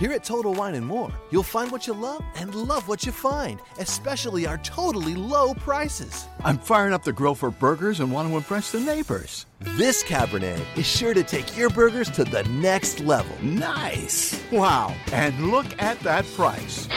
Here 0.00 0.12
at 0.12 0.24
Total 0.24 0.54
Wine 0.54 0.76
and 0.76 0.86
More, 0.86 1.12
you'll 1.30 1.42
find 1.42 1.70
what 1.70 1.86
you 1.86 1.92
love 1.92 2.24
and 2.36 2.54
love 2.54 2.88
what 2.88 3.04
you 3.04 3.12
find, 3.12 3.60
especially 3.78 4.46
our 4.46 4.56
totally 4.56 5.14
low 5.14 5.52
prices. 5.52 6.24
I'm 6.42 6.56
firing 6.56 6.94
up 6.94 7.04
the 7.04 7.12
grill 7.12 7.34
for 7.34 7.50
burgers 7.50 8.00
and 8.00 8.10
want 8.10 8.26
to 8.30 8.34
impress 8.34 8.72
the 8.72 8.80
neighbors. 8.80 9.44
This 9.58 10.02
Cabernet 10.02 10.64
is 10.74 10.86
sure 10.86 11.12
to 11.12 11.22
take 11.22 11.54
your 11.54 11.68
burgers 11.68 12.08
to 12.12 12.24
the 12.24 12.44
next 12.44 13.00
level. 13.00 13.36
Nice. 13.42 14.42
Wow. 14.50 14.96
And 15.12 15.50
look 15.50 15.66
at 15.78 16.00
that 16.00 16.24
price. 16.28 16.88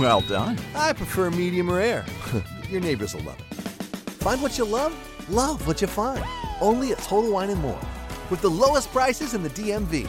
Well 0.00 0.22
done. 0.22 0.58
I 0.74 0.92
prefer 0.92 1.30
medium 1.30 1.70
rare. 1.70 2.04
your 2.68 2.80
neighbors 2.80 3.14
will 3.14 3.22
love 3.22 3.38
it. 3.38 3.60
Find 4.24 4.42
what 4.42 4.58
you 4.58 4.64
love, 4.64 4.92
love 5.30 5.68
what 5.68 5.80
you 5.80 5.86
find. 5.86 6.24
Only 6.60 6.90
at 6.90 6.98
Total 6.98 7.30
Wine 7.30 7.50
and 7.50 7.60
More. 7.60 7.80
With 8.28 8.40
the 8.40 8.50
lowest 8.50 8.90
prices 8.90 9.34
in 9.34 9.44
the 9.44 9.50
DMV. 9.50 10.08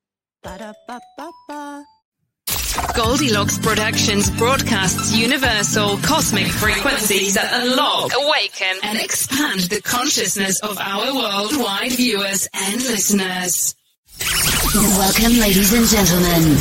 Ba-da-ba-ba-ba. 0.43 1.83
Goldilocks 2.95 3.59
Productions 3.59 4.31
broadcasts 4.31 5.15
universal 5.15 5.97
cosmic 5.97 6.47
frequencies 6.47 7.35
that 7.35 7.63
unlock, 7.63 8.11
awaken, 8.15 8.75
and 8.81 8.97
expand 8.99 9.61
the 9.61 9.81
consciousness 9.81 10.59
of 10.61 10.79
our 10.79 11.13
worldwide 11.13 11.91
viewers 11.91 12.47
and 12.53 12.81
listeners. 12.81 13.75
Welcome, 14.73 15.39
ladies 15.39 15.73
and 15.73 15.87
gentlemen. 15.87 16.57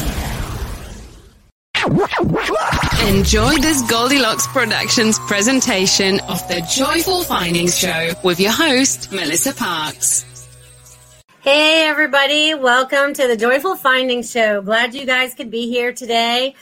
Enjoy 3.16 3.56
this 3.62 3.80
Goldilocks 3.90 4.46
Productions 4.48 5.18
presentation 5.20 6.20
of 6.28 6.46
the 6.48 6.60
Joyful 6.70 7.22
Findings 7.24 7.78
Show 7.78 8.12
with 8.22 8.40
your 8.40 8.52
host, 8.52 9.10
Melissa 9.10 9.54
Parks. 9.54 10.26
Hey, 11.42 11.86
everybody. 11.86 12.52
Welcome 12.52 13.14
to 13.14 13.26
the 13.26 13.34
Joyful 13.34 13.74
Findings 13.74 14.30
Show. 14.30 14.60
Glad 14.60 14.94
you 14.94 15.06
guys 15.06 15.32
could 15.32 15.50
be 15.50 15.70
here 15.70 15.90
today. 15.90 16.54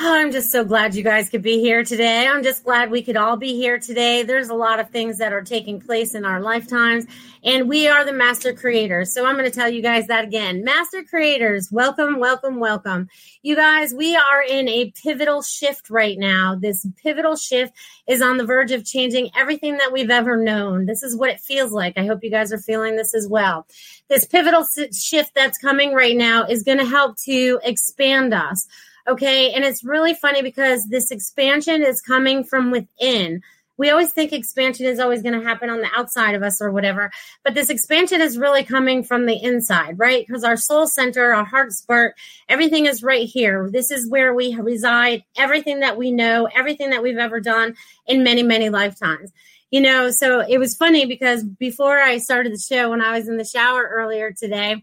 Oh, 0.00 0.14
I'm 0.14 0.30
just 0.30 0.52
so 0.52 0.64
glad 0.64 0.94
you 0.94 1.02
guys 1.02 1.28
could 1.28 1.42
be 1.42 1.58
here 1.58 1.82
today. 1.82 2.24
I'm 2.24 2.44
just 2.44 2.62
glad 2.62 2.88
we 2.88 3.02
could 3.02 3.16
all 3.16 3.36
be 3.36 3.54
here 3.54 3.80
today. 3.80 4.22
There's 4.22 4.48
a 4.48 4.54
lot 4.54 4.78
of 4.78 4.90
things 4.90 5.18
that 5.18 5.32
are 5.32 5.42
taking 5.42 5.80
place 5.80 6.14
in 6.14 6.24
our 6.24 6.40
lifetimes, 6.40 7.04
and 7.42 7.68
we 7.68 7.88
are 7.88 8.04
the 8.04 8.12
master 8.12 8.52
creators. 8.52 9.12
So 9.12 9.26
I'm 9.26 9.36
going 9.36 9.50
to 9.50 9.56
tell 9.56 9.68
you 9.68 9.82
guys 9.82 10.06
that 10.06 10.22
again. 10.22 10.62
Master 10.62 11.02
creators, 11.02 11.72
welcome, 11.72 12.20
welcome, 12.20 12.60
welcome. 12.60 13.08
You 13.42 13.56
guys, 13.56 13.92
we 13.92 14.14
are 14.14 14.40
in 14.40 14.68
a 14.68 14.92
pivotal 14.92 15.42
shift 15.42 15.90
right 15.90 16.16
now. 16.16 16.54
This 16.54 16.86
pivotal 17.02 17.34
shift 17.34 17.72
is 18.06 18.22
on 18.22 18.36
the 18.36 18.46
verge 18.46 18.70
of 18.70 18.84
changing 18.84 19.30
everything 19.36 19.78
that 19.78 19.92
we've 19.92 20.10
ever 20.10 20.36
known. 20.36 20.86
This 20.86 21.02
is 21.02 21.16
what 21.16 21.30
it 21.30 21.40
feels 21.40 21.72
like. 21.72 21.98
I 21.98 22.06
hope 22.06 22.22
you 22.22 22.30
guys 22.30 22.52
are 22.52 22.58
feeling 22.58 22.94
this 22.94 23.16
as 23.16 23.26
well. 23.26 23.66
This 24.08 24.24
pivotal 24.24 24.64
shift 24.92 25.34
that's 25.34 25.58
coming 25.58 25.92
right 25.92 26.16
now 26.16 26.44
is 26.44 26.62
going 26.62 26.78
to 26.78 26.86
help 26.86 27.16
to 27.24 27.58
expand 27.64 28.32
us. 28.32 28.68
Okay. 29.08 29.52
And 29.52 29.64
it's 29.64 29.82
really 29.82 30.14
funny 30.14 30.42
because 30.42 30.86
this 30.86 31.10
expansion 31.10 31.82
is 31.82 32.02
coming 32.02 32.44
from 32.44 32.70
within. 32.70 33.40
We 33.78 33.90
always 33.90 34.12
think 34.12 34.32
expansion 34.32 34.86
is 34.86 34.98
always 34.98 35.22
going 35.22 35.40
to 35.40 35.46
happen 35.46 35.70
on 35.70 35.80
the 35.80 35.88
outside 35.96 36.34
of 36.34 36.42
us 36.42 36.60
or 36.60 36.72
whatever, 36.72 37.12
but 37.44 37.54
this 37.54 37.70
expansion 37.70 38.20
is 38.20 38.36
really 38.36 38.64
coming 38.64 39.04
from 39.04 39.24
the 39.24 39.40
inside, 39.40 40.00
right? 40.00 40.26
Because 40.26 40.42
our 40.42 40.56
soul 40.56 40.88
center, 40.88 41.32
our 41.32 41.44
heart 41.44 41.72
spark, 41.72 42.16
everything 42.48 42.86
is 42.86 43.04
right 43.04 43.28
here. 43.28 43.70
This 43.72 43.92
is 43.92 44.10
where 44.10 44.34
we 44.34 44.54
reside, 44.56 45.22
everything 45.38 45.78
that 45.80 45.96
we 45.96 46.10
know, 46.10 46.48
everything 46.52 46.90
that 46.90 47.04
we've 47.04 47.18
ever 47.18 47.40
done 47.40 47.76
in 48.04 48.24
many, 48.24 48.42
many 48.42 48.68
lifetimes. 48.68 49.30
You 49.70 49.80
know, 49.82 50.10
so 50.10 50.40
it 50.40 50.58
was 50.58 50.76
funny 50.76 51.06
because 51.06 51.44
before 51.44 51.98
I 51.98 52.18
started 52.18 52.52
the 52.52 52.58
show, 52.58 52.90
when 52.90 53.00
I 53.00 53.16
was 53.16 53.28
in 53.28 53.36
the 53.36 53.44
shower 53.44 53.88
earlier 53.88 54.32
today, 54.32 54.82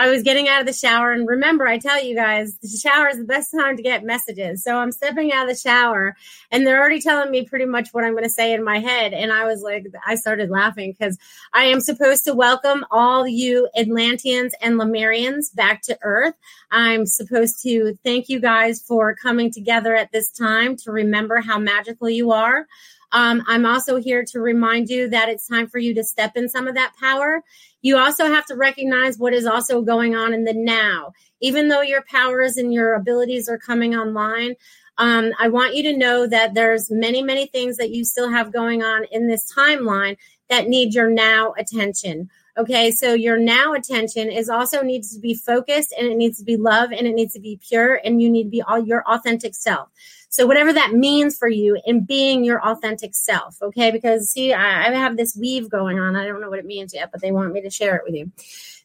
I 0.00 0.08
was 0.08 0.22
getting 0.22 0.48
out 0.48 0.62
of 0.62 0.66
the 0.66 0.72
shower. 0.72 1.12
And 1.12 1.28
remember, 1.28 1.66
I 1.66 1.76
tell 1.76 2.02
you 2.02 2.14
guys, 2.14 2.56
the 2.56 2.68
shower 2.68 3.08
is 3.08 3.18
the 3.18 3.24
best 3.24 3.52
time 3.52 3.76
to 3.76 3.82
get 3.82 4.02
messages. 4.02 4.64
So 4.64 4.78
I'm 4.78 4.92
stepping 4.92 5.30
out 5.30 5.46
of 5.46 5.54
the 5.54 5.60
shower 5.60 6.16
and 6.50 6.66
they're 6.66 6.80
already 6.80 7.02
telling 7.02 7.30
me 7.30 7.44
pretty 7.44 7.66
much 7.66 7.90
what 7.92 8.02
I'm 8.02 8.12
going 8.12 8.24
to 8.24 8.30
say 8.30 8.54
in 8.54 8.64
my 8.64 8.78
head. 8.78 9.12
And 9.12 9.30
I 9.30 9.44
was 9.44 9.60
like, 9.60 9.84
I 10.06 10.14
started 10.14 10.48
laughing 10.48 10.92
because 10.98 11.18
I 11.52 11.64
am 11.64 11.80
supposed 11.80 12.24
to 12.24 12.32
welcome 12.32 12.86
all 12.90 13.28
you 13.28 13.68
Atlanteans 13.76 14.54
and 14.62 14.80
Lemurians 14.80 15.54
back 15.54 15.82
to 15.82 15.98
Earth. 16.00 16.34
I'm 16.70 17.04
supposed 17.04 17.62
to 17.64 17.94
thank 18.02 18.30
you 18.30 18.40
guys 18.40 18.80
for 18.80 19.14
coming 19.14 19.52
together 19.52 19.94
at 19.94 20.12
this 20.12 20.30
time 20.30 20.76
to 20.76 20.92
remember 20.92 21.42
how 21.42 21.58
magical 21.58 22.08
you 22.08 22.32
are. 22.32 22.66
Um, 23.12 23.42
I'm 23.46 23.66
also 23.66 23.96
here 23.96 24.24
to 24.26 24.40
remind 24.40 24.88
you 24.88 25.08
that 25.10 25.28
it's 25.28 25.48
time 25.48 25.68
for 25.68 25.78
you 25.78 25.94
to 25.94 26.04
step 26.04 26.36
in 26.36 26.48
some 26.48 26.68
of 26.68 26.74
that 26.74 26.94
power. 26.98 27.42
You 27.82 27.96
also 27.96 28.26
have 28.26 28.46
to 28.46 28.56
recognize 28.56 29.18
what 29.18 29.32
is 29.32 29.46
also 29.46 29.82
going 29.82 30.14
on 30.14 30.32
in 30.32 30.44
the 30.44 30.54
now. 30.54 31.12
Even 31.40 31.68
though 31.68 31.82
your 31.82 32.02
powers 32.02 32.56
and 32.56 32.72
your 32.72 32.94
abilities 32.94 33.48
are 33.48 33.58
coming 33.58 33.96
online, 33.96 34.54
um, 34.98 35.32
I 35.38 35.48
want 35.48 35.74
you 35.74 35.82
to 35.84 35.96
know 35.96 36.26
that 36.26 36.54
there's 36.54 36.90
many, 36.90 37.22
many 37.22 37.46
things 37.46 37.78
that 37.78 37.90
you 37.90 38.04
still 38.04 38.30
have 38.30 38.52
going 38.52 38.82
on 38.82 39.04
in 39.10 39.28
this 39.28 39.50
timeline 39.52 40.16
that 40.48 40.68
need 40.68 40.94
your 40.94 41.08
now 41.08 41.54
attention. 41.56 42.28
Okay, 42.58 42.90
so 42.90 43.14
your 43.14 43.38
now 43.38 43.74
attention 43.74 44.30
is 44.30 44.48
also 44.48 44.82
needs 44.82 45.14
to 45.14 45.20
be 45.20 45.34
focused 45.34 45.94
and 45.96 46.06
it 46.06 46.16
needs 46.16 46.38
to 46.38 46.44
be 46.44 46.56
love 46.56 46.90
and 46.90 47.06
it 47.06 47.14
needs 47.14 47.32
to 47.34 47.40
be 47.40 47.58
pure 47.66 48.00
and 48.04 48.20
you 48.20 48.28
need 48.28 48.44
to 48.44 48.50
be 48.50 48.62
all 48.62 48.78
your 48.78 49.02
authentic 49.08 49.54
self. 49.54 49.88
So 50.28 50.46
whatever 50.46 50.72
that 50.72 50.92
means 50.92 51.36
for 51.36 51.48
you 51.48 51.80
in 51.84 52.04
being 52.04 52.44
your 52.44 52.64
authentic 52.64 53.14
self, 53.14 53.60
okay? 53.62 53.90
Because 53.90 54.30
see, 54.30 54.52
I, 54.52 54.88
I 54.88 54.94
have 54.94 55.16
this 55.16 55.36
weave 55.36 55.68
going 55.68 55.98
on. 55.98 56.16
I 56.16 56.26
don't 56.26 56.40
know 56.40 56.50
what 56.50 56.58
it 56.58 56.66
means 56.66 56.94
yet, 56.94 57.10
but 57.10 57.20
they 57.20 57.32
want 57.32 57.52
me 57.52 57.60
to 57.62 57.70
share 57.70 57.96
it 57.96 58.02
with 58.04 58.14
you. 58.14 58.30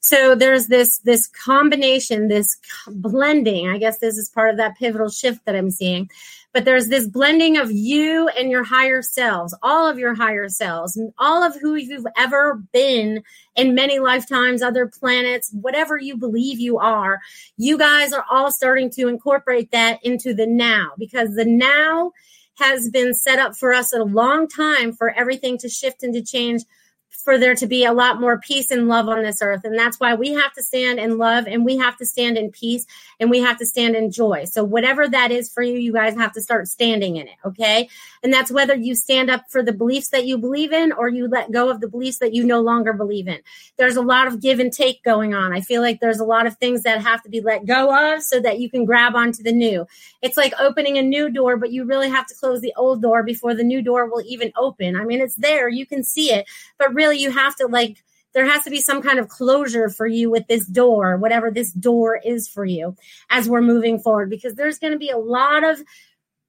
So 0.05 0.35
there's 0.35 0.67
this 0.67 0.99
this 0.99 1.25
combination, 1.25 2.27
this 2.27 2.59
blending. 2.87 3.67
I 3.67 3.79
guess 3.79 3.97
this 3.97 4.17
is 4.17 4.29
part 4.29 4.51
of 4.51 4.57
that 4.57 4.77
pivotal 4.77 5.09
shift 5.09 5.43
that 5.45 5.55
I'm 5.55 5.71
seeing. 5.71 6.11
But 6.53 6.63
there's 6.63 6.89
this 6.89 7.07
blending 7.07 7.57
of 7.57 7.71
you 7.71 8.27
and 8.27 8.51
your 8.51 8.63
higher 8.63 9.01
selves, 9.01 9.57
all 9.63 9.87
of 9.87 9.97
your 9.97 10.13
higher 10.13 10.47
selves, 10.47 11.01
all 11.17 11.41
of 11.41 11.59
who 11.59 11.73
you've 11.73 12.05
ever 12.15 12.61
been 12.71 13.23
in 13.55 13.73
many 13.73 13.97
lifetimes, 13.97 14.61
other 14.61 14.85
planets, 14.85 15.49
whatever 15.53 15.97
you 15.97 16.17
believe 16.17 16.59
you 16.59 16.77
are. 16.77 17.19
You 17.57 17.75
guys 17.75 18.13
are 18.13 18.25
all 18.29 18.51
starting 18.51 18.91
to 18.91 19.07
incorporate 19.07 19.71
that 19.71 19.99
into 20.05 20.35
the 20.35 20.45
now 20.45 20.91
because 20.99 21.33
the 21.33 21.45
now 21.45 22.11
has 22.59 22.91
been 22.91 23.15
set 23.15 23.39
up 23.39 23.55
for 23.57 23.73
us 23.73 23.91
a 23.91 24.03
long 24.03 24.47
time 24.47 24.93
for 24.93 25.09
everything 25.09 25.57
to 25.57 25.67
shift 25.67 26.03
and 26.03 26.13
to 26.13 26.21
change 26.21 26.61
for 27.23 27.37
there 27.37 27.55
to 27.55 27.67
be 27.67 27.85
a 27.85 27.93
lot 27.93 28.19
more 28.19 28.39
peace 28.39 28.71
and 28.71 28.87
love 28.87 29.07
on 29.07 29.23
this 29.23 29.41
earth. 29.41 29.63
And 29.63 29.77
that's 29.77 29.99
why 29.99 30.13
we 30.15 30.31
have 30.33 30.53
to 30.53 30.63
stand 30.63 30.99
in 30.99 31.17
love 31.17 31.47
and 31.47 31.65
we 31.65 31.77
have 31.77 31.97
to 31.97 32.05
stand 32.05 32.37
in 32.37 32.51
peace 32.51 32.85
and 33.19 33.29
we 33.29 33.39
have 33.39 33.57
to 33.59 33.65
stand 33.65 33.95
in 33.95 34.11
joy. 34.11 34.45
So, 34.45 34.63
whatever 34.63 35.07
that 35.07 35.31
is 35.31 35.51
for 35.51 35.63
you, 35.63 35.77
you 35.77 35.93
guys 35.93 36.15
have 36.15 36.33
to 36.33 36.41
start 36.41 36.67
standing 36.67 37.15
in 37.15 37.27
it. 37.27 37.37
Okay. 37.45 37.89
And 38.25 38.33
that's 38.33 38.51
whether 38.51 38.73
you 38.73 38.95
stand 38.95 39.29
up 39.29 39.43
for 39.51 39.61
the 39.61 39.71
beliefs 39.71 40.09
that 40.09 40.25
you 40.25 40.39
believe 40.39 40.73
in 40.73 40.91
or 40.91 41.07
you 41.07 41.27
let 41.27 41.51
go 41.51 41.69
of 41.69 41.79
the 41.79 41.87
beliefs 41.87 42.17
that 42.17 42.33
you 42.33 42.43
no 42.43 42.59
longer 42.59 42.91
believe 42.91 43.27
in. 43.27 43.37
There's 43.77 43.97
a 43.97 44.01
lot 44.01 44.25
of 44.25 44.41
give 44.41 44.57
and 44.57 44.73
take 44.73 45.03
going 45.03 45.35
on. 45.35 45.53
I 45.53 45.61
feel 45.61 45.83
like 45.83 45.99
there's 45.99 46.19
a 46.19 46.25
lot 46.25 46.47
of 46.47 46.57
things 46.57 46.81
that 46.81 47.03
have 47.03 47.21
to 47.21 47.29
be 47.29 47.39
let 47.39 47.67
go 47.67 48.15
of 48.15 48.23
so 48.23 48.39
that 48.39 48.59
you 48.59 48.67
can 48.67 48.83
grab 48.83 49.13
onto 49.13 49.43
the 49.43 49.51
new. 49.51 49.85
It's 50.23 50.37
like 50.37 50.55
opening 50.59 50.97
a 50.97 51.03
new 51.03 51.29
door, 51.29 51.55
but 51.55 51.71
you 51.71 51.85
really 51.85 52.09
have 52.09 52.25
to 52.25 52.33
close 52.33 52.61
the 52.61 52.73
old 52.75 52.99
door 52.99 53.21
before 53.21 53.53
the 53.53 53.63
new 53.63 53.83
door 53.83 54.09
will 54.09 54.23
even 54.25 54.51
open. 54.57 54.95
I 54.95 55.05
mean, 55.05 55.21
it's 55.21 55.35
there, 55.35 55.69
you 55.69 55.85
can 55.85 56.03
see 56.03 56.31
it, 56.33 56.47
but 56.79 56.95
really, 56.95 57.19
you 57.19 57.29
have 57.29 57.55
to 57.57 57.67
like 57.67 58.03
there 58.33 58.45
has 58.45 58.63
to 58.63 58.71
be 58.71 58.81
some 58.81 59.01
kind 59.03 59.19
of 59.19 59.29
closure 59.29 59.87
for 59.87 60.07
you 60.07 60.29
with 60.31 60.47
this 60.47 60.65
door, 60.65 61.15
whatever 61.15 61.51
this 61.51 61.71
door 61.71 62.19
is 62.25 62.49
for 62.49 62.65
you 62.65 62.95
as 63.29 63.47
we're 63.47 63.61
moving 63.61 63.97
forward, 63.97 64.29
because 64.29 64.55
there's 64.55 64.77
going 64.77 64.91
to 64.91 64.99
be 64.99 65.09
a 65.09 65.17
lot 65.17 65.63
of 65.63 65.81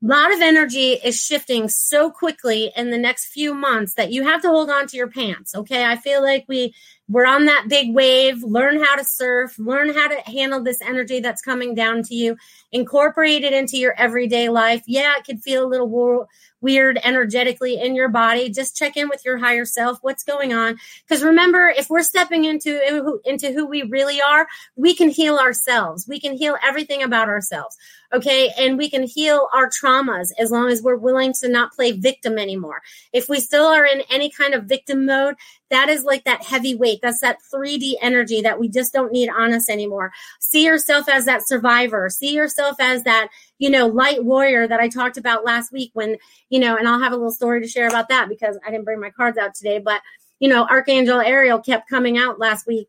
lot 0.02 0.32
of 0.32 0.40
energy 0.40 0.92
is 0.92 1.20
shifting 1.20 1.68
so 1.68 2.10
quickly 2.10 2.72
in 2.76 2.90
the 2.90 2.98
next 2.98 3.26
few 3.26 3.54
months 3.54 3.94
that 3.94 4.12
you 4.12 4.24
have 4.24 4.42
to 4.42 4.48
hold 4.48 4.70
on 4.70 4.86
to 4.88 4.96
your 4.96 5.08
pants. 5.08 5.54
Okay. 5.54 5.84
I 5.84 5.96
feel 5.96 6.22
like 6.22 6.44
we 6.48 6.74
we're 7.08 7.26
on 7.26 7.44
that 7.44 7.66
big 7.68 7.94
wave. 7.94 8.42
Learn 8.42 8.82
how 8.82 8.96
to 8.96 9.04
surf, 9.04 9.58
learn 9.58 9.94
how 9.94 10.08
to 10.08 10.16
handle 10.30 10.62
this 10.62 10.80
energy 10.82 11.20
that's 11.20 11.42
coming 11.42 11.74
down 11.74 12.02
to 12.04 12.14
you, 12.14 12.36
incorporate 12.72 13.44
it 13.44 13.52
into 13.52 13.76
your 13.76 13.94
everyday 13.96 14.48
life. 14.48 14.82
Yeah, 14.86 15.14
it 15.16 15.24
could 15.24 15.40
feel 15.42 15.64
a 15.64 15.68
little 15.68 16.26
weird 16.60 16.98
energetically 17.04 17.80
in 17.80 17.94
your 17.94 18.08
body. 18.08 18.50
Just 18.50 18.76
check 18.76 18.96
in 18.96 19.08
with 19.08 19.24
your 19.24 19.38
higher 19.38 19.64
self. 19.64 19.98
What's 20.02 20.24
going 20.24 20.52
on? 20.52 20.78
Because 21.06 21.22
remember, 21.22 21.68
if 21.68 21.88
we're 21.88 22.02
stepping 22.02 22.44
into 22.44 23.20
into 23.24 23.52
who 23.52 23.66
we 23.66 23.82
really 23.82 24.20
are, 24.20 24.48
we 24.74 24.94
can 24.94 25.08
heal 25.08 25.36
ourselves. 25.36 26.06
We 26.08 26.18
can 26.18 26.36
heal 26.36 26.56
everything 26.66 27.02
about 27.02 27.28
ourselves. 27.28 27.76
Okay, 28.12 28.50
and 28.58 28.78
we 28.78 28.88
can 28.88 29.02
heal 29.02 29.48
our 29.52 29.68
traumas 29.68 30.30
as 30.38 30.50
long 30.50 30.70
as 30.70 30.80
we're 30.80 30.96
willing 30.96 31.32
to 31.40 31.48
not 31.48 31.72
play 31.72 31.92
victim 31.92 32.38
anymore. 32.38 32.82
If 33.12 33.28
we 33.28 33.40
still 33.40 33.66
are 33.66 33.84
in 33.84 34.02
any 34.10 34.30
kind 34.30 34.54
of 34.54 34.64
victim 34.64 35.06
mode, 35.06 35.34
that 35.70 35.88
is 35.88 36.04
like 36.04 36.24
that 36.24 36.44
heavy 36.44 36.74
weight. 36.74 37.00
That's 37.02 37.20
that 37.20 37.38
3D 37.52 37.94
energy 38.00 38.40
that 38.42 38.58
we 38.58 38.68
just 38.68 38.92
don't 38.92 39.12
need 39.12 39.28
on 39.28 39.52
us 39.52 39.68
anymore. 39.68 40.12
See 40.40 40.64
yourself 40.64 41.08
as 41.08 41.24
that 41.24 41.46
survivor. 41.46 42.08
See 42.10 42.34
yourself 42.34 42.76
as 42.80 43.02
that, 43.04 43.28
you 43.58 43.70
know, 43.70 43.86
light 43.86 44.24
warrior 44.24 44.68
that 44.68 44.80
I 44.80 44.88
talked 44.88 45.16
about 45.16 45.44
last 45.44 45.72
week 45.72 45.90
when, 45.94 46.16
you 46.50 46.60
know, 46.60 46.76
and 46.76 46.88
I'll 46.88 47.00
have 47.00 47.12
a 47.12 47.16
little 47.16 47.32
story 47.32 47.60
to 47.60 47.68
share 47.68 47.88
about 47.88 48.08
that 48.08 48.28
because 48.28 48.58
I 48.66 48.70
didn't 48.70 48.84
bring 48.84 49.00
my 49.00 49.10
cards 49.10 49.38
out 49.38 49.54
today, 49.54 49.78
but 49.78 50.02
you 50.38 50.48
know, 50.48 50.66
Archangel 50.66 51.20
Ariel 51.20 51.60
kept 51.60 51.88
coming 51.88 52.18
out 52.18 52.38
last 52.38 52.66
week 52.66 52.88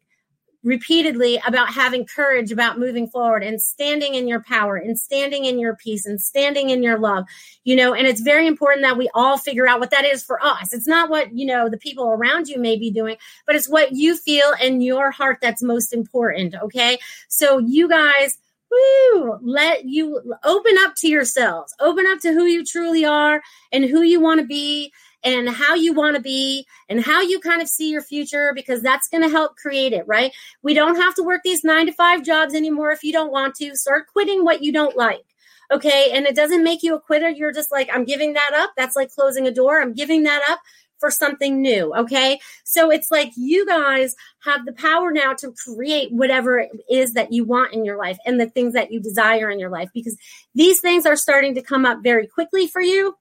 repeatedly 0.68 1.40
about 1.48 1.70
having 1.70 2.06
courage 2.06 2.52
about 2.52 2.78
moving 2.78 3.08
forward 3.08 3.42
and 3.42 3.62
standing 3.62 4.16
in 4.16 4.28
your 4.28 4.44
power 4.44 4.76
and 4.76 5.00
standing 5.00 5.46
in 5.46 5.58
your 5.58 5.78
peace 5.78 6.06
and 6.06 6.20
standing 6.20 6.70
in 6.70 6.84
your 6.84 7.00
love 7.00 7.24
you 7.64 7.74
know 7.74 7.94
and 7.94 8.06
it's 8.06 8.20
very 8.20 8.46
important 8.46 8.84
that 8.84 8.98
we 8.98 9.10
all 9.14 9.38
figure 9.38 9.66
out 9.66 9.80
what 9.80 9.92
that 9.92 10.04
is 10.04 10.22
for 10.24 10.44
us. 10.44 10.74
It's 10.74 10.88
not 10.88 11.10
what 11.10 11.34
you 11.34 11.46
know 11.46 11.70
the 11.70 11.78
people 11.78 12.10
around 12.10 12.50
you 12.50 12.60
may 12.60 12.78
be 12.78 12.92
doing 12.92 13.16
but 13.46 13.56
it's 13.56 13.70
what 13.70 13.94
you 13.94 14.18
feel 14.18 14.52
in 14.62 14.82
your 14.82 15.10
heart 15.10 15.38
that's 15.42 15.64
most 15.64 15.94
important 15.94 16.54
okay? 16.62 17.00
So 17.30 17.60
you 17.60 17.88
guys 17.88 18.38
Woo, 18.70 19.40
let 19.42 19.86
you 19.86 20.22
open 20.44 20.76
up 20.80 20.94
to 20.98 21.08
yourselves, 21.08 21.74
open 21.80 22.06
up 22.06 22.20
to 22.20 22.34
who 22.34 22.44
you 22.44 22.66
truly 22.66 23.06
are 23.06 23.42
and 23.72 23.86
who 23.86 24.02
you 24.02 24.20
want 24.20 24.42
to 24.42 24.46
be 24.46 24.92
and 25.24 25.50
how 25.50 25.74
you 25.76 25.94
want 25.94 26.16
to 26.16 26.22
be 26.22 26.66
and 26.90 27.04
how 27.04 27.22
you 27.22 27.40
kind 27.40 27.62
of 27.62 27.68
see 27.68 27.90
your 27.92 28.02
future 28.02 28.52
because 28.54 28.82
that's 28.82 29.10
going 29.10 29.24
to 29.24 29.30
help 29.30 29.56
create 29.58 29.94
it, 29.94 30.08
right? 30.08 30.32
We 30.62 30.74
don't 30.74 30.96
have 30.96 31.16
to 31.16 31.24
work 31.24 31.42
these 31.44 31.64
nine 31.64 31.88
to 31.88 31.94
five 31.94 32.24
jobs 32.24 32.54
anymore 32.54 32.92
if 32.92 33.04
you 33.04 33.12
don't 33.12 33.32
want 33.32 33.56
to. 33.56 33.76
Start 33.76 34.08
quitting 34.08 34.44
what 34.44 34.64
you 34.64 34.72
don't 34.72 34.96
like. 34.96 35.26
Okay. 35.72 36.12
And 36.14 36.26
it 36.26 36.36
doesn't 36.36 36.64
make 36.64 36.82
you 36.82 36.96
a 36.96 37.00
quitter. 37.00 37.30
You're 37.30 37.52
just 37.52 37.72
like, 37.72 37.90
I'm 37.94 38.06
giving 38.06 38.34
that 38.34 38.52
up. 38.56 38.72
That's 38.78 38.96
like 38.96 39.12
closing 39.12 39.48
a 39.48 39.52
door. 39.52 39.82
I'm 39.82 39.94
giving 39.94 40.24
that 40.24 40.42
up 40.50 40.60
for 41.00 41.12
something 41.12 41.62
new. 41.62 41.94
Okay. 41.96 42.40
So 42.64 42.90
it's 42.90 43.12
like 43.12 43.32
you 43.36 43.66
guys 43.66 44.16
have 44.44 44.66
the 44.66 44.74
power 44.74 45.12
now 45.12 45.34
to 45.34 45.54
create 45.64 46.12
whatever 46.12 46.60
it 46.60 46.72
is 46.90 47.14
that 47.14 47.32
you 47.34 47.44
want 47.44 47.74
in 47.74 47.86
your 47.86 47.98
life 47.98 48.18
and 48.26 48.40
the 48.40 48.50
things 48.50 48.74
that 48.74 48.92
you 48.92 49.00
desire 49.00 49.50
in 49.50 49.60
your 49.60 49.70
life 49.70 49.90
because 49.94 50.18
these 50.56 50.80
things 50.80 51.06
are 51.06 51.16
starting 51.16 51.54
to 51.56 51.62
come 51.62 51.86
up 51.86 52.00
very 52.02 52.28
quickly 52.28 52.68
for 52.68 52.82
you 52.82 53.16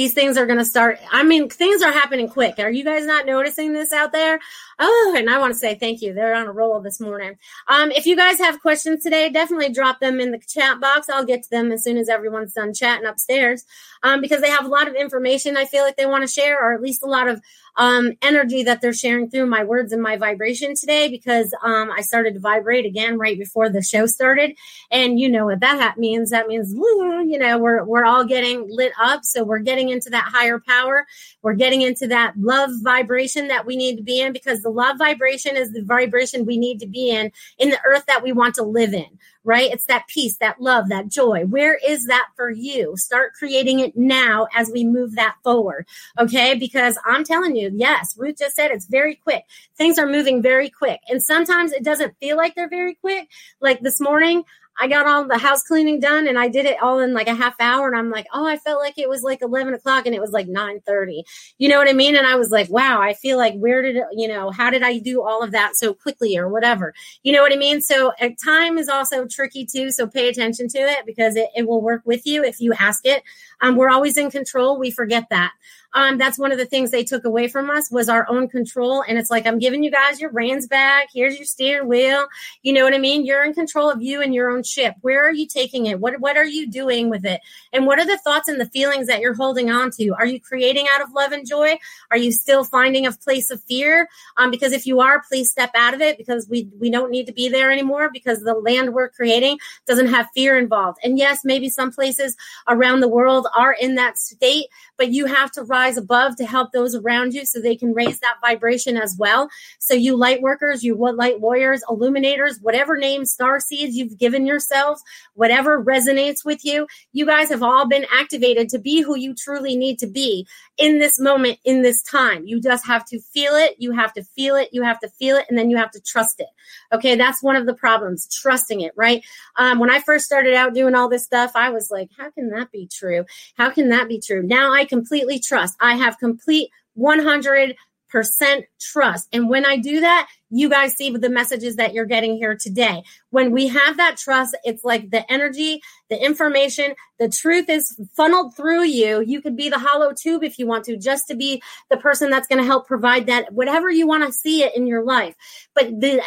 these 0.00 0.14
things 0.14 0.38
are 0.38 0.46
going 0.46 0.58
to 0.58 0.64
start. 0.64 0.98
I 1.12 1.22
mean, 1.22 1.50
things 1.50 1.82
are 1.82 1.92
happening 1.92 2.26
quick. 2.26 2.58
Are 2.58 2.70
you 2.70 2.84
guys 2.84 3.04
not 3.04 3.26
noticing 3.26 3.74
this 3.74 3.92
out 3.92 4.12
there? 4.12 4.40
Oh, 4.78 5.14
and 5.14 5.28
I 5.28 5.36
want 5.36 5.52
to 5.52 5.58
say 5.58 5.74
thank 5.74 6.00
you. 6.00 6.14
They're 6.14 6.34
on 6.34 6.46
a 6.46 6.52
roll 6.52 6.80
this 6.80 7.00
morning. 7.00 7.36
Um, 7.68 7.90
if 7.90 8.06
you 8.06 8.16
guys 8.16 8.38
have 8.38 8.62
questions 8.62 9.02
today, 9.02 9.28
definitely 9.28 9.74
drop 9.74 10.00
them 10.00 10.18
in 10.18 10.30
the 10.30 10.38
chat 10.38 10.80
box. 10.80 11.10
I'll 11.10 11.26
get 11.26 11.42
to 11.42 11.50
them 11.50 11.70
as 11.70 11.84
soon 11.84 11.98
as 11.98 12.08
everyone's 12.08 12.54
done 12.54 12.72
chatting 12.72 13.06
upstairs 13.06 13.66
um, 14.02 14.22
because 14.22 14.40
they 14.40 14.48
have 14.48 14.64
a 14.64 14.68
lot 14.68 14.88
of 14.88 14.94
information 14.94 15.58
I 15.58 15.66
feel 15.66 15.84
like 15.84 15.98
they 15.98 16.06
want 16.06 16.26
to 16.26 16.32
share, 16.32 16.58
or 16.58 16.72
at 16.72 16.80
least 16.80 17.02
a 17.02 17.06
lot 17.06 17.28
of 17.28 17.42
um, 17.76 18.12
energy 18.22 18.62
that 18.64 18.80
they're 18.80 18.92
sharing 18.92 19.30
through 19.30 19.46
my 19.46 19.64
words 19.64 19.92
and 19.92 20.02
my 20.02 20.16
vibration 20.16 20.74
today 20.74 21.08
because 21.08 21.54
um, 21.62 21.90
I 21.90 22.02
started 22.02 22.34
to 22.34 22.40
vibrate 22.40 22.86
again 22.86 23.18
right 23.18 23.38
before 23.38 23.68
the 23.68 23.82
show 23.82 24.06
started. 24.06 24.56
And 24.90 25.18
you 25.18 25.28
know 25.28 25.46
what 25.46 25.60
that 25.60 25.98
means? 25.98 26.30
That 26.30 26.48
means, 26.48 26.72
you 26.72 27.38
know, 27.38 27.58
we're, 27.58 27.84
we're 27.84 28.04
all 28.04 28.24
getting 28.24 28.66
lit 28.68 28.92
up. 29.00 29.20
So 29.24 29.44
we're 29.44 29.58
getting 29.60 29.88
into 29.88 30.10
that 30.10 30.30
higher 30.32 30.60
power. 30.60 31.06
We're 31.42 31.54
getting 31.54 31.82
into 31.82 32.06
that 32.08 32.34
love 32.36 32.70
vibration 32.82 33.48
that 33.48 33.66
we 33.66 33.76
need 33.76 33.96
to 33.96 34.02
be 34.02 34.20
in 34.20 34.32
because 34.32 34.62
the 34.62 34.70
love 34.70 34.98
vibration 34.98 35.56
is 35.56 35.72
the 35.72 35.82
vibration 35.82 36.44
we 36.44 36.58
need 36.58 36.78
to 36.80 36.86
be 36.86 37.10
in 37.10 37.32
in 37.58 37.70
the 37.70 37.80
earth 37.86 38.04
that 38.06 38.22
we 38.22 38.32
want 38.32 38.54
to 38.56 38.62
live 38.62 38.92
in, 38.92 39.18
right? 39.44 39.70
It's 39.72 39.86
that 39.86 40.06
peace, 40.06 40.36
that 40.38 40.60
love, 40.60 40.88
that 40.88 41.08
joy. 41.08 41.44
Where 41.44 41.78
is 41.86 42.06
that 42.06 42.28
for 42.36 42.50
you? 42.50 42.96
Start 42.96 43.32
creating 43.32 43.80
it 43.80 43.96
now 43.96 44.48
as 44.54 44.70
we 44.70 44.84
move 44.84 45.14
that 45.16 45.36
forward, 45.42 45.86
okay? 46.18 46.54
Because 46.54 46.98
I'm 47.04 47.24
telling 47.24 47.56
you, 47.56 47.70
yes, 47.72 48.14
Ruth 48.18 48.38
just 48.38 48.56
said 48.56 48.70
it's 48.70 48.86
very 48.86 49.14
quick. 49.14 49.44
Things 49.76 49.98
are 49.98 50.06
moving 50.06 50.42
very 50.42 50.68
quick. 50.68 51.00
And 51.08 51.22
sometimes 51.22 51.72
it 51.72 51.82
doesn't 51.84 52.16
feel 52.18 52.36
like 52.36 52.54
they're 52.54 52.68
very 52.68 52.94
quick. 52.94 53.28
Like 53.60 53.80
this 53.80 54.00
morning, 54.00 54.44
I 54.80 54.88
got 54.88 55.06
all 55.06 55.26
the 55.26 55.38
house 55.38 55.62
cleaning 55.62 56.00
done 56.00 56.26
and 56.26 56.38
I 56.38 56.48
did 56.48 56.64
it 56.64 56.82
all 56.82 57.00
in 57.00 57.12
like 57.12 57.28
a 57.28 57.34
half 57.34 57.54
hour. 57.60 57.86
And 57.86 57.96
I'm 57.96 58.10
like, 58.10 58.26
oh, 58.32 58.46
I 58.46 58.56
felt 58.56 58.80
like 58.80 58.98
it 58.98 59.08
was 59.08 59.22
like 59.22 59.42
11 59.42 59.74
o'clock 59.74 60.06
and 60.06 60.14
it 60.14 60.20
was 60.20 60.30
like 60.30 60.48
9 60.48 60.80
30. 60.80 61.24
You 61.58 61.68
know 61.68 61.78
what 61.78 61.88
I 61.88 61.92
mean? 61.92 62.16
And 62.16 62.26
I 62.26 62.36
was 62.36 62.50
like, 62.50 62.70
wow, 62.70 63.00
I 63.00 63.12
feel 63.12 63.36
like 63.36 63.54
where 63.56 63.82
did 63.82 63.96
you 64.12 64.26
know, 64.26 64.50
how 64.50 64.70
did 64.70 64.82
I 64.82 64.98
do 64.98 65.22
all 65.22 65.42
of 65.42 65.50
that 65.50 65.76
so 65.76 65.92
quickly 65.92 66.36
or 66.38 66.48
whatever? 66.48 66.94
You 67.22 67.32
know 67.32 67.42
what 67.42 67.52
I 67.52 67.56
mean? 67.56 67.82
So 67.82 68.12
uh, 68.20 68.30
time 68.42 68.78
is 68.78 68.88
also 68.88 69.26
tricky 69.26 69.66
too. 69.66 69.90
So 69.90 70.06
pay 70.06 70.28
attention 70.28 70.68
to 70.68 70.78
it 70.78 71.04
because 71.04 71.36
it, 71.36 71.50
it 71.54 71.68
will 71.68 71.82
work 71.82 72.02
with 72.06 72.26
you 72.26 72.42
if 72.42 72.60
you 72.60 72.72
ask 72.72 73.04
it. 73.04 73.22
Um, 73.60 73.76
we're 73.76 73.90
always 73.90 74.16
in 74.16 74.30
control. 74.30 74.78
We 74.78 74.90
forget 74.90 75.26
that. 75.30 75.52
Um, 75.92 76.18
that's 76.18 76.38
one 76.38 76.52
of 76.52 76.58
the 76.58 76.66
things 76.66 76.90
they 76.90 77.04
took 77.04 77.24
away 77.24 77.48
from 77.48 77.68
us 77.68 77.90
was 77.90 78.08
our 78.08 78.28
own 78.28 78.48
control. 78.48 79.02
And 79.06 79.18
it's 79.18 79.30
like, 79.30 79.46
I'm 79.46 79.58
giving 79.58 79.82
you 79.82 79.90
guys 79.90 80.20
your 80.20 80.30
reins 80.30 80.66
back. 80.66 81.08
Here's 81.12 81.36
your 81.36 81.46
steering 81.46 81.88
wheel. 81.88 82.26
You 82.62 82.72
know 82.72 82.84
what 82.84 82.94
I 82.94 82.98
mean? 82.98 83.24
You're 83.26 83.44
in 83.44 83.54
control 83.54 83.90
of 83.90 84.00
you 84.00 84.22
and 84.22 84.34
your 84.34 84.50
own 84.50 84.62
ship. 84.62 84.94
Where 85.00 85.26
are 85.26 85.32
you 85.32 85.46
taking 85.46 85.86
it? 85.86 85.98
What, 86.00 86.20
what 86.20 86.36
are 86.36 86.44
you 86.44 86.70
doing 86.70 87.10
with 87.10 87.24
it? 87.24 87.40
And 87.72 87.86
what 87.86 87.98
are 87.98 88.06
the 88.06 88.18
thoughts 88.18 88.48
and 88.48 88.60
the 88.60 88.66
feelings 88.66 89.08
that 89.08 89.20
you're 89.20 89.34
holding 89.34 89.70
on 89.70 89.90
to? 89.92 90.10
Are 90.10 90.26
you 90.26 90.40
creating 90.40 90.86
out 90.94 91.02
of 91.02 91.12
love 91.12 91.32
and 91.32 91.46
joy? 91.46 91.76
Are 92.10 92.16
you 92.16 92.30
still 92.30 92.64
finding 92.64 93.06
a 93.06 93.12
place 93.12 93.50
of 93.50 93.62
fear? 93.64 94.08
Um, 94.36 94.50
because 94.50 94.72
if 94.72 94.86
you 94.86 95.00
are, 95.00 95.22
please 95.28 95.50
step 95.50 95.70
out 95.74 95.94
of 95.94 96.00
it 96.00 96.18
because 96.18 96.48
we, 96.48 96.68
we 96.78 96.90
don't 96.90 97.10
need 97.10 97.26
to 97.26 97.32
be 97.32 97.48
there 97.48 97.70
anymore 97.70 98.10
because 98.12 98.40
the 98.40 98.54
land 98.54 98.94
we're 98.94 99.08
creating 99.08 99.58
doesn't 99.86 100.08
have 100.08 100.28
fear 100.34 100.56
involved. 100.56 100.98
And 101.02 101.18
yes, 101.18 101.40
maybe 101.44 101.68
some 101.68 101.90
places 101.90 102.36
around 102.68 103.00
the 103.00 103.08
world 103.08 103.48
are 103.56 103.76
in 103.80 103.94
that 103.96 104.18
state, 104.18 104.66
but 105.00 105.12
you 105.12 105.24
have 105.24 105.50
to 105.50 105.62
rise 105.62 105.96
above 105.96 106.36
to 106.36 106.44
help 106.44 106.72
those 106.72 106.94
around 106.94 107.32
you 107.32 107.46
so 107.46 107.58
they 107.58 107.74
can 107.74 107.94
raise 107.94 108.20
that 108.20 108.36
vibration 108.42 108.98
as 108.98 109.16
well. 109.18 109.48
So, 109.78 109.94
you 109.94 110.14
light 110.14 110.42
workers, 110.42 110.84
you 110.84 110.94
light 110.94 111.40
warriors, 111.40 111.82
illuminators, 111.88 112.60
whatever 112.60 112.98
name 112.98 113.24
star 113.24 113.60
seeds 113.60 113.96
you've 113.96 114.18
given 114.18 114.44
yourselves, 114.44 115.02
whatever 115.32 115.82
resonates 115.82 116.44
with 116.44 116.66
you, 116.66 116.86
you 117.12 117.24
guys 117.24 117.48
have 117.48 117.62
all 117.62 117.88
been 117.88 118.04
activated 118.12 118.68
to 118.68 118.78
be 118.78 119.00
who 119.00 119.16
you 119.16 119.34
truly 119.34 119.74
need 119.74 119.98
to 120.00 120.06
be 120.06 120.46
in 120.76 120.98
this 120.98 121.18
moment, 121.18 121.58
in 121.64 121.80
this 121.80 122.02
time. 122.02 122.46
You 122.46 122.60
just 122.60 122.86
have 122.86 123.06
to 123.06 123.20
feel 123.20 123.54
it. 123.54 123.76
You 123.78 123.92
have 123.92 124.12
to 124.12 124.22
feel 124.22 124.56
it. 124.56 124.68
You 124.70 124.82
have 124.82 125.00
to 125.00 125.08
feel 125.08 125.36
it. 125.38 125.46
And 125.48 125.56
then 125.56 125.70
you 125.70 125.78
have 125.78 125.92
to 125.92 126.00
trust 126.02 126.40
it. 126.40 126.48
Okay. 126.92 127.16
That's 127.16 127.42
one 127.42 127.56
of 127.56 127.64
the 127.64 127.74
problems, 127.74 128.28
trusting 128.34 128.82
it, 128.82 128.92
right? 128.96 129.24
Um, 129.56 129.78
when 129.78 129.90
I 129.90 130.00
first 130.00 130.26
started 130.26 130.54
out 130.54 130.74
doing 130.74 130.94
all 130.94 131.08
this 131.08 131.24
stuff, 131.24 131.52
I 131.54 131.70
was 131.70 131.90
like, 131.90 132.10
how 132.18 132.30
can 132.30 132.50
that 132.50 132.70
be 132.70 132.86
true? 132.86 133.24
How 133.56 133.70
can 133.70 133.88
that 133.88 134.08
be 134.08 134.20
true? 134.20 134.42
Now 134.42 134.72
I 134.72 134.84
completely 134.90 135.38
trust. 135.38 135.74
I 135.80 135.94
have 135.96 136.18
complete 136.18 136.68
100 136.94 137.76
percent 138.10 138.66
trust. 138.80 139.28
And 139.32 139.48
when 139.48 139.64
I 139.64 139.76
do 139.76 140.00
that, 140.00 140.28
you 140.50 140.68
guys 140.68 140.96
see 140.96 141.16
the 141.16 141.30
messages 141.30 141.76
that 141.76 141.94
you're 141.94 142.06
getting 142.06 142.36
here 142.36 142.56
today. 142.60 143.04
When 143.30 143.52
we 143.52 143.68
have 143.68 143.98
that 143.98 144.16
trust, 144.16 144.56
it's 144.64 144.82
like 144.82 145.10
the 145.10 145.30
energy, 145.30 145.80
the 146.08 146.20
information, 146.20 146.96
the 147.20 147.28
truth 147.28 147.68
is 147.68 147.96
funneled 148.16 148.56
through 148.56 148.82
you. 148.82 149.22
You 149.24 149.40
could 149.40 149.56
be 149.56 149.68
the 149.68 149.78
hollow 149.78 150.12
tube 150.12 150.42
if 150.42 150.58
you 150.58 150.66
want 150.66 150.86
to, 150.86 150.96
just 150.96 151.28
to 151.28 151.36
be 151.36 151.62
the 151.88 151.98
person 151.98 152.30
that's 152.30 152.48
going 152.48 152.60
to 152.60 152.66
help 152.66 152.88
provide 152.88 153.26
that, 153.26 153.52
whatever 153.52 153.88
you 153.88 154.08
want 154.08 154.26
to 154.26 154.32
see 154.32 154.64
it 154.64 154.76
in 154.76 154.88
your 154.88 155.04
life. 155.04 155.36
But 155.72 156.00
the 156.00 156.20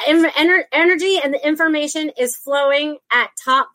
energy 0.71 1.19
and 1.21 1.33
the 1.33 1.45
information 1.45 2.11
is 2.17 2.37
flowing 2.37 2.99
at 3.11 3.31
top 3.43 3.67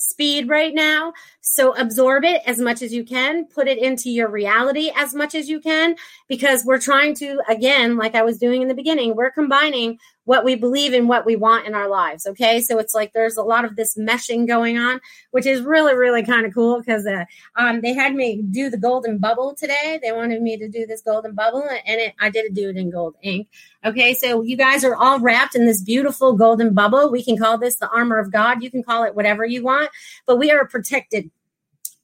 speed 0.00 0.48
right 0.48 0.74
now. 0.74 1.12
So 1.40 1.74
absorb 1.74 2.24
it 2.24 2.40
as 2.46 2.58
much 2.60 2.82
as 2.82 2.94
you 2.94 3.04
can, 3.04 3.46
put 3.46 3.66
it 3.66 3.78
into 3.78 4.10
your 4.10 4.30
reality 4.30 4.92
as 4.94 5.12
much 5.12 5.34
as 5.34 5.48
you 5.48 5.60
can, 5.60 5.96
because 6.28 6.64
we're 6.64 6.78
trying 6.78 7.16
to, 7.16 7.42
again, 7.48 7.96
like 7.96 8.14
I 8.14 8.22
was 8.22 8.38
doing 8.38 8.62
in 8.62 8.68
the 8.68 8.74
beginning, 8.74 9.16
we're 9.16 9.32
combining 9.32 9.98
what 10.28 10.44
we 10.44 10.54
believe 10.54 10.92
in 10.92 11.08
what 11.08 11.24
we 11.24 11.36
want 11.36 11.66
in 11.66 11.74
our 11.74 11.88
lives. 11.88 12.26
Okay. 12.26 12.60
So 12.60 12.78
it's 12.78 12.94
like 12.94 13.14
there's 13.14 13.38
a 13.38 13.42
lot 13.42 13.64
of 13.64 13.76
this 13.76 13.96
meshing 13.96 14.46
going 14.46 14.76
on, 14.76 15.00
which 15.30 15.46
is 15.46 15.62
really, 15.62 15.94
really 15.94 16.22
kind 16.22 16.44
of 16.44 16.52
cool 16.52 16.80
because 16.80 17.06
uh, 17.06 17.24
um, 17.56 17.80
they 17.80 17.94
had 17.94 18.14
me 18.14 18.42
do 18.42 18.68
the 18.68 18.76
golden 18.76 19.16
bubble 19.16 19.54
today. 19.54 19.98
They 20.02 20.12
wanted 20.12 20.42
me 20.42 20.58
to 20.58 20.68
do 20.68 20.84
this 20.84 21.00
golden 21.00 21.34
bubble 21.34 21.62
and 21.62 21.98
it, 21.98 22.14
I 22.20 22.28
did 22.28 22.52
do 22.52 22.68
it 22.68 22.76
in 22.76 22.90
gold 22.90 23.14
ink. 23.22 23.48
Okay. 23.86 24.12
So 24.12 24.42
you 24.42 24.58
guys 24.58 24.84
are 24.84 24.94
all 24.94 25.18
wrapped 25.18 25.54
in 25.54 25.64
this 25.64 25.80
beautiful 25.80 26.34
golden 26.34 26.74
bubble. 26.74 27.10
We 27.10 27.24
can 27.24 27.38
call 27.38 27.56
this 27.56 27.76
the 27.76 27.88
armor 27.88 28.18
of 28.18 28.30
God. 28.30 28.62
You 28.62 28.70
can 28.70 28.82
call 28.82 29.04
it 29.04 29.14
whatever 29.14 29.46
you 29.46 29.62
want, 29.62 29.88
but 30.26 30.36
we 30.36 30.50
are 30.50 30.68
protected 30.68 31.30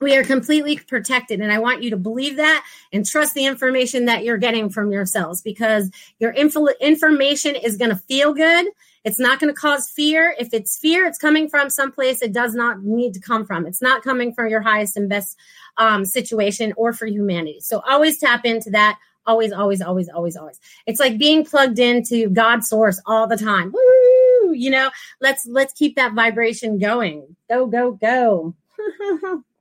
we 0.04 0.16
are 0.16 0.23
completely 0.23 0.76
protected. 0.76 1.40
And 1.40 1.50
I 1.50 1.58
want 1.58 1.82
you 1.82 1.90
to 1.90 1.96
believe 1.96 2.37
that 2.37 2.64
and 2.92 3.04
trust 3.04 3.34
the 3.34 3.46
information 3.46 4.04
that 4.04 4.23
you're 4.23 4.37
getting 4.37 4.68
from 4.68 4.92
yourselves 4.92 5.40
because 5.40 5.90
your 6.20 6.30
info- 6.32 6.68
information 6.80 7.56
is 7.56 7.78
going 7.78 7.90
to 7.90 7.96
feel 7.96 8.34
good. 8.34 8.66
It's 9.04 9.18
not 9.18 9.40
going 9.40 9.52
to 9.52 9.58
cause 9.58 9.88
fear. 9.88 10.34
If 10.38 10.52
it's 10.52 10.78
fear, 10.78 11.06
it's 11.06 11.18
coming 11.18 11.49
from 11.49 11.70
someplace 11.70 12.20
it 12.20 12.32
does 12.32 12.54
not 12.54 12.82
need 12.82 13.14
to 13.14 13.20
come 13.20 13.46
from. 13.46 13.66
It's 13.66 13.80
not 13.80 14.02
coming 14.02 14.32
from 14.34 14.49
your 14.49 14.61
highest 14.61 14.96
and 14.99 15.08
best 15.08 15.38
um, 15.78 16.04
situation 16.04 16.75
or 16.76 16.92
for 16.92 17.06
humanity. 17.06 17.61
So 17.61 17.80
always 17.80 18.18
tap 18.18 18.44
into 18.44 18.70
that. 18.70 18.99
Always, 19.26 19.52
always, 19.52 19.80
always, 19.80 20.11
always, 20.11 20.37
always. 20.37 20.61
It's 20.87 21.00
like 21.00 21.16
being 21.16 21.46
plugged 21.46 21.78
into 21.78 22.28
God's 22.28 22.68
source 22.68 23.00
all 23.06 23.26
the 23.26 23.38
time. 23.38 23.73
Woo! 23.73 24.52
You 24.52 24.68
know, 24.70 24.90
let's 25.23 25.46
let's 25.46 25.73
keep 25.73 25.96
that 25.96 26.12
vibration 26.12 26.78
going. 26.78 27.34
Go, 27.49 27.66
go, 27.66 27.92
go. 27.92 28.54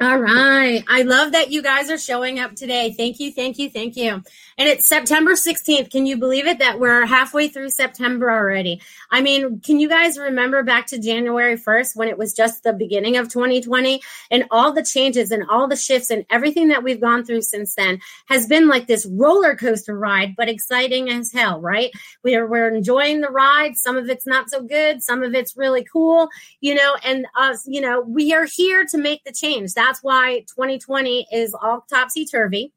All 0.00 0.18
right. 0.18 0.84
I 0.88 1.02
love 1.02 1.32
that 1.32 1.50
you 1.50 1.62
guys 1.62 1.90
are 1.90 1.96
showing 1.96 2.38
up 2.38 2.54
today. 2.54 2.92
Thank 2.96 3.18
you, 3.18 3.32
thank 3.32 3.58
you, 3.58 3.70
thank 3.70 3.96
you. 3.96 4.22
And 4.62 4.68
it's 4.68 4.86
September 4.86 5.32
16th. 5.32 5.90
Can 5.90 6.06
you 6.06 6.16
believe 6.16 6.46
it 6.46 6.60
that 6.60 6.78
we're 6.78 7.04
halfway 7.04 7.48
through 7.48 7.70
September 7.70 8.30
already? 8.30 8.80
I 9.10 9.20
mean, 9.20 9.58
can 9.58 9.80
you 9.80 9.88
guys 9.88 10.16
remember 10.16 10.62
back 10.62 10.86
to 10.86 11.00
January 11.00 11.56
1st 11.56 11.96
when 11.96 12.06
it 12.06 12.16
was 12.16 12.32
just 12.32 12.62
the 12.62 12.72
beginning 12.72 13.16
of 13.16 13.28
2020 13.28 14.00
and 14.30 14.44
all 14.52 14.72
the 14.72 14.84
changes 14.84 15.32
and 15.32 15.42
all 15.50 15.66
the 15.66 15.74
shifts 15.74 16.10
and 16.10 16.24
everything 16.30 16.68
that 16.68 16.84
we've 16.84 17.00
gone 17.00 17.24
through 17.24 17.42
since 17.42 17.74
then 17.74 17.98
has 18.28 18.46
been 18.46 18.68
like 18.68 18.86
this 18.86 19.04
roller 19.04 19.56
coaster 19.56 19.98
ride, 19.98 20.36
but 20.36 20.48
exciting 20.48 21.08
as 21.08 21.32
hell, 21.32 21.60
right? 21.60 21.90
We're, 22.22 22.46
we're 22.46 22.72
enjoying 22.72 23.20
the 23.20 23.30
ride. 23.30 23.76
Some 23.76 23.96
of 23.96 24.08
it's 24.08 24.28
not 24.28 24.48
so 24.48 24.62
good. 24.62 25.02
Some 25.02 25.24
of 25.24 25.34
it's 25.34 25.56
really 25.56 25.84
cool, 25.92 26.28
you 26.60 26.76
know, 26.76 26.94
and 27.04 27.26
us, 27.36 27.66
you 27.66 27.80
know, 27.80 28.00
we 28.00 28.32
are 28.32 28.44
here 28.44 28.86
to 28.92 28.96
make 28.96 29.24
the 29.24 29.32
change. 29.32 29.74
That's 29.74 30.04
why 30.04 30.44
2020 30.54 31.26
is 31.32 31.52
all 31.52 31.84
topsy 31.90 32.24
turvy. 32.24 32.72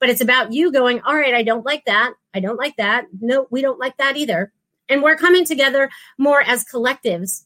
But 0.00 0.08
it's 0.08 0.20
about 0.20 0.52
you 0.52 0.72
going, 0.72 1.00
all 1.02 1.14
right, 1.14 1.34
I 1.34 1.42
don't 1.42 1.64
like 1.64 1.84
that. 1.84 2.14
I 2.34 2.40
don't 2.40 2.56
like 2.56 2.76
that. 2.76 3.06
No, 3.20 3.46
we 3.50 3.60
don't 3.62 3.78
like 3.78 3.96
that 3.98 4.16
either. 4.16 4.52
And 4.88 5.02
we're 5.02 5.16
coming 5.16 5.44
together 5.44 5.90
more 6.18 6.42
as 6.42 6.64
collectives 6.64 7.44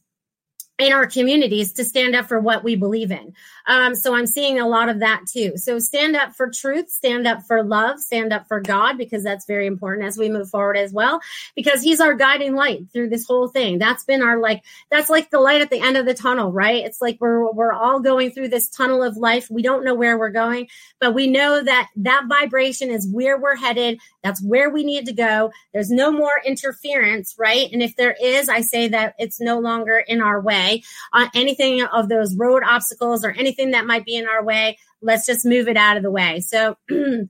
in 0.79 0.93
our 0.93 1.07
communities 1.07 1.75
to 1.75 1.85
stand 1.85 2.17
up 2.17 2.27
for 2.27 2.41
what 2.41 2.65
we 2.65 2.75
believe 2.75 3.13
in. 3.13 3.33
Um, 3.67 3.95
so 3.95 4.13
I'm 4.15 4.27
seeing 4.27 4.59
a 4.59 4.67
lot 4.67 4.89
of 4.89 5.01
that 5.01 5.23
too. 5.31 5.53
So 5.57 5.79
stand 5.79 6.17
up 6.17 6.35
for 6.35 6.51
truth, 6.51 6.91
stand 6.91 7.27
up 7.29 7.45
for 7.45 7.63
love, 7.63 8.01
stand 8.01 8.33
up 8.33 8.49
for 8.49 8.61
God, 8.61 8.99
because 8.99 9.23
that's 9.23 9.47
very 9.47 9.67
important 9.67 10.07
as 10.07 10.19
we 10.19 10.29
move 10.29 10.51
forward 10.51 10.77
as 10.77 10.93
well, 10.93 11.21
because 11.55 11.81
He's 11.83 12.01
our 12.01 12.15
guiding 12.15 12.55
light 12.55 12.91
through 12.93 13.11
this 13.11 13.25
whole 13.25 13.47
thing. 13.47 13.79
That's 13.79 14.05
been 14.05 14.21
our 14.21 14.39
like, 14.39 14.65
that's 14.91 15.09
like 15.09 15.31
the 15.31 15.41
light 15.41 15.61
at 15.61 15.71
the 15.71 15.81
end 15.81 15.97
of 15.97 16.07
the 16.07 16.15
tunnel, 16.15 16.51
right? 16.51 16.85
It's 16.85 17.01
like 17.01 17.19
we're, 17.21 17.51
we're 17.53 17.73
all 17.73 18.01
going 18.01 18.33
through 18.33 18.49
this 18.49 18.69
tunnel 18.69 19.03
of 19.03 19.17
life. 19.17 19.49
We 19.51 19.63
don't 19.63 19.85
know 19.85 19.95
where 19.95 20.19
we're 20.19 20.31
going, 20.31 20.69
but 20.99 21.15
we 21.15 21.29
know 21.29 21.63
that 21.63 21.89
that 21.97 22.25
vibration 22.29 22.91
is 22.91 23.09
where 23.09 23.39
we're 23.39 23.57
headed. 23.57 24.01
That's 24.25 24.43
where 24.43 24.71
we 24.71 24.83
need 24.83 25.07
to 25.07 25.13
go. 25.13 25.53
There's 25.73 25.91
no 25.91 26.11
more 26.11 26.41
interference, 26.45 27.37
right? 27.39 27.71
And 27.73 27.83
if 27.83 27.95
there 27.95 28.17
is, 28.21 28.49
I 28.49 28.61
say 28.63 28.89
that 28.89 29.15
it's 29.19 29.41
no 29.41 29.61
longer 29.61 29.99
in 29.99 30.21
our 30.21 30.41
way. 30.41 30.64
Uh, 31.13 31.29
anything 31.35 31.83
of 31.83 32.09
those 32.09 32.37
road 32.37 32.63
obstacles 32.65 33.25
or 33.25 33.31
anything 33.33 33.71
that 33.73 33.87
might 33.87 34.05
be 34.05 34.17
in 34.17 34.27
our 34.27 34.45
way, 34.45 34.79
let's 35.03 35.27
just 35.27 35.45
move 35.45 35.69
it 35.69 35.77
out 35.77 35.97
of 35.97 36.03
the 36.03 36.11
way. 36.11 36.41
So, 36.41 36.77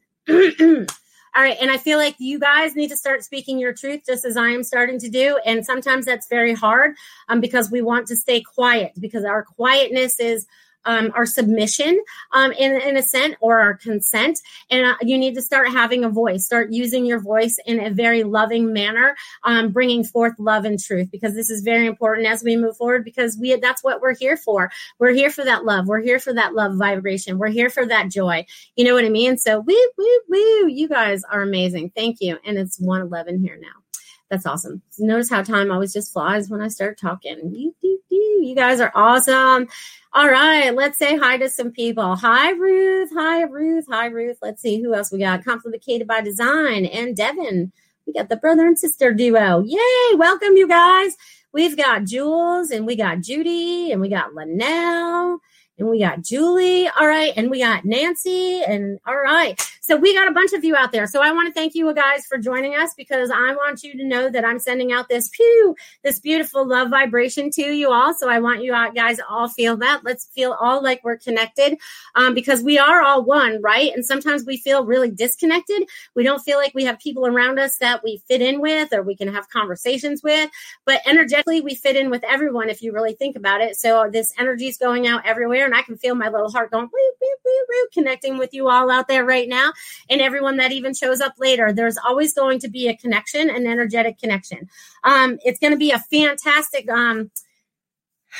All 1.36 1.42
right. 1.42 1.56
And 1.60 1.70
I 1.70 1.78
feel 1.78 1.98
like 1.98 2.14
you 2.18 2.38
guys 2.38 2.76
need 2.76 2.90
to 2.90 2.96
start 2.96 3.24
speaking 3.24 3.58
your 3.58 3.72
truth 3.72 4.02
just 4.06 4.24
as 4.24 4.36
I 4.36 4.50
am 4.50 4.62
starting 4.62 5.00
to 5.00 5.08
do. 5.08 5.36
And 5.44 5.66
sometimes 5.66 6.06
that's 6.06 6.28
very 6.28 6.54
hard 6.54 6.94
um, 7.28 7.40
because 7.40 7.72
we 7.72 7.82
want 7.82 8.06
to 8.06 8.16
stay 8.16 8.40
quiet 8.40 8.92
because 9.00 9.24
our 9.24 9.42
quietness 9.42 10.20
is 10.20 10.46
um, 10.84 11.12
our 11.14 11.26
submission 11.26 12.02
um, 12.32 12.52
in, 12.52 12.80
in 12.80 12.96
a 12.96 13.02
sense 13.02 13.34
or 13.40 13.60
our 13.60 13.74
consent. 13.74 14.38
And 14.70 14.86
uh, 14.86 14.94
you 15.02 15.18
need 15.18 15.34
to 15.34 15.42
start 15.42 15.68
having 15.68 16.04
a 16.04 16.08
voice, 16.08 16.44
start 16.44 16.72
using 16.72 17.06
your 17.06 17.20
voice 17.20 17.58
in 17.66 17.80
a 17.80 17.90
very 17.90 18.22
loving 18.24 18.72
manner, 18.72 19.16
um, 19.44 19.70
bringing 19.70 20.04
forth 20.04 20.34
love 20.38 20.64
and 20.64 20.78
truth 20.78 21.10
because 21.10 21.34
this 21.34 21.50
is 21.50 21.62
very 21.62 21.86
important 21.86 22.26
as 22.26 22.42
we 22.42 22.56
move 22.56 22.76
forward 22.76 23.04
because 23.04 23.36
we 23.38 23.54
that's 23.56 23.84
what 23.84 24.00
we're 24.00 24.14
here 24.14 24.36
for. 24.36 24.70
We're 24.98 25.12
here 25.12 25.30
for 25.30 25.44
that 25.44 25.64
love. 25.64 25.86
We're 25.86 26.02
here 26.02 26.18
for 26.18 26.32
that 26.34 26.54
love 26.54 26.76
vibration. 26.76 27.38
We're 27.38 27.48
here 27.48 27.70
for 27.70 27.86
that 27.86 28.10
joy. 28.10 28.46
You 28.76 28.84
know 28.84 28.94
what 28.94 29.04
I 29.04 29.10
mean? 29.10 29.38
So 29.38 29.60
woo, 29.60 29.88
woo, 29.96 30.20
woo. 30.28 30.68
You 30.68 30.88
guys 30.88 31.22
are 31.24 31.42
amazing. 31.42 31.92
Thank 31.94 32.20
you. 32.20 32.38
And 32.44 32.58
it's 32.58 32.78
111 32.80 33.40
here 33.40 33.58
now. 33.60 33.83
That's 34.30 34.46
awesome. 34.46 34.82
Notice 34.98 35.30
how 35.30 35.42
time 35.42 35.70
always 35.70 35.92
just 35.92 36.12
flies 36.12 36.48
when 36.48 36.60
I 36.60 36.68
start 36.68 36.98
talking. 36.98 37.72
You, 38.10 38.54
guys 38.54 38.80
are 38.80 38.92
awesome. 38.94 39.68
All 40.12 40.28
right, 40.28 40.74
let's 40.74 40.98
say 40.98 41.16
hi 41.16 41.38
to 41.38 41.48
some 41.48 41.72
people. 41.72 42.14
Hi, 42.16 42.50
Ruth. 42.50 43.10
Hi, 43.14 43.42
Ruth. 43.42 43.86
Hi, 43.90 44.06
Ruth. 44.06 44.38
Let's 44.42 44.62
see 44.62 44.80
who 44.82 44.94
else 44.94 45.10
we 45.10 45.18
got. 45.18 45.44
Complicated 45.44 46.06
by 46.06 46.20
Design 46.20 46.84
and 46.86 47.16
Devin. 47.16 47.72
We 48.06 48.12
got 48.12 48.28
the 48.28 48.36
brother 48.36 48.66
and 48.66 48.78
sister 48.78 49.12
duo. 49.12 49.62
Yay! 49.64 50.16
Welcome, 50.16 50.56
you 50.56 50.68
guys. 50.68 51.16
We've 51.52 51.76
got 51.76 52.04
Jules 52.04 52.70
and 52.70 52.86
we 52.86 52.96
got 52.96 53.20
Judy 53.20 53.92
and 53.92 54.00
we 54.00 54.08
got 54.08 54.34
Linnell 54.34 55.38
and 55.78 55.88
we 55.88 55.98
got 55.98 56.22
Julie. 56.22 56.88
All 56.88 57.06
right. 57.06 57.32
And 57.36 57.50
we 57.50 57.58
got 57.60 57.84
Nancy. 57.84 58.62
And 58.62 59.00
all 59.06 59.16
right. 59.16 59.60
So 59.80 59.96
we 59.96 60.14
got 60.14 60.28
a 60.28 60.32
bunch 60.32 60.52
of 60.52 60.64
you 60.64 60.76
out 60.76 60.92
there. 60.92 61.06
So 61.06 61.20
I 61.20 61.32
want 61.32 61.48
to 61.48 61.52
thank 61.52 61.74
you 61.74 61.92
guys 61.92 62.24
for 62.26 62.38
joining 62.38 62.74
us 62.74 62.94
because 62.94 63.30
I 63.30 63.54
want 63.54 63.82
you 63.82 63.92
to 63.98 64.04
know 64.04 64.30
that 64.30 64.44
I'm 64.44 64.58
sending 64.58 64.92
out 64.92 65.08
this 65.08 65.28
pew, 65.28 65.76
this 66.02 66.20
beautiful 66.20 66.66
love 66.66 66.88
vibration 66.88 67.50
to 67.50 67.62
you 67.62 67.92
all. 67.92 68.14
So 68.14 68.30
I 68.30 68.38
want 68.38 68.62
you 68.62 68.72
guys 68.94 69.18
all 69.28 69.48
feel 69.48 69.76
that. 69.78 70.02
Let's 70.04 70.26
feel 70.26 70.56
all 70.58 70.82
like 70.82 71.02
we're 71.04 71.18
connected 71.18 71.76
um, 72.14 72.34
because 72.34 72.62
we 72.62 72.78
are 72.78 73.02
all 73.02 73.24
one, 73.24 73.60
right? 73.60 73.92
And 73.94 74.04
sometimes 74.04 74.44
we 74.46 74.56
feel 74.56 74.86
really 74.86 75.10
disconnected. 75.10 75.82
We 76.14 76.22
don't 76.22 76.40
feel 76.40 76.56
like 76.56 76.72
we 76.74 76.84
have 76.84 76.98
people 76.98 77.26
around 77.26 77.58
us 77.58 77.76
that 77.78 78.02
we 78.02 78.22
fit 78.26 78.40
in 78.40 78.60
with 78.60 78.92
or 78.92 79.02
we 79.02 79.16
can 79.16 79.28
have 79.28 79.50
conversations 79.50 80.22
with. 80.22 80.48
But 80.86 81.02
energetically, 81.06 81.60
we 81.60 81.74
fit 81.74 81.96
in 81.96 82.10
with 82.10 82.24
everyone 82.24 82.70
if 82.70 82.80
you 82.80 82.92
really 82.92 83.14
think 83.14 83.36
about 83.36 83.60
it. 83.60 83.76
So 83.76 84.08
this 84.10 84.32
energy 84.38 84.68
is 84.68 84.78
going 84.78 85.06
out 85.06 85.26
everywhere, 85.26 85.63
and 85.64 85.74
I 85.74 85.82
can 85.82 85.96
feel 85.96 86.14
my 86.14 86.28
little 86.28 86.50
heart 86.50 86.70
going, 86.70 86.84
woo, 86.84 87.12
woo, 87.20 87.28
woo, 87.44 87.64
woo, 87.68 87.86
connecting 87.92 88.38
with 88.38 88.52
you 88.52 88.68
all 88.68 88.90
out 88.90 89.08
there 89.08 89.24
right 89.24 89.48
now 89.48 89.72
and 90.08 90.20
everyone 90.20 90.56
that 90.58 90.72
even 90.72 90.94
shows 90.94 91.20
up 91.20 91.34
later. 91.38 91.72
There's 91.72 91.98
always 92.06 92.34
going 92.34 92.58
to 92.60 92.68
be 92.68 92.88
a 92.88 92.96
connection, 92.96 93.50
an 93.50 93.66
energetic 93.66 94.18
connection. 94.18 94.68
Um, 95.04 95.38
it's 95.44 95.58
going 95.58 95.72
to 95.72 95.78
be 95.78 95.90
a 95.90 95.98
fantastic. 95.98 96.90
Um, 96.90 97.30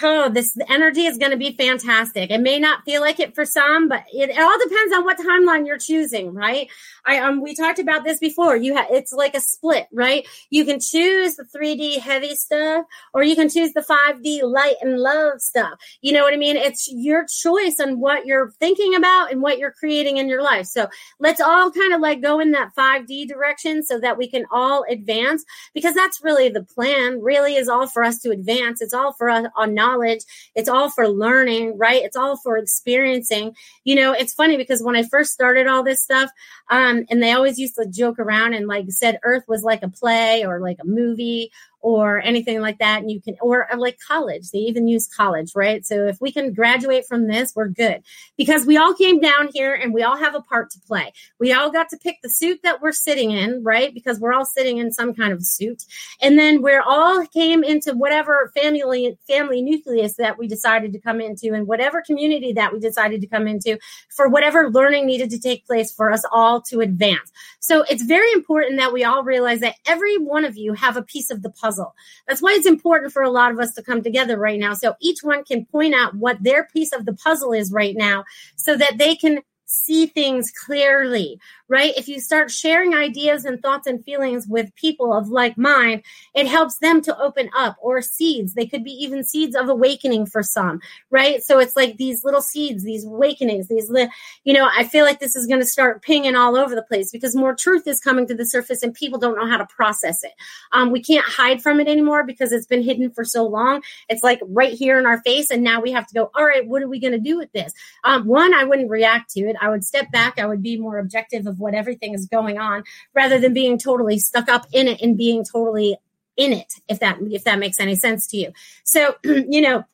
oh, 0.02 0.28
this 0.28 0.56
energy 0.68 1.06
is 1.06 1.18
going 1.18 1.30
to 1.30 1.36
be 1.36 1.52
fantastic. 1.52 2.30
It 2.30 2.40
may 2.40 2.58
not 2.58 2.84
feel 2.84 3.00
like 3.00 3.20
it 3.20 3.34
for 3.34 3.44
some, 3.44 3.88
but 3.88 4.04
it, 4.12 4.30
it, 4.30 4.38
all 4.38 4.58
depends 4.58 4.94
on 4.94 5.04
what 5.04 5.18
timeline 5.18 5.66
you're 5.66 5.78
choosing, 5.78 6.34
right? 6.34 6.68
I 7.04 7.18
um 7.18 7.42
we 7.42 7.54
talked 7.54 7.78
about 7.78 8.04
this 8.04 8.18
before. 8.18 8.56
You 8.56 8.74
have 8.74 8.86
it's 8.90 9.12
like 9.12 9.34
a 9.34 9.40
split, 9.40 9.86
right? 9.92 10.26
You 10.50 10.64
can 10.64 10.80
choose 10.80 11.36
the 11.36 11.44
3D 11.44 11.98
heavy 11.98 12.34
stuff, 12.34 12.86
or 13.12 13.22
you 13.22 13.36
can 13.36 13.48
choose 13.48 13.72
the 13.72 13.82
5D 13.82 14.42
light 14.42 14.76
and 14.80 14.98
love 14.98 15.40
stuff. 15.40 15.78
You 16.00 16.12
know 16.12 16.22
what 16.22 16.34
I 16.34 16.38
mean? 16.38 16.56
It's 16.56 16.90
your 16.90 17.26
choice 17.26 17.78
on 17.80 18.00
what 18.00 18.26
you're 18.26 18.50
thinking 18.52 18.94
about 18.94 19.30
and 19.30 19.42
what 19.42 19.58
you're 19.58 19.72
creating 19.72 20.16
in 20.16 20.28
your 20.28 20.42
life. 20.42 20.66
So 20.66 20.88
let's 21.18 21.40
all 21.40 21.70
kind 21.70 21.92
of 21.92 22.00
like 22.00 22.22
go 22.22 22.40
in 22.40 22.52
that 22.52 22.74
5D 22.76 23.28
direction 23.28 23.82
so 23.82 24.00
that 24.00 24.18
we 24.18 24.28
can 24.28 24.46
all 24.50 24.84
advance 24.88 25.44
because 25.74 25.94
that's 25.94 26.22
really 26.22 26.48
the 26.48 26.64
plan. 26.64 27.20
Really, 27.20 27.56
is 27.56 27.68
all 27.68 27.86
for 27.86 28.02
us 28.02 28.18
to 28.20 28.30
advance. 28.30 28.80
It's 28.80 28.94
all 28.94 29.12
for 29.12 29.28
us 29.28 29.46
on 29.56 29.74
knowledge. 29.84 30.20
It's 30.54 30.68
all 30.68 30.90
for 30.90 31.08
learning, 31.08 31.76
right? 31.78 32.02
It's 32.02 32.16
all 32.16 32.36
for 32.36 32.56
experiencing. 32.56 33.54
You 33.84 33.96
know, 33.96 34.12
it's 34.12 34.32
funny 34.34 34.56
because 34.56 34.82
when 34.82 34.96
I 34.96 35.02
first 35.02 35.32
started 35.32 35.66
all 35.66 35.82
this 35.82 36.02
stuff, 36.02 36.30
um, 36.70 37.04
and 37.10 37.22
they 37.22 37.32
always 37.32 37.58
used 37.58 37.76
to 37.76 37.86
joke 37.86 38.18
around 38.18 38.54
and 38.54 38.66
like 38.66 38.90
said 38.90 39.18
Earth 39.22 39.44
was 39.48 39.62
like 39.62 39.82
a 39.82 39.88
play 39.88 40.44
or 40.44 40.60
like 40.60 40.78
a 40.80 40.86
movie 40.86 41.50
or 41.84 42.22
anything 42.22 42.62
like 42.62 42.78
that. 42.78 43.02
And 43.02 43.10
you 43.10 43.20
can, 43.20 43.36
or 43.42 43.70
uh, 43.70 43.76
like 43.76 43.98
college, 44.08 44.50
they 44.50 44.58
even 44.60 44.88
use 44.88 45.06
college, 45.06 45.52
right? 45.54 45.84
So 45.84 46.06
if 46.06 46.18
we 46.18 46.32
can 46.32 46.54
graduate 46.54 47.04
from 47.06 47.28
this, 47.28 47.52
we're 47.54 47.68
good 47.68 48.02
because 48.38 48.64
we 48.64 48.78
all 48.78 48.94
came 48.94 49.20
down 49.20 49.50
here 49.52 49.74
and 49.74 49.92
we 49.92 50.02
all 50.02 50.16
have 50.16 50.34
a 50.34 50.40
part 50.40 50.70
to 50.70 50.80
play. 50.80 51.12
We 51.38 51.52
all 51.52 51.70
got 51.70 51.90
to 51.90 51.98
pick 51.98 52.22
the 52.22 52.30
suit 52.30 52.60
that 52.62 52.80
we're 52.80 52.92
sitting 52.92 53.32
in, 53.32 53.62
right? 53.62 53.92
Because 53.92 54.18
we're 54.18 54.32
all 54.32 54.46
sitting 54.46 54.78
in 54.78 54.92
some 54.92 55.12
kind 55.12 55.34
of 55.34 55.44
suit. 55.44 55.84
And 56.22 56.38
then 56.38 56.62
we're 56.62 56.80
all 56.80 57.26
came 57.26 57.62
into 57.62 57.92
whatever 57.92 58.50
family, 58.56 59.18
family 59.28 59.60
nucleus 59.60 60.14
that 60.14 60.38
we 60.38 60.48
decided 60.48 60.90
to 60.94 60.98
come 60.98 61.20
into 61.20 61.52
and 61.52 61.66
whatever 61.66 62.00
community 62.00 62.54
that 62.54 62.72
we 62.72 62.80
decided 62.80 63.20
to 63.20 63.26
come 63.26 63.46
into 63.46 63.78
for 64.08 64.26
whatever 64.26 64.70
learning 64.70 65.04
needed 65.04 65.28
to 65.28 65.38
take 65.38 65.66
place 65.66 65.92
for 65.92 66.10
us 66.10 66.24
all 66.32 66.62
to 66.62 66.80
advance. 66.80 67.30
So 67.60 67.82
it's 67.90 68.02
very 68.02 68.32
important 68.32 68.78
that 68.78 68.92
we 68.92 69.04
all 69.04 69.22
realize 69.22 69.60
that 69.60 69.76
every 69.86 70.16
one 70.16 70.46
of 70.46 70.56
you 70.56 70.72
have 70.72 70.96
a 70.96 71.02
piece 71.02 71.30
of 71.30 71.42
the 71.42 71.50
puzzle 71.50 71.73
puzzle. 71.74 71.94
That's 72.28 72.42
why 72.42 72.52
it's 72.52 72.66
important 72.66 73.12
for 73.12 73.22
a 73.22 73.30
lot 73.30 73.52
of 73.52 73.58
us 73.58 73.74
to 73.74 73.82
come 73.82 74.02
together 74.02 74.38
right 74.38 74.58
now. 74.58 74.74
So 74.74 74.94
each 75.00 75.22
one 75.22 75.44
can 75.44 75.66
point 75.66 75.94
out 75.94 76.14
what 76.14 76.42
their 76.42 76.64
piece 76.72 76.92
of 76.92 77.04
the 77.04 77.14
puzzle 77.14 77.52
is 77.52 77.72
right 77.72 77.96
now 77.96 78.24
so 78.56 78.76
that 78.76 78.98
they 78.98 79.16
can 79.16 79.40
see 79.74 80.06
things 80.06 80.50
clearly, 80.50 81.38
right? 81.68 81.92
If 81.96 82.08
you 82.08 82.20
start 82.20 82.50
sharing 82.50 82.94
ideas 82.94 83.44
and 83.44 83.60
thoughts 83.60 83.86
and 83.86 84.04
feelings 84.04 84.46
with 84.46 84.74
people 84.74 85.12
of 85.12 85.28
like 85.28 85.58
mind, 85.58 86.02
it 86.34 86.46
helps 86.46 86.78
them 86.78 87.00
to 87.02 87.18
open 87.18 87.50
up 87.56 87.76
or 87.80 88.00
seeds. 88.02 88.54
They 88.54 88.66
could 88.66 88.84
be 88.84 88.92
even 88.92 89.24
seeds 89.24 89.56
of 89.56 89.68
awakening 89.68 90.26
for 90.26 90.42
some, 90.42 90.80
right? 91.10 91.42
So 91.42 91.58
it's 91.58 91.76
like 91.76 91.96
these 91.96 92.24
little 92.24 92.42
seeds, 92.42 92.84
these 92.84 93.04
awakenings, 93.04 93.68
these, 93.68 93.90
li- 93.90 94.10
you 94.44 94.52
know, 94.52 94.68
I 94.76 94.84
feel 94.84 95.04
like 95.04 95.20
this 95.20 95.36
is 95.36 95.46
going 95.46 95.60
to 95.60 95.66
start 95.66 96.02
pinging 96.02 96.36
all 96.36 96.56
over 96.56 96.74
the 96.74 96.82
place 96.82 97.10
because 97.10 97.34
more 97.34 97.54
truth 97.54 97.86
is 97.86 98.00
coming 98.00 98.26
to 98.28 98.34
the 98.34 98.46
surface 98.46 98.82
and 98.82 98.94
people 98.94 99.18
don't 99.18 99.36
know 99.36 99.48
how 99.48 99.56
to 99.56 99.66
process 99.66 100.22
it. 100.22 100.32
Um, 100.72 100.90
we 100.90 101.02
can't 101.02 101.26
hide 101.26 101.62
from 101.62 101.80
it 101.80 101.88
anymore 101.88 102.24
because 102.24 102.52
it's 102.52 102.66
been 102.66 102.82
hidden 102.82 103.10
for 103.10 103.24
so 103.24 103.46
long. 103.46 103.82
It's 104.08 104.22
like 104.22 104.40
right 104.42 104.72
here 104.72 104.98
in 104.98 105.06
our 105.06 105.20
face. 105.22 105.50
And 105.50 105.62
now 105.62 105.80
we 105.80 105.92
have 105.92 106.06
to 106.06 106.14
go, 106.14 106.30
all 106.34 106.44
right, 106.44 106.66
what 106.66 106.82
are 106.82 106.88
we 106.88 107.00
going 107.00 107.12
to 107.12 107.18
do 107.18 107.38
with 107.38 107.52
this? 107.52 107.72
Um, 108.04 108.26
one, 108.26 108.54
I 108.54 108.64
wouldn't 108.64 108.90
react 108.90 109.30
to 109.32 109.40
it. 109.40 109.56
I 109.64 109.70
would 109.70 109.82
step 109.82 110.10
back. 110.10 110.38
I 110.38 110.46
would 110.46 110.62
be 110.62 110.76
more 110.76 110.98
objective 110.98 111.46
of 111.46 111.58
what 111.58 111.74
everything 111.74 112.12
is 112.12 112.26
going 112.26 112.58
on 112.58 112.84
rather 113.14 113.38
than 113.38 113.54
being 113.54 113.78
totally 113.78 114.18
stuck 114.18 114.48
up 114.48 114.66
in 114.72 114.88
it 114.88 115.00
and 115.00 115.16
being 115.16 115.42
totally 115.42 115.96
in 116.36 116.52
it 116.52 116.74
if 116.88 116.98
that 116.98 117.16
if 117.30 117.44
that 117.44 117.60
makes 117.60 117.78
any 117.78 117.94
sense 117.94 118.26
to 118.26 118.36
you 118.36 118.52
so 118.82 119.14
you 119.24 119.60
know 119.60 119.84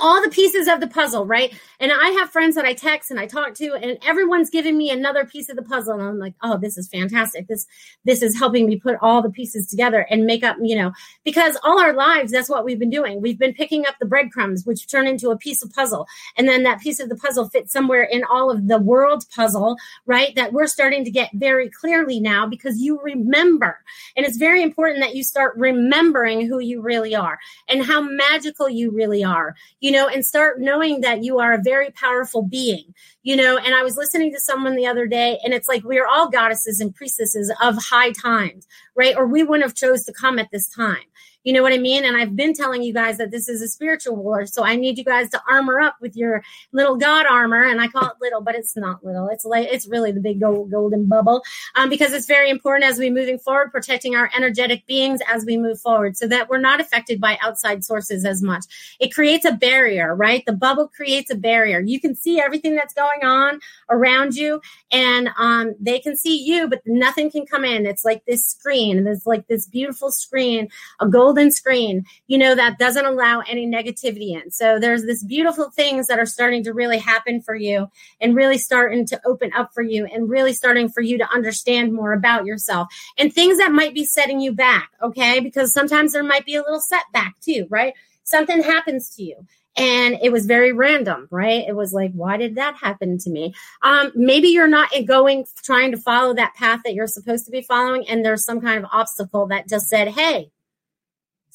all 0.00 0.22
the 0.22 0.30
pieces 0.30 0.68
of 0.68 0.80
the 0.80 0.86
puzzle, 0.86 1.26
right? 1.26 1.54
And 1.80 1.92
I 1.92 2.10
have 2.18 2.30
friends 2.30 2.54
that 2.56 2.64
I 2.64 2.72
text 2.72 3.10
and 3.10 3.18
I 3.18 3.26
talk 3.26 3.54
to, 3.54 3.74
and 3.74 3.98
everyone's 4.04 4.50
giving 4.50 4.76
me 4.76 4.90
another 4.90 5.24
piece 5.24 5.48
of 5.48 5.56
the 5.56 5.62
puzzle. 5.62 5.94
And 5.94 6.02
I'm 6.02 6.18
like, 6.18 6.34
oh, 6.42 6.58
this 6.58 6.76
is 6.76 6.88
fantastic. 6.88 7.46
This 7.46 7.66
this 8.04 8.22
is 8.22 8.38
helping 8.38 8.66
me 8.66 8.78
put 8.78 8.96
all 9.00 9.22
the 9.22 9.30
pieces 9.30 9.68
together 9.68 10.06
and 10.10 10.24
make 10.24 10.44
up, 10.44 10.56
you 10.60 10.76
know, 10.76 10.92
because 11.24 11.58
all 11.62 11.80
our 11.80 11.92
lives, 11.92 12.32
that's 12.32 12.48
what 12.48 12.64
we've 12.64 12.78
been 12.78 12.90
doing. 12.90 13.20
We've 13.20 13.38
been 13.38 13.54
picking 13.54 13.86
up 13.86 13.96
the 13.98 14.06
breadcrumbs, 14.06 14.64
which 14.64 14.88
turn 14.88 15.06
into 15.06 15.30
a 15.30 15.36
piece 15.36 15.62
of 15.62 15.72
puzzle. 15.72 16.06
And 16.36 16.48
then 16.48 16.62
that 16.64 16.80
piece 16.80 17.00
of 17.00 17.08
the 17.08 17.16
puzzle 17.16 17.48
fits 17.48 17.72
somewhere 17.72 18.04
in 18.04 18.24
all 18.24 18.50
of 18.50 18.68
the 18.68 18.78
world 18.78 19.24
puzzle, 19.34 19.76
right? 20.06 20.34
That 20.34 20.52
we're 20.52 20.66
starting 20.66 21.04
to 21.04 21.10
get 21.10 21.30
very 21.34 21.68
clearly 21.68 22.20
now 22.20 22.46
because 22.46 22.80
you 22.80 23.00
remember. 23.02 23.78
And 24.16 24.26
it's 24.26 24.36
very 24.36 24.62
important 24.62 25.00
that 25.00 25.14
you 25.14 25.22
start 25.22 25.56
remembering 25.56 26.46
who 26.46 26.58
you 26.58 26.80
really 26.80 27.14
are 27.14 27.38
and 27.68 27.84
how 27.84 28.00
magical 28.00 28.68
you 28.68 28.90
really 28.90 29.22
are 29.24 29.54
you 29.80 29.90
know, 29.90 30.08
and 30.08 30.24
start 30.24 30.60
knowing 30.60 31.00
that 31.02 31.22
you 31.22 31.38
are 31.38 31.52
a 31.52 31.62
very 31.62 31.90
powerful 31.90 32.42
being, 32.42 32.94
you 33.22 33.36
know. 33.36 33.56
And 33.58 33.74
I 33.74 33.82
was 33.82 33.96
listening 33.96 34.32
to 34.32 34.40
someone 34.40 34.76
the 34.76 34.86
other 34.86 35.06
day, 35.06 35.38
and 35.44 35.54
it's 35.54 35.68
like 35.68 35.84
we 35.84 35.98
are 35.98 36.06
all 36.06 36.28
goddesses 36.28 36.80
and 36.80 36.94
priestesses 36.94 37.52
of 37.62 37.76
high 37.76 38.12
times, 38.12 38.66
right? 38.96 39.16
Or 39.16 39.26
we 39.26 39.42
wouldn't 39.42 39.64
have 39.64 39.74
chose 39.76 40.04
to 40.04 40.12
come 40.12 40.38
at 40.38 40.50
this 40.50 40.68
time. 40.68 41.04
You 41.48 41.54
know 41.54 41.62
what 41.62 41.72
I 41.72 41.78
mean? 41.78 42.04
And 42.04 42.14
I've 42.14 42.36
been 42.36 42.52
telling 42.52 42.82
you 42.82 42.92
guys 42.92 43.16
that 43.16 43.30
this 43.30 43.48
is 43.48 43.62
a 43.62 43.68
spiritual 43.68 44.16
war. 44.16 44.44
So 44.44 44.64
I 44.64 44.76
need 44.76 44.98
you 44.98 45.04
guys 45.04 45.30
to 45.30 45.40
armor 45.48 45.80
up 45.80 45.96
with 45.98 46.14
your 46.14 46.42
little 46.72 46.94
God 46.94 47.24
armor. 47.24 47.62
And 47.62 47.80
I 47.80 47.88
call 47.88 48.04
it 48.04 48.16
little, 48.20 48.42
but 48.42 48.54
it's 48.54 48.76
not 48.76 49.02
little. 49.02 49.28
It's 49.28 49.46
like, 49.46 49.66
it's 49.70 49.88
really 49.88 50.12
the 50.12 50.20
big 50.20 50.40
gold, 50.40 50.70
golden 50.70 51.06
bubble 51.06 51.42
um, 51.74 51.88
because 51.88 52.12
it's 52.12 52.26
very 52.26 52.50
important 52.50 52.84
as 52.84 52.98
we're 52.98 53.14
moving 53.14 53.38
forward, 53.38 53.72
protecting 53.72 54.14
our 54.14 54.30
energetic 54.36 54.84
beings 54.84 55.20
as 55.26 55.46
we 55.46 55.56
move 55.56 55.80
forward 55.80 56.18
so 56.18 56.28
that 56.28 56.50
we're 56.50 56.58
not 56.58 56.82
affected 56.82 57.18
by 57.18 57.38
outside 57.40 57.82
sources 57.82 58.26
as 58.26 58.42
much. 58.42 58.66
It 59.00 59.14
creates 59.14 59.46
a 59.46 59.52
barrier, 59.52 60.14
right? 60.14 60.44
The 60.44 60.52
bubble 60.52 60.88
creates 60.88 61.30
a 61.30 61.34
barrier. 61.34 61.80
You 61.80 61.98
can 61.98 62.14
see 62.14 62.38
everything 62.38 62.76
that's 62.76 62.92
going 62.92 63.24
on 63.24 63.58
around 63.88 64.34
you 64.34 64.60
and 64.92 65.30
um, 65.38 65.74
they 65.80 65.98
can 65.98 66.14
see 66.14 66.36
you, 66.36 66.68
but 66.68 66.82
nothing 66.84 67.30
can 67.30 67.46
come 67.46 67.64
in. 67.64 67.86
It's 67.86 68.04
like 68.04 68.22
this 68.26 68.46
screen. 68.46 69.06
It's 69.06 69.24
like 69.26 69.46
this 69.46 69.64
beautiful 69.64 70.12
screen, 70.12 70.68
a 71.00 71.08
golden 71.08 71.37
golden 71.38 71.52
screen, 71.52 72.04
you 72.26 72.38
know, 72.38 72.54
that 72.54 72.78
doesn't 72.78 73.04
allow 73.04 73.40
any 73.40 73.66
negativity 73.66 74.30
in. 74.30 74.50
So 74.50 74.78
there's 74.78 75.04
this 75.04 75.22
beautiful 75.22 75.70
things 75.70 76.08
that 76.08 76.18
are 76.18 76.26
starting 76.26 76.64
to 76.64 76.72
really 76.72 76.98
happen 76.98 77.40
for 77.40 77.54
you 77.54 77.88
and 78.20 78.34
really 78.34 78.58
starting 78.58 79.06
to 79.06 79.20
open 79.24 79.52
up 79.52 79.70
for 79.72 79.82
you 79.82 80.06
and 80.06 80.28
really 80.28 80.52
starting 80.52 80.88
for 80.88 81.00
you 81.00 81.18
to 81.18 81.28
understand 81.30 81.92
more 81.92 82.12
about 82.12 82.44
yourself 82.44 82.88
and 83.16 83.32
things 83.32 83.58
that 83.58 83.72
might 83.72 83.94
be 83.94 84.04
setting 84.04 84.40
you 84.40 84.52
back. 84.52 84.90
Okay. 85.02 85.40
Because 85.40 85.72
sometimes 85.72 86.12
there 86.12 86.24
might 86.24 86.44
be 86.44 86.56
a 86.56 86.62
little 86.62 86.80
setback 86.80 87.34
too, 87.40 87.66
right? 87.70 87.94
Something 88.24 88.62
happens 88.62 89.14
to 89.16 89.22
you 89.22 89.46
and 89.76 90.18
it 90.22 90.32
was 90.32 90.44
very 90.44 90.72
random 90.72 91.28
right 91.30 91.64
it 91.68 91.76
was 91.76 91.92
like 91.92 92.10
why 92.12 92.36
did 92.36 92.56
that 92.56 92.74
happen 92.76 93.16
to 93.16 93.30
me 93.30 93.54
um, 93.82 94.10
maybe 94.14 94.48
you're 94.48 94.66
not 94.66 94.90
going 95.06 95.46
trying 95.62 95.92
to 95.92 95.96
follow 95.96 96.34
that 96.34 96.54
path 96.54 96.80
that 96.84 96.94
you're 96.94 97.06
supposed 97.06 97.44
to 97.44 97.52
be 97.52 97.62
following 97.62 98.06
and 98.08 98.24
there's 98.24 98.44
some 98.44 98.60
kind 98.60 98.78
of 98.78 98.90
obstacle 98.92 99.46
that 99.46 99.68
just 99.68 99.86
said 99.86 100.08
hey 100.08 100.50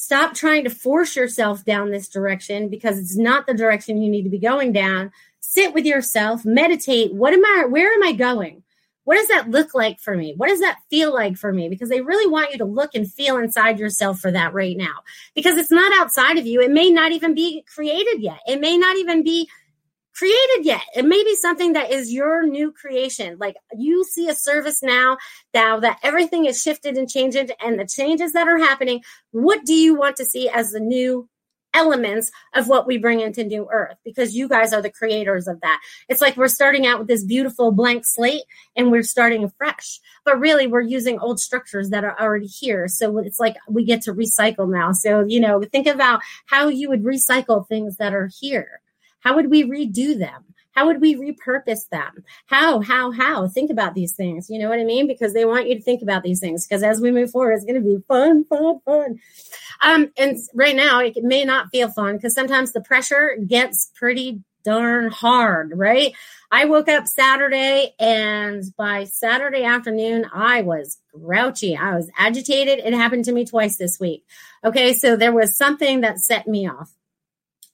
Stop 0.03 0.33
trying 0.33 0.65
to 0.65 0.69
force 0.69 1.15
yourself 1.15 1.63
down 1.63 1.89
this 1.89 2.09
direction 2.09 2.67
because 2.67 2.99
it's 2.99 3.15
not 3.15 3.47
the 3.47 3.53
direction 3.53 4.01
you 4.01 4.11
need 4.11 4.23
to 4.23 4.29
be 4.29 4.37
going 4.37 4.73
down. 4.73 5.13
Sit 5.39 5.73
with 5.73 5.85
yourself, 5.85 6.43
meditate. 6.43 7.13
What 7.13 7.33
am 7.33 7.45
I, 7.45 7.67
where 7.69 7.89
am 7.93 8.03
I 8.03 8.11
going? 8.11 8.63
What 9.05 9.15
does 9.15 9.29
that 9.29 9.49
look 9.49 9.73
like 9.73 10.01
for 10.01 10.17
me? 10.17 10.33
What 10.35 10.49
does 10.49 10.59
that 10.59 10.79
feel 10.89 11.13
like 11.13 11.37
for 11.37 11.53
me? 11.53 11.69
Because 11.69 11.87
they 11.87 12.01
really 12.01 12.29
want 12.29 12.51
you 12.51 12.57
to 12.57 12.65
look 12.65 12.95
and 12.95 13.09
feel 13.09 13.37
inside 13.37 13.79
yourself 13.79 14.19
for 14.19 14.29
that 14.29 14.53
right 14.53 14.75
now 14.75 15.03
because 15.35 15.55
it's 15.55 15.71
not 15.71 15.97
outside 15.97 16.37
of 16.37 16.45
you. 16.45 16.59
It 16.59 16.71
may 16.71 16.89
not 16.89 17.13
even 17.13 17.33
be 17.33 17.63
created 17.73 18.21
yet. 18.21 18.41
It 18.45 18.59
may 18.59 18.77
not 18.77 18.97
even 18.97 19.23
be 19.23 19.47
created 20.13 20.65
yet. 20.65 20.82
It 20.95 21.06
may 21.06 21.23
be 21.23 21.36
something 21.36 21.73
that 21.73 21.91
is 21.91 22.13
your 22.13 22.45
new 22.45 22.71
creation. 22.71 23.38
Like 23.39 23.56
you 23.78 24.04
see 24.04 24.30
a 24.30 24.36
service 24.36 24.84
now, 24.84 25.17
now 25.54 25.80
that 25.80 25.99
everything 26.04 26.45
is 26.45 26.62
shifted 26.62 26.97
and 26.97 27.10
changed 27.10 27.52
and 27.62 27.80
the 27.80 27.86
changes 27.86 28.34
that 28.34 28.47
are 28.47 28.60
happening. 28.60 29.02
What 29.32 29.65
do 29.65 29.73
you 29.73 29.95
want 29.95 30.15
to 30.17 30.26
see 30.26 30.49
as 30.49 30.71
the 30.71 30.80
new 30.80 31.30
elements 31.73 32.32
of 32.54 32.67
what 32.67 32.86
we 32.86 32.97
bring 32.97 33.19
into 33.19 33.43
new 33.43 33.67
earth 33.71 33.97
because 34.06 34.36
you 34.36 34.47
guys 34.47 34.73
are 34.73 34.82
the 34.82 34.91
creators 34.91 35.47
of 35.47 35.60
that. 35.62 35.80
It's 36.08 36.21
like 36.21 36.38
we're 36.38 36.47
starting 36.47 36.86
out 36.86 36.99
with 36.99 37.08
this 37.08 37.23
beautiful 37.23 37.71
blank 37.71 38.06
slate 38.06 38.43
and 38.76 38.91
we're 38.91 39.04
starting 39.04 39.52
fresh, 39.58 39.99
but 40.23 40.39
really 40.39 40.67
we're 40.67 40.82
using 40.82 41.19
old 41.19 41.39
structures 41.39 41.89
that 41.89 42.04
are 42.04 42.19
already 42.19 42.45
here. 42.45 42.88
So 42.88 43.17
it's 43.17 43.39
like 43.39 43.56
we 43.67 43.84
get 43.84 44.02
to 44.04 44.13
recycle 44.13 44.69
now. 44.69 44.91
So, 44.91 45.26
you 45.26 45.39
know, 45.39 45.63
think 45.63 45.88
about 45.88 46.21
how 46.45 46.67
you 46.67 46.89
would 46.89 47.04
recycle 47.04 47.67
things 47.67 47.97
that 47.97 48.13
are 48.13 48.30
here 48.39 48.82
how 49.23 49.36
would 49.36 49.49
we 49.49 49.63
redo 49.63 50.17
them? 50.17 50.45
How 50.73 50.88
would 50.88 51.01
we 51.01 51.15
repurpose 51.15 51.88
them? 51.89 52.23
How, 52.47 52.81
how, 52.81 53.12
how? 53.12 53.47
Think 53.47 53.69
about 53.69 53.93
these 53.93 54.13
things. 54.13 54.49
You 54.49 54.59
know 54.59 54.69
what 54.69 54.79
I 54.79 54.83
mean? 54.83 55.07
Because 55.07 55.33
they 55.33 55.45
want 55.45 55.67
you 55.67 55.75
to 55.75 55.81
think 55.81 56.01
about 56.01 56.23
these 56.23 56.39
things. 56.39 56.65
Because 56.65 56.81
as 56.81 56.99
we 56.99 57.12
move 57.12 57.29
forward, 57.29 57.53
it's 57.53 57.65
going 57.65 57.81
to 57.81 57.81
be 57.81 58.03
fun, 58.07 58.43
fun, 58.45 58.79
fun. 58.83 59.19
Um, 59.81 60.12
and 60.17 60.38
right 60.55 60.75
now, 60.75 60.99
it 60.99 61.23
may 61.23 61.45
not 61.45 61.69
feel 61.71 61.89
fun 61.89 62.15
because 62.15 62.33
sometimes 62.33 62.71
the 62.71 62.81
pressure 62.81 63.38
gets 63.45 63.91
pretty 63.93 64.41
darn 64.63 65.12
hard, 65.12 65.73
right? 65.75 66.13
I 66.51 66.65
woke 66.65 66.88
up 66.88 67.05
Saturday 67.07 67.93
and 67.99 68.63
by 68.77 69.03
Saturday 69.03 69.63
afternoon, 69.63 70.25
I 70.33 70.62
was 70.62 70.99
grouchy. 71.13 71.75
I 71.75 71.95
was 71.95 72.09
agitated. 72.17 72.79
It 72.79 72.93
happened 72.93 73.25
to 73.25 73.31
me 73.31 73.45
twice 73.45 73.77
this 73.77 73.99
week. 73.99 74.25
Okay. 74.63 74.93
So 74.93 75.15
there 75.15 75.33
was 75.33 75.57
something 75.57 76.01
that 76.01 76.19
set 76.19 76.47
me 76.47 76.67
off 76.67 76.91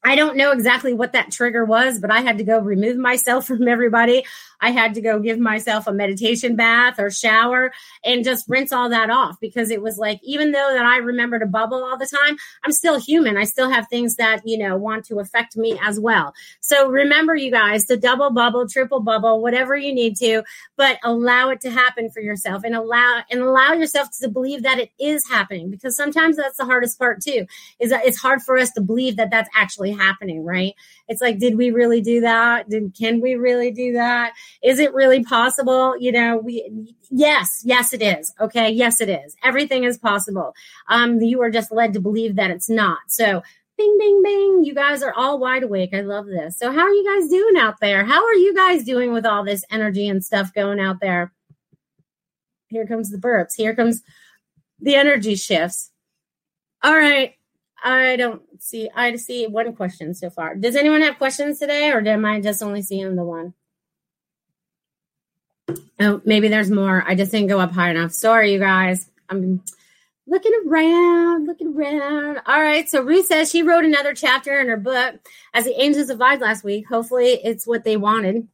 I 0.03 0.15
don't 0.15 0.37
know 0.37 0.51
exactly 0.51 0.93
what 0.93 1.13
that 1.13 1.31
trigger 1.31 1.65
was, 1.65 1.99
but 1.99 2.11
I 2.11 2.21
had 2.21 2.37
to 2.37 2.43
go 2.43 2.59
remove 2.59 2.97
myself 2.97 3.45
from 3.47 3.67
everybody. 3.67 4.25
I 4.61 4.71
had 4.71 4.93
to 4.95 5.01
go 5.01 5.19
give 5.19 5.39
myself 5.39 5.87
a 5.87 5.93
meditation 5.93 6.55
bath 6.55 6.99
or 6.99 7.09
shower 7.09 7.71
and 8.03 8.23
just 8.23 8.47
rinse 8.49 8.71
all 8.71 8.89
that 8.89 9.09
off 9.09 9.39
because 9.39 9.71
it 9.71 9.81
was 9.81 9.97
like, 9.97 10.19
even 10.23 10.51
though 10.51 10.73
that 10.73 10.85
I 10.85 10.97
remember 10.97 11.39
to 11.39 11.45
bubble 11.45 11.83
all 11.83 11.97
the 11.97 12.05
time, 12.05 12.37
I'm 12.63 12.71
still 12.71 12.99
human. 12.99 13.37
I 13.37 13.45
still 13.45 13.69
have 13.69 13.87
things 13.87 14.15
that, 14.15 14.41
you 14.45 14.57
know, 14.57 14.77
want 14.77 15.05
to 15.05 15.19
affect 15.19 15.57
me 15.57 15.79
as 15.81 15.99
well. 15.99 16.33
So 16.59 16.89
remember, 16.89 17.35
you 17.35 17.51
guys, 17.51 17.85
to 17.85 17.97
double 17.97 18.31
bubble, 18.31 18.67
triple 18.67 18.99
bubble, 18.99 19.41
whatever 19.41 19.75
you 19.75 19.93
need 19.93 20.15
to, 20.17 20.43
but 20.75 20.99
allow 21.03 21.49
it 21.49 21.61
to 21.61 21.71
happen 21.71 22.09
for 22.09 22.19
yourself 22.19 22.63
and 22.63 22.75
allow, 22.75 23.21
and 23.31 23.41
allow 23.41 23.73
yourself 23.73 24.09
to 24.21 24.29
believe 24.29 24.63
that 24.63 24.79
it 24.79 24.91
is 24.99 25.27
happening 25.27 25.69
because 25.69 25.95
sometimes 25.95 26.35
that's 26.37 26.57
the 26.57 26.65
hardest 26.65 26.99
part 26.99 27.21
too, 27.21 27.45
is 27.79 27.89
that 27.89 28.05
it's 28.05 28.19
hard 28.19 28.41
for 28.41 28.57
us 28.57 28.71
to 28.71 28.81
believe 28.81 29.15
that 29.15 29.31
that's 29.31 29.49
actually 29.55 29.91
happening, 29.91 30.43
right? 30.43 30.75
It's 31.09 31.21
like, 31.21 31.39
did 31.39 31.57
we 31.57 31.71
really 31.71 31.99
do 32.01 32.21
that? 32.21 32.69
Did, 32.69 32.95
can 32.97 33.19
we 33.19 33.35
really 33.35 33.71
do 33.71 33.91
that? 33.93 34.33
Is 34.63 34.79
it 34.79 34.93
really 34.93 35.23
possible? 35.23 35.97
You 35.97 36.11
know, 36.11 36.37
we, 36.37 36.95
yes, 37.09 37.61
yes, 37.65 37.93
it 37.93 38.01
is. 38.01 38.33
Okay. 38.39 38.69
Yes, 38.69 39.01
it 39.01 39.09
is. 39.09 39.35
Everything 39.43 39.83
is 39.83 39.97
possible. 39.97 40.53
Um, 40.87 41.19
you 41.19 41.41
are 41.41 41.49
just 41.49 41.71
led 41.71 41.93
to 41.93 41.99
believe 41.99 42.35
that 42.35 42.51
it's 42.51 42.69
not. 42.69 42.99
So, 43.07 43.41
bing, 43.77 43.97
bing, 43.97 44.21
bing. 44.23 44.63
You 44.63 44.75
guys 44.75 45.01
are 45.01 45.13
all 45.13 45.39
wide 45.39 45.63
awake. 45.63 45.93
I 45.93 46.01
love 46.01 46.27
this. 46.27 46.59
So, 46.59 46.71
how 46.71 46.81
are 46.81 46.93
you 46.93 47.19
guys 47.19 47.29
doing 47.29 47.57
out 47.57 47.79
there? 47.81 48.05
How 48.05 48.23
are 48.23 48.35
you 48.35 48.53
guys 48.53 48.83
doing 48.83 49.11
with 49.11 49.25
all 49.25 49.43
this 49.43 49.65
energy 49.71 50.07
and 50.07 50.23
stuff 50.23 50.53
going 50.53 50.79
out 50.79 50.99
there? 51.01 51.33
Here 52.67 52.85
comes 52.85 53.09
the 53.09 53.17
burps. 53.17 53.55
Here 53.57 53.75
comes 53.75 54.03
the 54.79 54.95
energy 54.95 55.35
shifts. 55.35 55.91
All 56.83 56.95
right. 56.95 57.33
I 57.83 58.15
don't 58.15 58.41
see. 58.61 58.89
I 58.95 59.15
see 59.15 59.47
one 59.47 59.75
question 59.75 60.13
so 60.13 60.29
far. 60.29 60.55
Does 60.55 60.75
anyone 60.75 61.01
have 61.01 61.17
questions 61.17 61.59
today, 61.59 61.91
or 61.91 62.05
am 62.07 62.25
I 62.25 62.41
just 62.41 62.61
only 62.61 62.81
seeing 62.81 63.15
the 63.15 63.23
one? 63.23 63.53
Oh, 65.99 66.21
maybe 66.25 66.47
there's 66.47 66.71
more. 66.71 67.03
I 67.07 67.15
just 67.15 67.31
didn't 67.31 67.47
go 67.47 67.59
up 67.59 67.71
high 67.71 67.91
enough. 67.91 68.13
Sorry, 68.13 68.53
you 68.53 68.59
guys. 68.59 69.09
I'm 69.29 69.61
looking 70.25 70.53
around, 70.65 71.45
looking 71.45 71.75
around. 71.75 72.41
All 72.45 72.61
right. 72.61 72.89
So 72.89 73.01
Ruth 73.01 73.25
says 73.27 73.49
she 73.49 73.63
wrote 73.63 73.85
another 73.85 74.13
chapter 74.13 74.59
in 74.59 74.67
her 74.67 74.77
book 74.77 75.15
as 75.53 75.65
the 75.65 75.81
angels 75.81 76.07
survived 76.07 76.41
last 76.41 76.63
week. 76.63 76.87
Hopefully, 76.87 77.39
it's 77.43 77.67
what 77.67 77.83
they 77.83 77.97
wanted. 77.97 78.47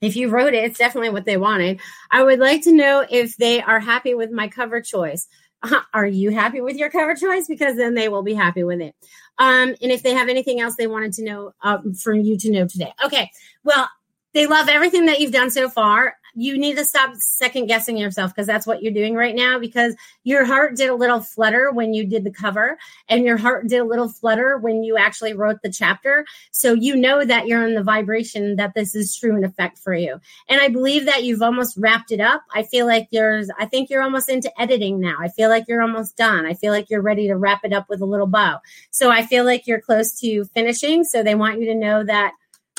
If 0.00 0.16
you 0.16 0.28
wrote 0.28 0.52
it, 0.52 0.64
it's 0.64 0.78
definitely 0.78 1.10
what 1.10 1.24
they 1.24 1.38
wanted. 1.38 1.80
I 2.10 2.22
would 2.22 2.38
like 2.38 2.62
to 2.64 2.72
know 2.72 3.06
if 3.08 3.36
they 3.36 3.62
are 3.62 3.80
happy 3.80 4.12
with 4.12 4.30
my 4.30 4.48
cover 4.48 4.82
choice. 4.82 5.26
Are 5.94 6.06
you 6.06 6.30
happy 6.30 6.60
with 6.60 6.76
your 6.76 6.90
cover 6.90 7.14
choice? 7.14 7.46
Because 7.46 7.76
then 7.76 7.94
they 7.94 8.08
will 8.08 8.22
be 8.22 8.34
happy 8.34 8.64
with 8.64 8.80
it. 8.80 8.94
Um, 9.38 9.74
and 9.82 9.90
if 9.90 10.02
they 10.02 10.12
have 10.12 10.28
anything 10.28 10.60
else 10.60 10.76
they 10.76 10.86
wanted 10.86 11.12
to 11.14 11.24
know 11.24 11.52
um, 11.62 11.94
from 11.94 12.20
you 12.20 12.38
to 12.38 12.50
know 12.50 12.66
today. 12.66 12.92
Okay. 13.04 13.30
Well, 13.64 13.88
they 14.32 14.46
love 14.46 14.68
everything 14.68 15.06
that 15.06 15.20
you've 15.20 15.32
done 15.32 15.50
so 15.50 15.68
far 15.68 16.16
you 16.34 16.58
need 16.58 16.76
to 16.76 16.84
stop 16.84 17.14
second 17.16 17.66
guessing 17.66 17.96
yourself 17.96 18.34
because 18.34 18.46
that's 18.46 18.66
what 18.66 18.82
you're 18.82 18.92
doing 18.92 19.14
right 19.14 19.34
now 19.34 19.58
because 19.58 19.94
your 20.24 20.44
heart 20.44 20.76
did 20.76 20.90
a 20.90 20.94
little 20.94 21.20
flutter 21.20 21.70
when 21.70 21.94
you 21.94 22.06
did 22.06 22.24
the 22.24 22.30
cover 22.30 22.76
and 23.08 23.24
your 23.24 23.36
heart 23.36 23.68
did 23.68 23.80
a 23.80 23.84
little 23.84 24.08
flutter 24.08 24.58
when 24.58 24.82
you 24.82 24.96
actually 24.96 25.32
wrote 25.32 25.62
the 25.62 25.70
chapter. 25.70 26.24
So 26.50 26.72
you 26.72 26.96
know 26.96 27.24
that 27.24 27.46
you're 27.46 27.66
in 27.66 27.74
the 27.74 27.82
vibration 27.82 28.56
that 28.56 28.74
this 28.74 28.94
is 28.94 29.16
true 29.16 29.36
in 29.36 29.44
effect 29.44 29.78
for 29.78 29.94
you. 29.94 30.20
And 30.48 30.60
i 30.60 30.68
believe 30.68 31.06
that 31.06 31.24
you've 31.24 31.42
almost 31.42 31.76
wrapped 31.76 32.10
it 32.10 32.20
up. 32.20 32.42
I 32.54 32.64
feel 32.64 32.86
like 32.86 33.08
there's 33.12 33.50
i 33.58 33.66
think 33.66 33.90
you're 33.90 34.02
almost 34.02 34.28
into 34.28 34.50
editing 34.60 35.00
now. 35.00 35.16
I 35.20 35.28
feel 35.28 35.48
like 35.48 35.66
you're 35.68 35.82
almost 35.82 36.16
done. 36.16 36.46
I 36.46 36.54
feel 36.54 36.72
like 36.72 36.90
you're 36.90 37.02
ready 37.02 37.28
to 37.28 37.36
wrap 37.36 37.64
it 37.64 37.72
up 37.72 37.88
with 37.88 38.00
a 38.00 38.06
little 38.06 38.26
bow. 38.26 38.58
So 38.90 39.10
i 39.10 39.24
feel 39.24 39.44
like 39.44 39.66
you're 39.66 39.80
close 39.80 40.18
to 40.20 40.44
finishing. 40.46 41.04
So 41.04 41.22
they 41.22 41.34
want 41.34 41.60
you 41.60 41.66
to 41.66 41.74
know 41.74 42.04
that 42.04 42.32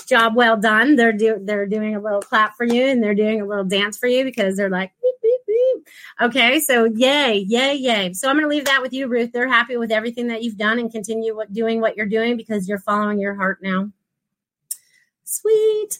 job 0.05 0.35
well 0.35 0.57
done. 0.57 0.95
They're 0.95 1.13
do 1.13 1.39
they're 1.41 1.65
doing 1.65 1.95
a 1.95 1.99
little 1.99 2.21
clap 2.21 2.55
for 2.55 2.65
you 2.65 2.85
and 2.85 3.03
they're 3.03 3.15
doing 3.15 3.41
a 3.41 3.45
little 3.45 3.63
dance 3.63 3.97
for 3.97 4.07
you 4.07 4.23
because 4.23 4.55
they're 4.55 4.69
like 4.69 4.91
beep, 5.01 5.15
beep, 5.21 5.41
beep. 5.47 5.87
okay. 6.21 6.59
So 6.59 6.85
yay, 6.85 7.37
yay, 7.47 7.75
yay. 7.75 8.13
So 8.13 8.29
I'm 8.29 8.35
going 8.35 8.43
to 8.43 8.49
leave 8.49 8.65
that 8.65 8.81
with 8.81 8.93
you, 8.93 9.07
Ruth. 9.07 9.31
They're 9.31 9.47
happy 9.47 9.77
with 9.77 9.91
everything 9.91 10.27
that 10.27 10.43
you've 10.43 10.57
done 10.57 10.79
and 10.79 10.91
continue 10.91 11.35
what, 11.35 11.53
doing 11.53 11.81
what 11.81 11.97
you're 11.97 12.05
doing 12.05 12.37
because 12.37 12.67
you're 12.67 12.79
following 12.79 13.19
your 13.19 13.35
heart 13.35 13.59
now. 13.61 13.91
Sweet 15.23 15.99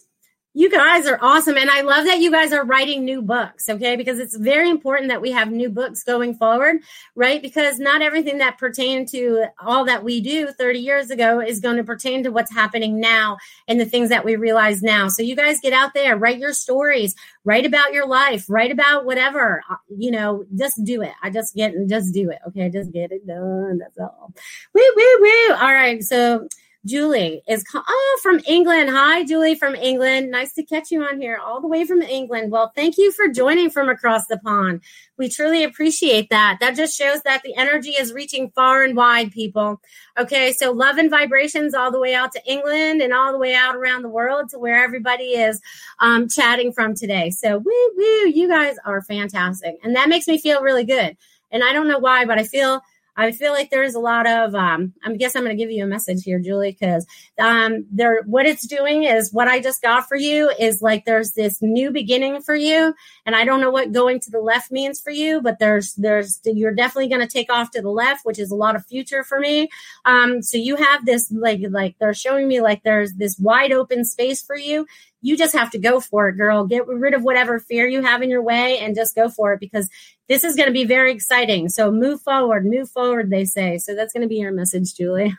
you 0.56 0.70
guys 0.70 1.06
are 1.06 1.18
awesome. 1.20 1.58
And 1.58 1.68
I 1.68 1.82
love 1.82 2.06
that 2.06 2.20
you 2.20 2.30
guys 2.30 2.50
are 2.50 2.64
writing 2.64 3.04
new 3.04 3.20
books, 3.20 3.68
okay? 3.68 3.94
Because 3.94 4.18
it's 4.18 4.34
very 4.34 4.70
important 4.70 5.10
that 5.10 5.20
we 5.20 5.30
have 5.32 5.50
new 5.52 5.68
books 5.68 6.02
going 6.02 6.34
forward, 6.34 6.76
right? 7.14 7.42
Because 7.42 7.78
not 7.78 8.00
everything 8.00 8.38
that 8.38 8.56
pertained 8.56 9.08
to 9.08 9.48
all 9.60 9.84
that 9.84 10.02
we 10.02 10.22
do 10.22 10.50
30 10.50 10.78
years 10.78 11.10
ago 11.10 11.42
is 11.42 11.60
going 11.60 11.76
to 11.76 11.84
pertain 11.84 12.22
to 12.22 12.30
what's 12.30 12.50
happening 12.50 12.98
now 12.98 13.36
and 13.68 13.78
the 13.78 13.84
things 13.84 14.08
that 14.08 14.24
we 14.24 14.36
realize 14.36 14.82
now. 14.82 15.08
So 15.08 15.22
you 15.22 15.36
guys 15.36 15.60
get 15.60 15.74
out 15.74 15.92
there, 15.92 16.16
write 16.16 16.38
your 16.38 16.54
stories, 16.54 17.14
write 17.44 17.66
about 17.66 17.92
your 17.92 18.06
life, 18.06 18.46
write 18.48 18.72
about 18.72 19.04
whatever, 19.04 19.62
uh, 19.70 19.76
you 19.94 20.10
know, 20.10 20.46
just 20.56 20.82
do 20.84 21.02
it. 21.02 21.12
I 21.22 21.28
just 21.28 21.54
get, 21.54 21.74
just 21.86 22.14
do 22.14 22.30
it, 22.30 22.38
okay? 22.48 22.70
Just 22.70 22.92
get 22.92 23.12
it 23.12 23.26
done. 23.26 23.76
That's 23.76 23.98
all. 23.98 24.32
Woo, 24.72 24.92
woo, 24.96 25.18
woo. 25.20 25.54
All 25.56 25.74
right. 25.74 26.02
So, 26.02 26.48
Julie 26.86 27.42
is 27.48 27.64
oh 27.74 28.18
from 28.22 28.40
England. 28.46 28.90
Hi, 28.90 29.24
Julie 29.24 29.56
from 29.56 29.74
England. 29.74 30.30
Nice 30.30 30.52
to 30.52 30.62
catch 30.62 30.92
you 30.92 31.02
on 31.02 31.20
here, 31.20 31.36
all 31.36 31.60
the 31.60 31.66
way 31.66 31.84
from 31.84 32.00
England. 32.00 32.52
Well, 32.52 32.72
thank 32.76 32.96
you 32.96 33.10
for 33.10 33.26
joining 33.28 33.70
from 33.70 33.88
across 33.88 34.28
the 34.28 34.38
pond. 34.38 34.82
We 35.18 35.28
truly 35.28 35.64
appreciate 35.64 36.30
that. 36.30 36.58
That 36.60 36.76
just 36.76 36.96
shows 36.96 37.22
that 37.22 37.42
the 37.42 37.56
energy 37.56 37.90
is 37.90 38.12
reaching 38.12 38.50
far 38.50 38.84
and 38.84 38.96
wide, 38.96 39.32
people. 39.32 39.80
Okay, 40.16 40.52
so 40.52 40.70
love 40.70 40.96
and 40.96 41.10
vibrations 41.10 41.74
all 41.74 41.90
the 41.90 42.00
way 42.00 42.14
out 42.14 42.30
to 42.32 42.46
England 42.46 43.02
and 43.02 43.12
all 43.12 43.32
the 43.32 43.38
way 43.38 43.54
out 43.54 43.74
around 43.74 44.02
the 44.02 44.08
world 44.08 44.50
to 44.50 44.58
where 44.58 44.82
everybody 44.82 45.30
is 45.30 45.60
um, 45.98 46.28
chatting 46.28 46.72
from 46.72 46.94
today. 46.94 47.30
So 47.30 47.58
woo 47.58 47.90
woo, 47.96 48.28
you 48.28 48.46
guys 48.48 48.76
are 48.84 49.02
fantastic, 49.02 49.74
and 49.82 49.96
that 49.96 50.08
makes 50.08 50.28
me 50.28 50.38
feel 50.38 50.62
really 50.62 50.84
good. 50.84 51.16
And 51.50 51.64
I 51.64 51.72
don't 51.72 51.88
know 51.88 51.98
why, 51.98 52.24
but 52.24 52.38
I 52.38 52.44
feel 52.44 52.80
I 53.16 53.32
feel 53.32 53.52
like 53.52 53.70
there's 53.70 53.94
a 53.94 54.00
lot 54.00 54.26
of. 54.26 54.54
Um, 54.54 54.92
I 55.04 55.14
guess 55.14 55.34
I'm 55.34 55.44
going 55.44 55.56
to 55.56 55.62
give 55.62 55.70
you 55.70 55.84
a 55.84 55.86
message 55.86 56.22
here, 56.24 56.38
Julie, 56.38 56.76
because 56.78 57.06
um, 57.38 57.86
there. 57.90 58.22
What 58.26 58.46
it's 58.46 58.66
doing 58.66 59.04
is 59.04 59.32
what 59.32 59.48
I 59.48 59.60
just 59.60 59.82
got 59.82 60.06
for 60.06 60.16
you 60.16 60.50
is 60.58 60.82
like 60.82 61.04
there's 61.04 61.32
this 61.32 61.62
new 61.62 61.90
beginning 61.90 62.42
for 62.42 62.54
you, 62.54 62.94
and 63.24 63.34
I 63.34 63.44
don't 63.44 63.60
know 63.60 63.70
what 63.70 63.92
going 63.92 64.20
to 64.20 64.30
the 64.30 64.40
left 64.40 64.70
means 64.70 65.00
for 65.00 65.10
you, 65.10 65.40
but 65.40 65.58
there's 65.58 65.94
there's 65.94 66.40
you're 66.44 66.74
definitely 66.74 67.08
going 67.08 67.26
to 67.26 67.32
take 67.32 67.50
off 67.50 67.70
to 67.72 67.82
the 67.82 67.90
left, 67.90 68.24
which 68.24 68.38
is 68.38 68.50
a 68.50 68.56
lot 68.56 68.76
of 68.76 68.84
future 68.86 69.24
for 69.24 69.40
me. 69.40 69.68
Um, 70.04 70.42
so 70.42 70.58
you 70.58 70.76
have 70.76 71.06
this 71.06 71.30
like 71.32 71.60
like 71.70 71.96
they're 71.98 72.14
showing 72.14 72.48
me 72.48 72.60
like 72.60 72.82
there's 72.82 73.14
this 73.14 73.38
wide 73.38 73.72
open 73.72 74.04
space 74.04 74.42
for 74.42 74.56
you 74.56 74.86
you 75.26 75.36
just 75.36 75.56
have 75.56 75.70
to 75.70 75.78
go 75.78 75.98
for 75.98 76.28
it, 76.28 76.36
girl. 76.36 76.66
Get 76.66 76.86
rid 76.86 77.12
of 77.12 77.24
whatever 77.24 77.58
fear 77.58 77.86
you 77.88 78.00
have 78.00 78.22
in 78.22 78.30
your 78.30 78.42
way 78.42 78.78
and 78.78 78.94
just 78.94 79.16
go 79.16 79.28
for 79.28 79.52
it 79.52 79.58
because 79.58 79.88
this 80.28 80.44
is 80.44 80.56
going 80.56 80.66
to 80.66 80.72
be 80.72 80.84
very 80.84 81.12
exciting. 81.12 81.68
So 81.68 81.90
move 81.90 82.20
forward, 82.20 82.66
move 82.66 82.90
forward, 82.90 83.30
they 83.30 83.44
say. 83.44 83.78
So 83.78 83.94
that's 83.94 84.12
going 84.12 84.22
to 84.22 84.28
be 84.28 84.36
your 84.36 84.52
message, 84.52 84.94
Julie. 84.94 85.34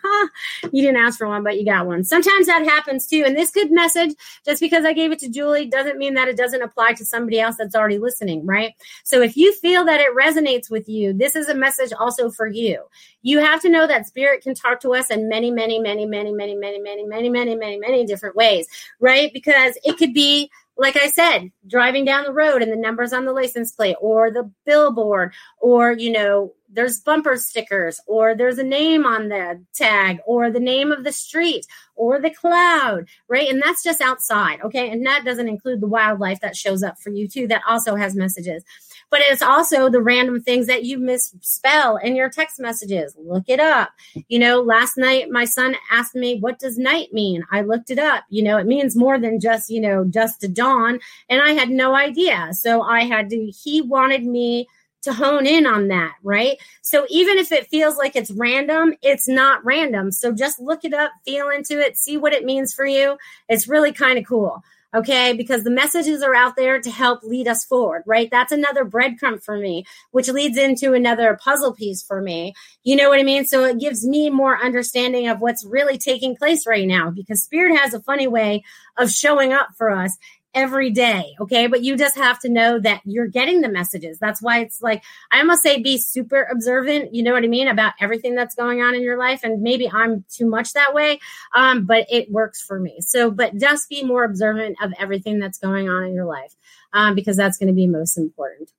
you 0.71 0.81
didn't 0.81 0.97
ask 0.97 1.17
for 1.17 1.27
one, 1.27 1.43
but 1.43 1.57
you 1.57 1.65
got 1.65 1.87
one. 1.87 2.03
Sometimes 2.03 2.47
that 2.47 2.63
happens 2.63 3.05
too. 3.05 3.23
And 3.25 3.35
this 3.35 3.51
good 3.51 3.71
message, 3.71 4.11
just 4.45 4.61
because 4.61 4.85
I 4.85 4.93
gave 4.93 5.11
it 5.11 5.19
to 5.19 5.29
Julie, 5.29 5.65
doesn't 5.65 5.97
mean 5.97 6.13
that 6.13 6.27
it 6.27 6.37
doesn't 6.37 6.61
apply 6.61 6.93
to 6.93 7.05
somebody 7.05 7.39
else 7.39 7.55
that's 7.57 7.75
already 7.75 7.97
listening, 7.97 8.45
right? 8.45 8.73
So 9.03 9.21
if 9.21 9.35
you 9.35 9.53
feel 9.53 9.85
that 9.85 9.99
it 9.99 10.15
resonates 10.15 10.69
with 10.69 10.87
you, 10.87 11.13
this 11.13 11.35
is 11.35 11.49
a 11.49 11.55
message 11.55 11.91
also 11.97 12.29
for 12.29 12.47
you. 12.47 12.83
You 13.21 13.39
have 13.39 13.61
to 13.61 13.69
know 13.69 13.87
that 13.87 14.07
spirit 14.07 14.41
can 14.41 14.53
talk 14.53 14.79
to 14.81 14.93
us 14.93 15.11
in 15.11 15.27
many, 15.27 15.51
many, 15.51 15.79
many, 15.79 16.05
many, 16.05 16.31
many, 16.31 16.55
many, 16.55 16.79
many, 16.79 17.05
many, 17.05 17.29
many, 17.29 17.55
many, 17.55 17.77
many 17.77 18.05
different 18.05 18.35
ways, 18.35 18.67
right? 18.99 19.31
Because 19.33 19.77
it 19.83 19.97
could 19.97 20.13
be 20.13 20.49
like 20.77 20.95
I 20.95 21.09
said, 21.09 21.51
driving 21.67 22.05
down 22.05 22.23
the 22.23 22.33
road 22.33 22.61
and 22.61 22.71
the 22.71 22.77
numbers 22.77 23.13
on 23.13 23.25
the 23.25 23.33
license 23.33 23.71
plate 23.71 23.95
or 23.99 24.31
the 24.31 24.51
billboard 24.65 25.33
or, 25.59 25.91
you 25.91 26.11
know, 26.11 26.53
there's 26.69 26.99
bumper 26.99 27.37
stickers 27.37 27.99
or 28.07 28.35
there's 28.35 28.57
a 28.57 28.63
name 28.63 29.05
on 29.05 29.29
the 29.29 29.63
tag 29.73 30.19
or 30.25 30.51
the 30.51 30.59
name 30.59 30.91
of 30.91 31.03
the 31.03 31.11
street 31.11 31.65
or 31.95 32.19
the 32.19 32.29
cloud, 32.29 33.07
right? 33.27 33.49
And 33.49 33.61
that's 33.61 33.83
just 33.83 34.01
outside, 34.01 34.61
okay? 34.61 34.89
And 34.91 35.05
that 35.05 35.23
doesn't 35.25 35.47
include 35.47 35.81
the 35.81 35.87
wildlife 35.87 36.41
that 36.41 36.55
shows 36.55 36.83
up 36.83 36.99
for 36.99 37.09
you 37.09 37.27
too, 37.27 37.47
that 37.47 37.63
also 37.67 37.95
has 37.95 38.15
messages 38.15 38.63
but 39.09 39.21
it's 39.23 39.41
also 39.41 39.89
the 39.89 40.01
random 40.01 40.41
things 40.41 40.67
that 40.67 40.83
you 40.83 40.97
misspell 40.97 41.97
in 41.97 42.15
your 42.15 42.29
text 42.29 42.59
messages. 42.59 43.15
Look 43.17 43.45
it 43.47 43.59
up. 43.59 43.91
You 44.27 44.39
know, 44.39 44.61
last 44.61 44.97
night 44.97 45.29
my 45.29 45.45
son 45.45 45.75
asked 45.91 46.15
me, 46.15 46.39
what 46.39 46.59
does 46.59 46.77
night 46.77 47.13
mean? 47.13 47.43
I 47.51 47.61
looked 47.61 47.89
it 47.89 47.99
up. 47.99 48.25
You 48.29 48.43
know, 48.43 48.57
it 48.57 48.67
means 48.67 48.95
more 48.95 49.17
than 49.17 49.39
just, 49.39 49.69
you 49.69 49.81
know, 49.81 50.05
just 50.05 50.41
to 50.41 50.47
dawn. 50.47 50.99
And 51.29 51.41
I 51.41 51.51
had 51.51 51.69
no 51.69 51.95
idea. 51.95 52.49
So 52.51 52.81
I 52.81 53.03
had 53.03 53.29
to, 53.29 53.45
he 53.45 53.81
wanted 53.81 54.25
me 54.25 54.67
to 55.03 55.13
hone 55.13 55.45
in 55.45 55.65
on 55.65 55.87
that, 55.87 56.15
right? 56.23 56.57
So 56.81 57.05
even 57.09 57.37
if 57.37 57.51
it 57.51 57.67
feels 57.67 57.97
like 57.97 58.15
it's 58.15 58.31
random, 58.31 58.93
it's 59.01 59.27
not 59.27 59.63
random. 59.63 60.11
So 60.11 60.33
just 60.33 60.59
look 60.59 60.83
it 60.83 60.93
up, 60.93 61.11
feel 61.23 61.49
into 61.49 61.79
it, 61.79 61.97
see 61.97 62.17
what 62.17 62.33
it 62.33 62.43
means 62.43 62.73
for 62.73 62.85
you. 62.85 63.17
It's 63.47 63.67
really 63.67 63.93
kind 63.93 64.17
of 64.17 64.25
cool. 64.25 64.63
Okay? 64.95 65.33
Because 65.33 65.63
the 65.63 65.71
messages 65.71 66.23
are 66.23 66.35
out 66.35 66.55
there 66.55 66.79
to 66.79 66.89
help 66.89 67.23
lead 67.23 67.47
us 67.47 67.65
forward, 67.65 68.03
right? 68.05 68.29
That's 68.31 68.51
another 68.51 68.85
breadcrumb 68.85 69.43
for 69.43 69.57
me, 69.57 69.85
which 70.11 70.29
leads 70.29 70.57
into 70.57 70.93
another 70.93 71.37
puzzle 71.41 71.73
piece 71.73 72.01
for 72.01 72.21
me. 72.21 72.53
You 72.83 72.95
know 72.95 73.09
what 73.09 73.19
I 73.19 73.23
mean? 73.23 73.45
So 73.45 73.63
it 73.65 73.79
gives 73.79 74.05
me 74.05 74.29
more 74.29 74.57
understanding 74.57 75.27
of 75.27 75.39
what's 75.39 75.65
really 75.65 75.97
taking 75.97 76.35
place 76.35 76.65
right 76.65 76.87
now 76.87 77.09
because 77.09 77.43
Spirit 77.43 77.77
has 77.77 77.93
a 77.93 78.01
funny 78.01 78.27
way 78.27 78.63
of 78.97 79.11
showing 79.11 79.53
up 79.53 79.69
for 79.77 79.91
us 79.91 80.17
every 80.57 80.89
day. 80.89 81.35
Okay. 81.39 81.67
But 81.67 81.83
you 81.83 81.95
just 81.95 82.15
have 82.15 82.39
to 82.39 82.49
know 82.49 82.79
that 82.79 83.01
you're 83.05 83.27
getting 83.27 83.61
the 83.61 83.69
messages. 83.69 84.17
That's 84.17 84.41
why 84.41 84.61
it's 84.61 84.81
like, 84.81 85.03
I 85.31 85.39
almost 85.39 85.61
say 85.61 85.79
be 85.81 85.99
super 85.99 86.47
observant, 86.51 87.13
you 87.13 87.21
know 87.21 87.33
what 87.33 87.43
I 87.43 87.47
mean, 87.47 87.67
about 87.67 87.93
everything 88.01 88.33
that's 88.33 88.55
going 88.55 88.81
on 88.81 88.95
in 88.95 89.03
your 89.03 89.19
life. 89.19 89.41
And 89.43 89.61
maybe 89.61 89.87
I'm 89.87 90.25
too 90.29 90.49
much 90.49 90.73
that 90.73 90.95
way, 90.95 91.19
um, 91.55 91.85
but 91.85 92.07
it 92.09 92.31
works 92.31 92.59
for 92.59 92.79
me. 92.79 93.01
So, 93.01 93.29
but 93.29 93.55
just 93.57 93.87
be 93.87 94.03
more 94.03 94.23
observant 94.23 94.77
of 94.81 94.93
everything 94.97 95.37
that's 95.37 95.59
going 95.59 95.89
on 95.89 96.05
in 96.05 96.15
your 96.15 96.25
life 96.25 96.55
um, 96.91 97.13
because 97.13 97.37
that's 97.37 97.57
going 97.57 97.67
to 97.67 97.73
be 97.73 97.85
most 97.85 98.17
important. 98.17 98.71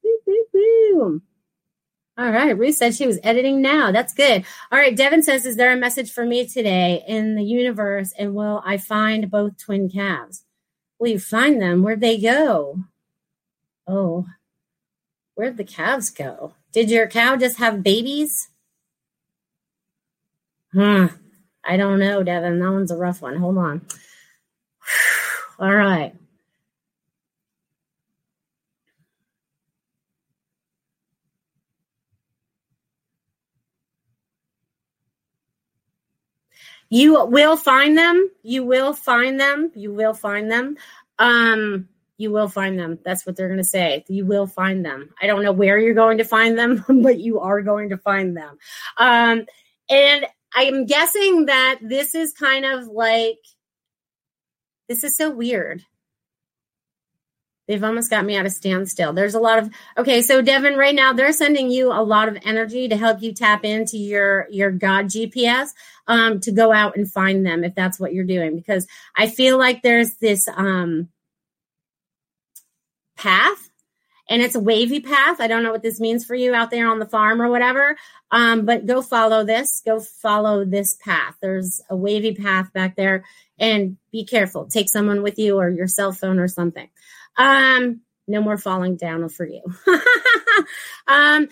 All 2.19 2.33
right. 2.33 2.59
Ruth 2.59 2.75
said 2.75 2.97
she 2.97 3.07
was 3.07 3.21
editing 3.23 3.63
now. 3.63 3.93
That's 3.93 4.13
good. 4.13 4.45
All 4.73 4.79
right. 4.81 4.97
Devin 4.97 5.23
says, 5.23 5.47
Is 5.47 5.55
there 5.55 5.71
a 5.71 5.77
message 5.77 6.11
for 6.11 6.27
me 6.27 6.45
today 6.45 7.05
in 7.07 7.37
the 7.37 7.45
universe? 7.45 8.13
And 8.19 8.35
will 8.35 8.61
I 8.67 8.79
find 8.79 9.31
both 9.31 9.57
twin 9.57 9.89
calves? 9.89 10.45
You 11.01 11.19
find 11.19 11.61
them? 11.63 11.83
Where'd 11.83 12.01
they 12.01 12.19
go? 12.19 12.81
Oh, 13.87 14.27
where'd 15.35 15.57
the 15.57 15.65
calves 15.65 16.11
go? 16.11 16.55
Did 16.73 16.91
your 16.91 17.07
cow 17.07 17.37
just 17.37 17.59
have 17.59 17.83
babies? 17.83 18.49
Hmm. 20.73 21.07
I 21.65 21.77
don't 21.77 21.99
know, 21.99 22.23
Devin. 22.23 22.59
That 22.59 22.73
one's 22.73 22.91
a 22.91 22.97
rough 22.97 23.23
one. 23.23 23.37
Hold 23.37 23.59
on. 23.59 23.87
All 25.59 25.75
right. 25.75 26.15
You 36.91 37.27
will 37.27 37.57
find 37.57 37.97
them. 37.97 38.31
You 38.43 38.65
will 38.65 38.95
find 38.95 39.39
them. 39.39 39.71
You 39.75 39.93
will 39.93 40.15
find 40.15 40.51
them. 40.51 40.77
Um, 41.19 41.89
you 42.17 42.33
will 42.33 42.49
find 42.49 42.79
them. 42.79 42.99
That's 43.05 43.25
what 43.25 43.37
they're 43.37 43.49
going 43.49 43.59
to 43.59 43.65
say. 43.65 44.05
You 44.09 44.27
will 44.27 44.47
find 44.47 44.85
them. 44.85 45.15
I 45.23 45.27
don't 45.27 45.43
know 45.43 45.53
where 45.53 45.79
you're 45.79 45.95
going 45.95 46.19
to 46.19 46.25
find 46.25 46.59
them, 46.59 46.85
but 47.03 47.21
you 47.21 47.41
are 47.41 47.63
going 47.63 47.91
to 47.91 47.99
find 47.99 48.37
them. 48.37 48.59
Um, 48.97 49.47
and 49.89 50.27
I'm 50.55 50.87
guessing 50.87 51.47
that 51.47 51.79
this 51.83 52.15
is 52.15 52.33
kind 52.33 52.65
of 52.65 52.89
like, 52.89 53.39
this 54.89 55.05
is 55.05 55.17
so 55.17 55.31
weird. 55.31 55.85
They've 57.69 57.85
almost 57.85 58.09
got 58.09 58.25
me 58.25 58.35
at 58.35 58.47
a 58.47 58.51
standstill. 58.51 59.13
There's 59.13 59.35
a 59.35 59.41
lot 59.41 59.59
of 59.59 59.71
okay. 59.99 60.23
So 60.23 60.41
Devin, 60.41 60.77
right 60.77 60.95
now 60.95 61.13
they're 61.13 61.33
sending 61.33 61.71
you 61.71 61.93
a 61.93 62.03
lot 62.03 62.29
of 62.29 62.39
energy 62.43 62.89
to 62.89 62.97
help 62.97 63.21
you 63.21 63.35
tap 63.35 63.63
into 63.63 63.99
your 63.99 64.49
your 64.51 64.71
God 64.71 65.07
GPS 65.07 65.75
um, 66.07 66.41
to 66.41 66.51
go 66.51 66.73
out 66.73 66.97
and 66.97 67.11
find 67.11 67.45
them 67.45 67.63
if 67.63 67.75
that's 67.75 68.01
what 68.01 68.15
you're 68.15 68.25
doing. 68.25 68.57
Because 68.57 68.87
I 69.15 69.29
feel 69.29 69.59
like 69.59 69.83
there's 69.83 70.15
this 70.15 70.49
um, 70.57 71.11
path, 73.19 73.69
and 74.31 74.41
it's 74.41 74.55
a 74.55 74.61
wavy 74.61 75.01
path. 75.01 75.39
I 75.39 75.47
don't 75.47 75.63
know 75.63 75.73
what 75.73 75.83
this 75.83 76.01
means 76.01 76.25
for 76.25 76.35
you 76.35 76.55
out 76.55 76.71
there 76.71 76.89
on 76.89 76.99
the 76.99 77.07
farm 77.07 77.43
or 77.43 77.51
whatever. 77.51 77.99
Um, 78.31 78.65
but 78.65 78.87
go 78.87 79.03
follow 79.03 79.45
this. 79.45 79.83
Go 79.85 80.01
follow 80.01 80.65
this 80.65 80.97
path. 81.05 81.37
There's 81.43 81.83
a 81.91 81.97
wavy 81.97 82.35
path 82.35 82.73
back 82.73 82.97
there, 82.97 83.25
and 83.59 83.99
be 84.11 84.25
careful. 84.25 84.65
Take 84.65 84.89
someone 84.89 85.23
with 85.23 85.39
you 85.39 85.59
or 85.59 85.69
your 85.69 85.87
cell 85.87 86.13
phone 86.13 86.39
or 86.39 86.49
something. 86.49 86.89
Um, 87.39 88.03
no 88.27 88.43
more 88.43 88.59
falling 88.59 88.97
down 88.97 89.29
for 89.31 89.47
you. 89.47 89.63
um, 91.07 91.49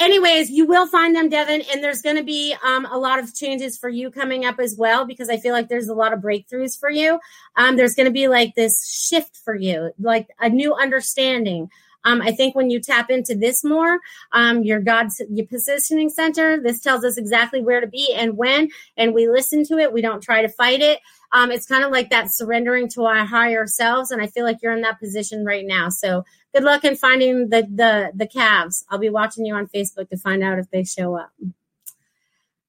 anyways, 0.00 0.50
you 0.50 0.66
will 0.66 0.86
find 0.86 1.14
them, 1.14 1.28
Devin, 1.28 1.62
and 1.72 1.82
there's 1.82 2.02
going 2.02 2.16
to 2.16 2.24
be 2.24 2.54
um, 2.64 2.86
a 2.86 2.98
lot 2.98 3.18
of 3.18 3.34
changes 3.34 3.78
for 3.78 3.88
you 3.88 4.10
coming 4.10 4.44
up 4.44 4.58
as 4.58 4.76
well 4.76 5.06
because 5.06 5.28
I 5.28 5.36
feel 5.36 5.52
like 5.52 5.68
there's 5.68 5.88
a 5.88 5.94
lot 5.94 6.12
of 6.12 6.20
breakthroughs 6.20 6.78
for 6.78 6.90
you. 6.90 7.20
Um, 7.56 7.76
there's 7.76 7.94
going 7.94 8.06
to 8.06 8.12
be 8.12 8.28
like 8.28 8.54
this 8.54 8.88
shift 8.88 9.36
for 9.44 9.54
you, 9.54 9.92
like 9.98 10.28
a 10.40 10.48
new 10.48 10.74
understanding. 10.74 11.70
Um, 12.04 12.22
I 12.22 12.30
think 12.32 12.54
when 12.54 12.70
you 12.70 12.80
tap 12.80 13.10
into 13.10 13.34
this 13.34 13.64
more, 13.64 13.98
um, 14.32 14.62
your 14.62 14.80
God's 14.80 15.20
your 15.28 15.46
positioning 15.46 16.08
center, 16.08 16.60
this 16.60 16.80
tells 16.80 17.04
us 17.04 17.18
exactly 17.18 17.60
where 17.60 17.80
to 17.80 17.88
be 17.88 18.14
and 18.14 18.36
when, 18.36 18.68
and 18.96 19.12
we 19.12 19.28
listen 19.28 19.64
to 19.64 19.78
it. 19.78 19.92
We 19.92 20.02
don't 20.02 20.22
try 20.22 20.42
to 20.42 20.48
fight 20.48 20.80
it 20.80 21.00
um, 21.32 21.50
it's 21.50 21.66
kind 21.66 21.84
of 21.84 21.90
like 21.90 22.10
that 22.10 22.32
surrendering 22.32 22.88
to 22.90 23.04
our 23.04 23.24
higher 23.24 23.66
selves. 23.66 24.10
And 24.10 24.22
I 24.22 24.26
feel 24.26 24.44
like 24.44 24.58
you're 24.62 24.72
in 24.72 24.82
that 24.82 25.00
position 25.00 25.44
right 25.44 25.64
now. 25.66 25.88
So 25.88 26.24
good 26.54 26.64
luck 26.64 26.84
in 26.84 26.96
finding 26.96 27.48
the, 27.48 27.62
the, 27.62 28.12
the 28.14 28.26
calves. 28.26 28.84
I'll 28.88 28.98
be 28.98 29.10
watching 29.10 29.44
you 29.44 29.54
on 29.54 29.66
Facebook 29.66 30.08
to 30.10 30.16
find 30.16 30.42
out 30.42 30.58
if 30.58 30.70
they 30.70 30.84
show 30.84 31.16
up. 31.16 31.30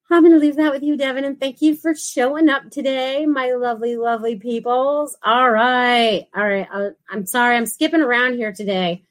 I'm 0.09 0.23
going 0.23 0.33
to 0.33 0.39
leave 0.39 0.55
that 0.55 0.71
with 0.71 0.83
you, 0.83 0.95
Devin, 0.95 1.25
and 1.25 1.37
thank 1.37 1.61
you 1.61 1.75
for 1.75 1.93
showing 1.93 2.47
up 2.47 2.69
today, 2.71 3.25
my 3.25 3.51
lovely, 3.51 3.97
lovely 3.97 4.37
peoples. 4.37 5.17
All 5.21 5.51
right. 5.51 6.27
All 6.33 6.47
right. 6.47 6.67
Uh, 6.71 6.89
I'm 7.09 7.25
sorry. 7.25 7.57
I'm 7.57 7.65
skipping 7.65 8.01
around 8.01 8.35
here 8.35 8.53
today 8.53 9.03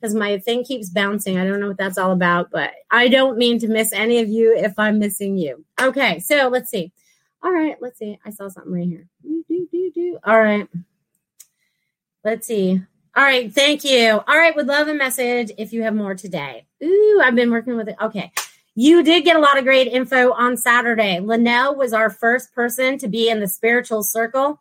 because 0.00 0.14
my 0.14 0.38
thing 0.38 0.64
keeps 0.64 0.88
bouncing. 0.88 1.38
I 1.38 1.44
don't 1.44 1.60
know 1.60 1.68
what 1.68 1.76
that's 1.76 1.98
all 1.98 2.12
about, 2.12 2.50
but 2.50 2.70
I 2.90 3.08
don't 3.08 3.36
mean 3.36 3.58
to 3.58 3.68
miss 3.68 3.92
any 3.92 4.20
of 4.20 4.30
you 4.30 4.56
if 4.56 4.78
I'm 4.78 4.98
missing 4.98 5.36
you. 5.36 5.62
Okay. 5.78 6.20
So 6.20 6.48
let's 6.48 6.70
see. 6.70 6.90
All 7.42 7.52
right, 7.52 7.76
let's 7.80 7.98
see. 7.98 8.18
I 8.24 8.30
saw 8.30 8.48
something 8.48 8.72
right 8.72 8.86
here. 8.86 9.06
Do, 9.22 9.44
do, 9.48 9.90
do, 9.94 10.18
All 10.24 10.40
right. 10.40 10.68
Let's 12.22 12.46
see. 12.46 12.82
All 13.16 13.24
right, 13.24 13.52
thank 13.52 13.82
you. 13.82 14.20
All 14.28 14.36
right, 14.36 14.54
would 14.54 14.66
love 14.66 14.88
a 14.88 14.94
message 14.94 15.50
if 15.56 15.72
you 15.72 15.82
have 15.82 15.94
more 15.94 16.14
today. 16.14 16.66
Ooh, 16.84 17.20
I've 17.24 17.34
been 17.34 17.50
working 17.50 17.76
with 17.76 17.88
it. 17.88 17.96
Okay. 18.00 18.30
You 18.74 19.02
did 19.02 19.24
get 19.24 19.36
a 19.36 19.40
lot 19.40 19.58
of 19.58 19.64
great 19.64 19.88
info 19.88 20.32
on 20.32 20.56
Saturday. 20.56 21.18
Linnell 21.18 21.74
was 21.74 21.92
our 21.92 22.08
first 22.08 22.54
person 22.54 22.98
to 22.98 23.08
be 23.08 23.28
in 23.28 23.40
the 23.40 23.48
spiritual 23.48 24.02
circle. 24.02 24.60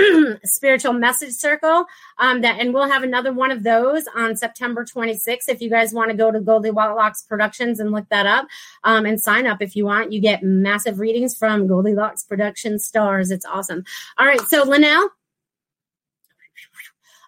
spiritual 0.44 0.92
message 0.92 1.32
circle 1.32 1.84
um, 2.18 2.40
that 2.40 2.58
and 2.60 2.72
we'll 2.72 2.88
have 2.88 3.02
another 3.02 3.32
one 3.32 3.50
of 3.50 3.62
those 3.62 4.04
on 4.14 4.36
september 4.36 4.84
26th 4.84 5.48
if 5.48 5.60
you 5.60 5.68
guys 5.68 5.92
want 5.92 6.10
to 6.10 6.16
go 6.16 6.30
to 6.30 6.40
goldilocks 6.40 7.22
productions 7.22 7.80
and 7.80 7.92
look 7.92 8.08
that 8.08 8.26
up 8.26 8.46
um, 8.84 9.06
and 9.06 9.20
sign 9.20 9.46
up 9.46 9.60
if 9.60 9.76
you 9.76 9.84
want 9.84 10.12
you 10.12 10.20
get 10.20 10.42
massive 10.42 10.98
readings 10.98 11.36
from 11.36 11.66
Goldie 11.66 11.90
goldilocks 11.90 12.22
production 12.22 12.78
stars. 12.78 13.30
It's 13.30 13.46
awesome. 13.46 13.84
All 14.18 14.26
right 14.26 14.40
so 14.42 14.62
linnell? 14.64 15.10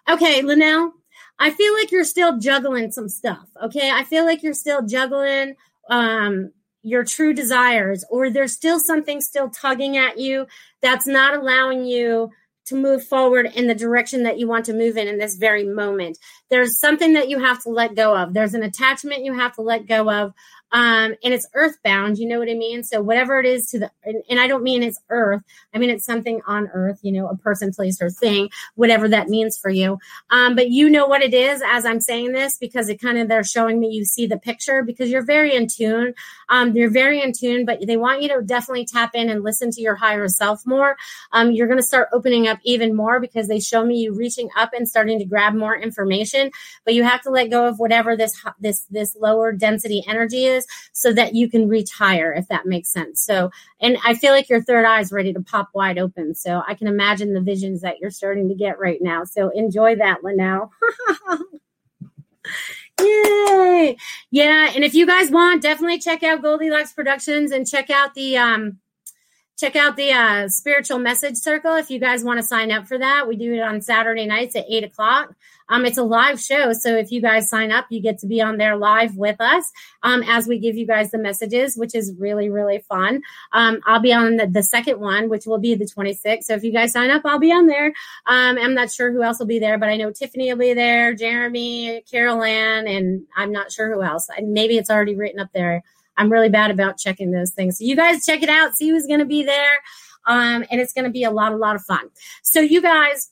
Okay 0.09 0.41
linnell 0.41 0.93
i 1.39 1.49
feel 1.49 1.73
like 1.73 1.91
you're 1.91 2.03
still 2.03 2.37
juggling 2.37 2.91
some 2.91 3.09
stuff 3.09 3.47
okay? 3.61 3.89
I 3.91 4.03
feel 4.03 4.25
like 4.25 4.43
you're 4.43 4.53
still 4.53 4.85
juggling 4.85 5.55
um 5.89 6.51
your 6.83 7.03
true 7.05 7.33
desires 7.33 8.03
or 8.09 8.29
there's 8.29 8.53
still 8.53 8.79
something 8.79 9.21
still 9.21 9.49
tugging 9.49 9.97
at 9.97 10.19
you 10.19 10.45
that's 10.81 11.07
not 11.07 11.33
allowing 11.33 11.85
you 11.85 12.29
to 12.65 12.75
move 12.75 13.03
forward 13.05 13.51
in 13.55 13.67
the 13.67 13.75
direction 13.75 14.23
that 14.23 14.39
you 14.39 14.47
want 14.47 14.65
to 14.65 14.73
move 14.73 14.97
in 14.97 15.07
in 15.07 15.17
this 15.17 15.35
very 15.35 15.63
moment. 15.63 16.17
There's 16.49 16.79
something 16.79 17.13
that 17.13 17.29
you 17.29 17.39
have 17.39 17.61
to 17.63 17.69
let 17.69 17.95
go 17.95 18.15
of. 18.15 18.33
There's 18.33 18.53
an 18.53 18.63
attachment 18.63 19.25
you 19.25 19.33
have 19.33 19.55
to 19.55 19.61
let 19.61 19.87
go 19.87 20.09
of 20.09 20.33
um, 20.73 21.13
and 21.23 21.33
it's 21.33 21.47
earthbound. 21.53 22.17
You 22.17 22.27
know 22.27 22.39
what 22.39 22.49
I 22.49 22.55
mean? 22.55 22.83
So 22.83 22.99
whatever 22.99 23.39
it 23.39 23.45
is 23.45 23.67
to 23.67 23.79
the, 23.79 23.91
and, 24.03 24.23
and, 24.27 24.39
I 24.39 24.47
don't 24.47 24.63
mean 24.63 24.81
it's 24.81 24.99
earth. 25.09 25.43
I 25.71 25.77
mean 25.77 25.91
it's 25.91 26.03
something 26.03 26.41
on 26.47 26.67
earth. 26.73 26.99
You 27.03 27.11
know, 27.11 27.27
a 27.27 27.37
person, 27.37 27.71
place, 27.71 28.01
or 28.01 28.09
thing, 28.09 28.49
whatever 28.73 29.07
that 29.09 29.29
means 29.29 29.55
for 29.55 29.69
you. 29.69 29.99
Um, 30.31 30.55
but 30.55 30.71
you 30.71 30.89
know 30.89 31.05
what 31.05 31.21
it 31.21 31.33
is 31.33 31.61
as 31.63 31.85
I'm 31.85 32.01
saying 32.01 32.33
this 32.33 32.57
because 32.57 32.89
it 32.89 32.99
kind 32.99 33.19
of 33.19 33.27
they're 33.27 33.43
showing 33.43 33.79
me 33.79 33.89
you 33.89 34.03
see 34.03 34.25
the 34.25 34.37
picture 34.37 34.81
because 34.81 35.11
you're 35.11 35.23
very 35.23 35.53
in 35.55 35.67
tune. 35.67 36.15
Um, 36.49 36.75
you're 36.75 36.89
very 36.89 37.21
in 37.21 37.33
tune, 37.33 37.65
but 37.65 37.85
they 37.85 37.97
want 37.97 38.23
you 38.23 38.29
to 38.29 38.41
definitely 38.41 38.85
tap 38.85 39.11
in 39.13 39.29
and 39.29 39.43
listen 39.43 39.69
to 39.71 39.81
your 39.81 39.95
higher 39.95 40.27
self 40.27 40.65
more. 40.65 40.97
Um, 41.31 41.51
you're 41.51 41.67
going 41.67 41.79
to 41.79 41.85
start 41.85 42.09
opening 42.11 42.47
up 42.47 42.57
even 42.63 42.95
more 42.95 43.19
because 43.19 43.47
they 43.47 43.59
show 43.59 43.85
me 43.85 43.99
you 43.99 44.15
reaching 44.15 44.49
up 44.57 44.71
and 44.73 44.89
starting 44.89 45.19
to 45.19 45.25
grab 45.25 45.53
more 45.53 45.75
information. 45.75 46.49
But 46.83 46.95
you 46.95 47.03
have 47.03 47.21
to 47.21 47.29
let 47.29 47.51
go 47.51 47.67
of 47.67 47.77
whatever 47.77 48.17
this 48.17 48.33
this 48.59 48.85
this 48.89 49.15
lower 49.15 49.51
density 49.51 50.03
energy 50.07 50.45
is 50.47 50.62
so 50.93 51.13
that 51.13 51.35
you 51.35 51.49
can 51.49 51.67
retire, 51.67 52.33
if 52.33 52.47
that 52.47 52.65
makes 52.65 52.89
sense. 52.89 53.21
So, 53.21 53.51
and 53.79 53.97
I 54.05 54.13
feel 54.13 54.31
like 54.31 54.49
your 54.49 54.61
third 54.61 54.85
eye 54.85 55.01
is 55.01 55.11
ready 55.11 55.33
to 55.33 55.41
pop 55.41 55.69
wide 55.73 55.97
open. 55.97 56.35
So 56.35 56.61
I 56.67 56.75
can 56.75 56.87
imagine 56.87 57.33
the 57.33 57.41
visions 57.41 57.81
that 57.81 57.99
you're 57.99 58.11
starting 58.11 58.49
to 58.49 58.55
get 58.55 58.79
right 58.79 59.01
now. 59.01 59.23
So 59.23 59.49
enjoy 59.49 59.95
that, 59.97 60.23
Linnell. 60.23 60.71
Yay! 63.01 63.97
Yeah, 64.31 64.71
and 64.75 64.83
if 64.83 64.93
you 64.93 65.05
guys 65.05 65.31
want, 65.31 65.61
definitely 65.61 65.99
check 65.99 66.23
out 66.23 66.41
Goldilocks 66.41 66.93
Productions 66.93 67.51
and 67.51 67.67
check 67.67 67.89
out 67.89 68.13
the 68.13 68.37
um 68.37 68.79
check 69.57 69.75
out 69.75 69.95
the 69.95 70.11
uh, 70.11 70.47
spiritual 70.49 70.99
message 70.99 71.37
circle 71.37 71.75
if 71.75 71.89
you 71.89 71.99
guys 71.99 72.23
want 72.23 72.39
to 72.39 72.45
sign 72.45 72.71
up 72.71 72.87
for 72.87 72.97
that. 72.97 73.27
We 73.27 73.35
do 73.35 73.53
it 73.53 73.61
on 73.61 73.81
Saturday 73.81 74.25
nights 74.25 74.55
at 74.55 74.65
eight 74.69 74.83
o'clock. 74.83 75.33
Um, 75.69 75.85
it's 75.85 75.97
a 75.97 76.03
live 76.03 76.39
show, 76.39 76.73
so 76.73 76.95
if 76.95 77.11
you 77.11 77.21
guys 77.21 77.49
sign 77.49 77.71
up, 77.71 77.85
you 77.89 78.01
get 78.01 78.19
to 78.19 78.27
be 78.27 78.41
on 78.41 78.57
there 78.57 78.75
live 78.75 79.15
with 79.15 79.39
us 79.39 79.71
um, 80.03 80.23
as 80.23 80.47
we 80.47 80.59
give 80.59 80.75
you 80.75 80.85
guys 80.85 81.11
the 81.11 81.17
messages, 81.17 81.75
which 81.75 81.95
is 81.95 82.13
really 82.17 82.49
really 82.49 82.79
fun. 82.89 83.21
Um, 83.51 83.79
I'll 83.85 83.99
be 83.99 84.13
on 84.13 84.37
the, 84.37 84.47
the, 84.47 84.63
second 84.63 84.99
one, 84.99 85.29
which 85.29 85.45
will 85.45 85.59
be 85.59 85.75
the 85.75 85.85
26th. 85.85 86.43
So 86.43 86.55
if 86.55 86.63
you 86.63 86.71
guys 86.71 86.93
sign 86.93 87.11
up, 87.11 87.21
I'll 87.25 87.39
be 87.39 87.51
on 87.51 87.67
there. 87.67 87.87
Um, 88.25 88.57
I'm 88.57 88.73
not 88.73 88.91
sure 88.91 89.11
who 89.11 89.23
else 89.23 89.39
will 89.39 89.45
be 89.45 89.59
there, 89.59 89.77
but 89.77 89.89
I 89.89 89.97
know 89.97 90.11
Tiffany 90.11 90.51
will 90.51 90.59
be 90.59 90.73
there, 90.73 91.13
Jeremy, 91.13 92.03
Carol 92.09 92.43
Ann, 92.43 92.87
and 92.87 93.25
I'm 93.35 93.51
not 93.51 93.71
sure 93.71 93.93
who 93.93 94.01
else. 94.01 94.27
Maybe 94.41 94.77
it's 94.77 94.89
already 94.89 95.15
written 95.15 95.39
up 95.39 95.49
there. 95.53 95.83
I'm 96.17 96.31
really 96.31 96.49
bad 96.49 96.71
about 96.71 96.97
checking 96.97 97.31
those 97.31 97.51
things. 97.51 97.77
So 97.77 97.85
you 97.85 97.95
guys 97.95 98.25
check 98.25 98.43
it 98.43 98.49
out, 98.49 98.75
see 98.75 98.89
who's 98.89 99.07
going 99.07 99.19
to 99.19 99.25
be 99.25 99.43
there. 99.43 99.79
Um, 100.25 100.63
and 100.71 100.79
it's 100.79 100.93
going 100.93 101.05
to 101.05 101.11
be 101.11 101.23
a 101.23 101.31
lot, 101.31 101.51
a 101.51 101.57
lot 101.57 101.75
of 101.75 101.83
fun. 101.83 102.09
So 102.43 102.61
you 102.61 102.81
guys, 102.81 103.29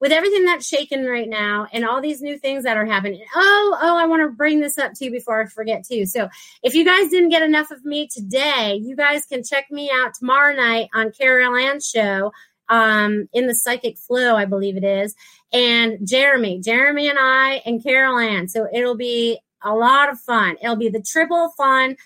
with 0.00 0.12
everything 0.12 0.44
that's 0.44 0.66
shaken 0.66 1.04
right 1.04 1.28
now 1.28 1.66
and 1.72 1.84
all 1.84 2.00
these 2.00 2.20
new 2.20 2.38
things 2.38 2.64
that 2.64 2.76
are 2.76 2.84
happening. 2.84 3.24
Oh, 3.34 3.78
oh, 3.80 3.96
I 3.96 4.06
want 4.06 4.22
to 4.22 4.28
bring 4.28 4.60
this 4.60 4.78
up 4.78 4.92
too 4.94 5.10
before 5.10 5.42
I 5.42 5.46
forget 5.46 5.84
too. 5.86 6.06
So 6.06 6.28
if 6.62 6.74
you 6.74 6.84
guys 6.84 7.08
didn't 7.08 7.30
get 7.30 7.42
enough 7.42 7.70
of 7.70 7.84
me 7.84 8.08
today, 8.08 8.78
you 8.82 8.94
guys 8.96 9.24
can 9.26 9.42
check 9.42 9.70
me 9.70 9.90
out 9.92 10.14
tomorrow 10.14 10.54
night 10.54 10.88
on 10.94 11.12
Carol 11.12 11.56
Ann's 11.56 11.86
show 11.86 12.32
um, 12.68 13.28
in 13.32 13.46
the 13.46 13.54
Psychic 13.54 13.96
Flow, 13.96 14.36
I 14.36 14.44
believe 14.44 14.76
it 14.76 14.84
is, 14.84 15.14
and 15.52 16.06
Jeremy, 16.06 16.60
Jeremy 16.60 17.08
and 17.08 17.18
I 17.18 17.62
and 17.64 17.82
Carol 17.82 18.18
Ann. 18.18 18.48
So 18.48 18.66
it'll 18.72 18.96
be 18.96 19.38
a 19.62 19.74
lot 19.74 20.10
of 20.10 20.20
fun. 20.20 20.56
It'll 20.62 20.76
be 20.76 20.88
the 20.88 21.02
triple 21.02 21.52
fun 21.56 21.96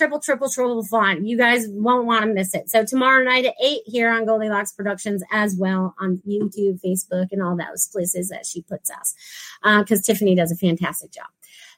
triple, 0.00 0.18
triple, 0.18 0.48
triple 0.48 0.82
fun. 0.82 1.26
You 1.26 1.36
guys 1.36 1.66
won't 1.68 2.06
want 2.06 2.24
to 2.24 2.32
miss 2.32 2.54
it. 2.54 2.70
So 2.70 2.86
tomorrow 2.86 3.22
night 3.22 3.44
at 3.44 3.54
eight 3.62 3.82
here 3.84 4.10
on 4.10 4.24
Goldilocks 4.24 4.72
Productions 4.72 5.22
as 5.30 5.56
well 5.56 5.94
on 6.00 6.22
YouTube, 6.26 6.80
Facebook, 6.80 7.26
and 7.32 7.42
all 7.42 7.54
those 7.54 7.86
places 7.88 8.30
that 8.30 8.46
she 8.46 8.62
puts 8.62 8.90
us. 8.90 9.14
Because 9.62 9.98
uh, 9.98 10.02
Tiffany 10.06 10.34
does 10.34 10.50
a 10.50 10.56
fantastic 10.56 11.12
job. 11.12 11.26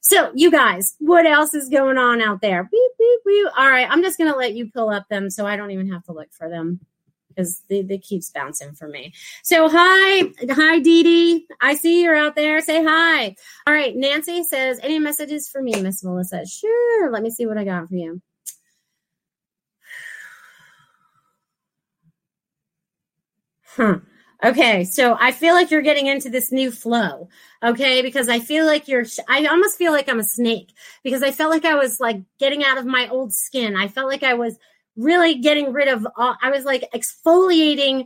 So 0.03 0.31
you 0.37 0.53
guys, 0.53 0.95
what 1.01 1.27
else 1.27 1.53
is 1.53 1.69
going 1.69 1.99
on 1.99 2.21
out 2.21 2.41
there? 2.41 2.63
Beep, 2.71 2.91
beep, 2.97 3.21
beep. 3.27 3.47
All 3.59 3.69
right, 3.69 3.89
I'm 3.91 4.03
just 4.03 4.19
gonna 4.19 4.37
let 4.37 4.55
you 4.55 4.71
pull 4.71 4.89
up 4.89 5.09
them 5.09 5.29
so 5.29 5.45
I 5.45 5.57
don't 5.57 5.73
even 5.73 5.91
have 5.91 6.05
to 6.05 6.13
look 6.13 6.33
for 6.33 6.49
them 6.49 6.79
because 7.35 7.63
they, 7.69 7.83
they 7.83 7.99
keeps 7.99 8.31
bouncing 8.31 8.75
for 8.75 8.89
me. 8.89 9.13
So 9.43 9.69
hi, 9.69 10.31
hi 10.51 10.79
Dee 10.81 11.03
Dee. 11.03 11.47
I 11.61 11.75
see 11.75 12.03
you're 12.03 12.17
out 12.17 12.37
there. 12.37 12.61
Say 12.61 12.85
hi. 12.85 13.35
All 13.67 13.75
right, 13.75 13.95
Nancy 13.97 14.45
says, 14.45 14.79
any 14.83 14.99
messages 14.99 15.49
for 15.49 15.63
me, 15.63 15.81
Miss 15.81 16.05
Melissa? 16.05 16.47
Sure. 16.47 17.11
Let 17.11 17.23
me 17.23 17.31
see 17.31 17.47
what 17.47 17.59
I 17.59 17.65
got 17.65 17.89
for 17.89 17.95
you. 17.95 18.21
Huh. 23.77 23.99
Okay, 24.45 24.83
so 24.83 25.17
I 25.21 25.31
feel 25.31 25.55
like 25.55 25.71
you're 25.71 25.83
getting 25.83 26.07
into 26.07 26.29
this 26.29 26.51
new 26.51 26.73
flow. 26.73 27.29
Okay, 27.63 28.03
because 28.03 28.29
I 28.29 28.41
feel 28.41 28.67
like 28.67 28.89
you're, 28.89 29.05
I 29.29 29.47
almost 29.47 29.79
feel 29.79 29.93
like 29.93 30.09
I'm 30.09 30.19
a 30.19 30.25
snake 30.25 30.73
because 31.05 31.23
I 31.23 31.31
felt 31.31 31.53
like 31.53 31.65
I 31.65 31.77
was 31.77 32.01
like 32.01 32.21
getting 32.41 32.65
out 32.65 32.77
of 32.77 32.85
my 32.85 33.07
old 33.09 33.33
skin. 33.33 33.77
I 33.77 33.87
felt 33.87 34.09
like 34.09 34.25
I 34.25 34.35
was 34.35 34.59
really 34.97 35.37
getting 35.37 35.73
rid 35.73 35.89
of 35.89 36.07
all, 36.17 36.37
I 36.43 36.51
was 36.51 36.65
like 36.65 36.89
exfoliating 36.95 38.05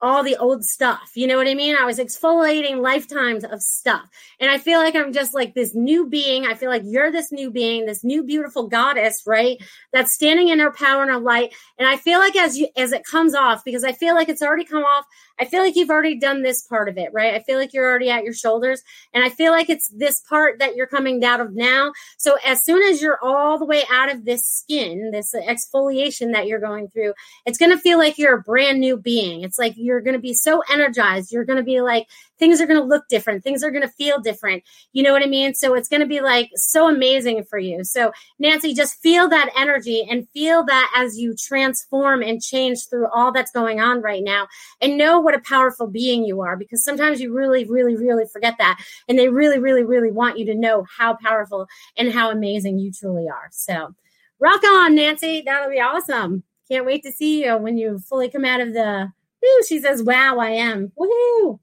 all 0.00 0.22
the 0.22 0.36
old 0.36 0.64
stuff. 0.64 1.10
You 1.14 1.26
know 1.26 1.36
what 1.36 1.48
I 1.48 1.54
mean? 1.54 1.76
I 1.76 1.84
was 1.84 1.98
exfoliating 1.98 2.80
lifetimes 2.80 3.44
of 3.44 3.60
stuff. 3.60 4.08
And 4.40 4.50
I 4.50 4.58
feel 4.58 4.78
like 4.78 4.94
I'm 4.94 5.12
just 5.12 5.34
like 5.34 5.54
this 5.54 5.74
new 5.74 6.06
being. 6.06 6.46
I 6.46 6.54
feel 6.54 6.70
like 6.70 6.82
you're 6.84 7.10
this 7.10 7.32
new 7.32 7.50
being, 7.50 7.86
this 7.86 8.04
new 8.04 8.22
beautiful 8.22 8.68
goddess, 8.68 9.22
right? 9.26 9.58
That's 9.92 10.14
standing 10.14 10.48
in 10.48 10.60
her 10.60 10.72
power 10.72 11.02
and 11.02 11.10
her 11.10 11.18
light. 11.18 11.54
And 11.78 11.88
I 11.88 11.96
feel 11.96 12.18
like 12.18 12.36
as 12.36 12.56
you 12.56 12.68
as 12.76 12.92
it 12.92 13.04
comes 13.04 13.34
off, 13.34 13.64
because 13.64 13.84
I 13.84 13.92
feel 13.92 14.14
like 14.14 14.28
it's 14.28 14.42
already 14.42 14.64
come 14.64 14.84
off, 14.84 15.04
I 15.40 15.44
feel 15.44 15.62
like 15.62 15.76
you've 15.76 15.90
already 15.90 16.18
done 16.18 16.42
this 16.42 16.62
part 16.62 16.88
of 16.88 16.98
it, 16.98 17.10
right? 17.12 17.34
I 17.34 17.42
feel 17.42 17.58
like 17.58 17.72
you're 17.72 17.88
already 17.88 18.10
at 18.10 18.24
your 18.24 18.34
shoulders. 18.34 18.82
And 19.14 19.24
I 19.24 19.28
feel 19.30 19.52
like 19.52 19.70
it's 19.70 19.88
this 19.88 20.20
part 20.28 20.58
that 20.58 20.76
you're 20.76 20.86
coming 20.86 21.24
out 21.24 21.40
of 21.40 21.54
now. 21.54 21.92
So 22.18 22.36
as 22.44 22.64
soon 22.64 22.82
as 22.82 23.00
you're 23.00 23.18
all 23.22 23.58
the 23.58 23.64
way 23.64 23.84
out 23.90 24.10
of 24.10 24.24
this 24.24 24.44
skin, 24.44 25.10
this 25.12 25.34
exfoliation 25.34 26.32
that 26.32 26.46
you're 26.46 26.60
going 26.60 26.88
through, 26.88 27.14
it's 27.46 27.58
going 27.58 27.72
to 27.72 27.78
feel 27.78 27.98
like 27.98 28.18
you're 28.18 28.36
a 28.36 28.42
brand 28.42 28.80
new 28.80 28.96
being. 28.96 29.42
It's 29.42 29.58
like 29.58 29.74
you're 29.88 30.02
going 30.02 30.14
to 30.14 30.20
be 30.20 30.34
so 30.34 30.62
energized. 30.70 31.32
You're 31.32 31.46
going 31.46 31.56
to 31.56 31.64
be 31.64 31.80
like, 31.80 32.06
things 32.38 32.60
are 32.60 32.66
going 32.66 32.78
to 32.78 32.86
look 32.86 33.08
different. 33.08 33.42
Things 33.42 33.64
are 33.64 33.70
going 33.70 33.82
to 33.82 33.88
feel 33.88 34.20
different. 34.20 34.62
You 34.92 35.02
know 35.02 35.12
what 35.12 35.22
I 35.22 35.26
mean? 35.26 35.54
So 35.54 35.74
it's 35.74 35.88
going 35.88 36.02
to 36.02 36.06
be 36.06 36.20
like 36.20 36.50
so 36.54 36.88
amazing 36.88 37.44
for 37.44 37.58
you. 37.58 37.84
So, 37.84 38.12
Nancy, 38.38 38.74
just 38.74 39.00
feel 39.00 39.28
that 39.30 39.50
energy 39.56 40.06
and 40.08 40.28
feel 40.30 40.64
that 40.66 40.92
as 40.94 41.18
you 41.18 41.34
transform 41.34 42.22
and 42.22 42.42
change 42.42 42.88
through 42.88 43.08
all 43.08 43.32
that's 43.32 43.50
going 43.50 43.80
on 43.80 44.02
right 44.02 44.22
now 44.22 44.46
and 44.80 44.98
know 44.98 45.18
what 45.18 45.34
a 45.34 45.40
powerful 45.40 45.86
being 45.86 46.24
you 46.24 46.42
are 46.42 46.56
because 46.56 46.84
sometimes 46.84 47.20
you 47.20 47.32
really, 47.32 47.64
really, 47.64 47.96
really 47.96 48.26
forget 48.30 48.56
that. 48.58 48.78
And 49.08 49.18
they 49.18 49.28
really, 49.28 49.58
really, 49.58 49.84
really 49.84 50.12
want 50.12 50.38
you 50.38 50.44
to 50.46 50.54
know 50.54 50.84
how 50.96 51.16
powerful 51.16 51.66
and 51.96 52.12
how 52.12 52.30
amazing 52.30 52.78
you 52.78 52.92
truly 52.92 53.26
are. 53.28 53.48
So, 53.50 53.94
rock 54.38 54.62
on, 54.64 54.94
Nancy. 54.94 55.42
That'll 55.44 55.70
be 55.70 55.80
awesome. 55.80 56.44
Can't 56.70 56.84
wait 56.84 57.02
to 57.04 57.12
see 57.12 57.44
you 57.44 57.56
when 57.56 57.78
you 57.78 57.98
fully 57.98 58.28
come 58.28 58.44
out 58.44 58.60
of 58.60 58.74
the. 58.74 59.12
Woo, 59.42 59.62
she 59.68 59.80
says, 59.80 60.02
"Wow, 60.02 60.38
I 60.38 60.50
am." 60.50 60.92
Woohoo! 60.98 61.58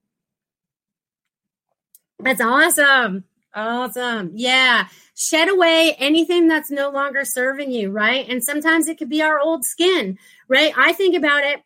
That's 2.20 2.42
awesome. 2.42 3.26
Awesome. 3.54 4.32
Yeah. 4.34 4.88
Shed 5.16 5.48
away 5.48 5.96
anything 5.98 6.48
that's 6.48 6.70
no 6.70 6.90
longer 6.90 7.24
serving 7.24 7.72
you, 7.72 7.90
right? 7.90 8.28
And 8.28 8.44
sometimes 8.44 8.88
it 8.88 8.98
could 8.98 9.10
be 9.10 9.22
our 9.22 9.40
old 9.40 9.64
skin, 9.64 10.18
right? 10.50 10.74
I 10.78 10.92
think 10.92 11.16
about 11.16 11.44
it, 11.44 11.62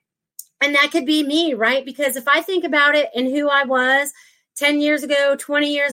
and 0.61 0.75
that 0.75 0.91
could 0.91 1.05
be 1.05 1.23
me, 1.23 1.53
right? 1.55 1.83
Because 1.83 2.15
if 2.15 2.27
I 2.27 2.41
think 2.41 2.63
about 2.63 2.95
it 2.95 3.09
and 3.15 3.27
who 3.27 3.49
I 3.49 3.63
was 3.63 4.13
10 4.55 4.81
years 4.81 5.03
ago, 5.03 5.35
20 5.39 5.73
years 5.73 5.91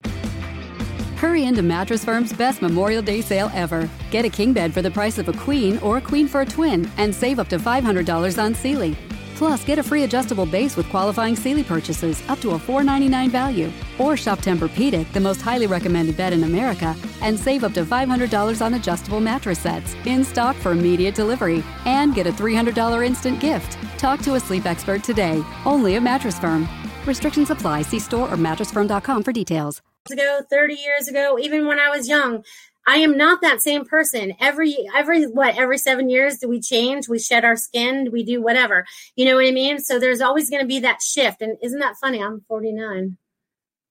Hurry 1.17 1.45
into 1.45 1.61
Mattress 1.61 2.03
Firm's 2.03 2.33
best 2.33 2.61
Memorial 2.61 3.01
Day 3.01 3.21
sale 3.21 3.49
ever. 3.53 3.89
Get 4.11 4.25
a 4.25 4.29
king 4.29 4.51
bed 4.51 4.73
for 4.73 4.81
the 4.81 4.91
price 4.91 5.17
of 5.17 5.29
a 5.29 5.33
queen 5.33 5.77
or 5.79 5.97
a 5.97 6.01
queen 6.01 6.27
for 6.27 6.41
a 6.41 6.45
twin 6.45 6.91
and 6.97 7.15
save 7.15 7.39
up 7.39 7.47
to 7.49 7.57
$500 7.57 8.43
on 8.43 8.53
Sealy. 8.53 8.95
Plus, 9.35 9.63
get 9.65 9.79
a 9.79 9.83
free 9.83 10.03
adjustable 10.03 10.45
base 10.45 10.77
with 10.77 10.89
qualifying 10.89 11.35
Sealy 11.35 11.63
purchases 11.63 12.23
up 12.29 12.39
to 12.39 12.51
a 12.51 12.59
499 12.59 13.29
value. 13.29 13.71
Or 13.99 14.15
shop 14.15 14.39
Tempur-Pedic, 14.39 15.11
the 15.11 15.19
most 15.19 15.41
highly 15.41 15.67
recommended 15.67 16.15
bed 16.15 16.33
in 16.33 16.43
America, 16.43 16.95
and 17.21 17.37
save 17.37 17.63
up 17.63 17.73
to 17.73 17.83
$500 17.83 18.65
on 18.65 18.73
adjustable 18.75 19.19
mattress 19.19 19.59
sets 19.59 19.95
in 20.05 20.23
stock 20.23 20.55
for 20.55 20.71
immediate 20.71 21.15
delivery. 21.15 21.63
And 21.85 22.15
get 22.15 22.27
a 22.27 22.31
$300 22.31 23.05
instant 23.05 23.39
gift. 23.39 23.77
Talk 23.97 24.21
to 24.21 24.35
a 24.35 24.39
sleep 24.39 24.65
expert 24.65 25.03
today, 25.03 25.43
only 25.65 25.95
at 25.95 26.03
Mattress 26.03 26.39
Firm. 26.39 26.67
Restrictions 27.05 27.49
apply. 27.49 27.83
See 27.83 27.99
store 27.99 28.31
or 28.31 28.37
mattressfirm.com 28.37 29.23
for 29.23 29.31
details. 29.31 29.81
Ago, 30.11 30.41
30 30.51 30.75
years 30.75 31.07
ago, 31.07 31.39
even 31.39 31.65
when 31.65 31.79
I 31.79 31.89
was 31.89 32.07
young, 32.07 32.43
I 32.85 32.97
am 32.97 33.17
not 33.17 33.41
that 33.41 33.61
same 33.61 33.85
person. 33.85 34.33
Every 34.39 34.75
every 34.95 35.25
what 35.25 35.57
every 35.57 35.77
seven 35.77 36.09
years 36.09 36.37
do 36.37 36.47
we 36.47 36.61
change? 36.61 37.09
We 37.09 37.19
shed 37.19 37.43
our 37.43 37.55
skin. 37.55 38.09
We 38.11 38.23
do 38.23 38.41
whatever. 38.41 38.85
You 39.15 39.25
know 39.25 39.35
what 39.35 39.45
I 39.45 39.51
mean? 39.51 39.79
So 39.79 39.99
there's 39.99 40.21
always 40.21 40.49
going 40.49 40.61
to 40.61 40.67
be 40.67 40.79
that 40.79 41.01
shift. 41.01 41.41
And 41.41 41.57
isn't 41.61 41.79
that 41.79 41.97
funny? 41.97 42.21
I'm 42.21 42.41
49. 42.47 43.17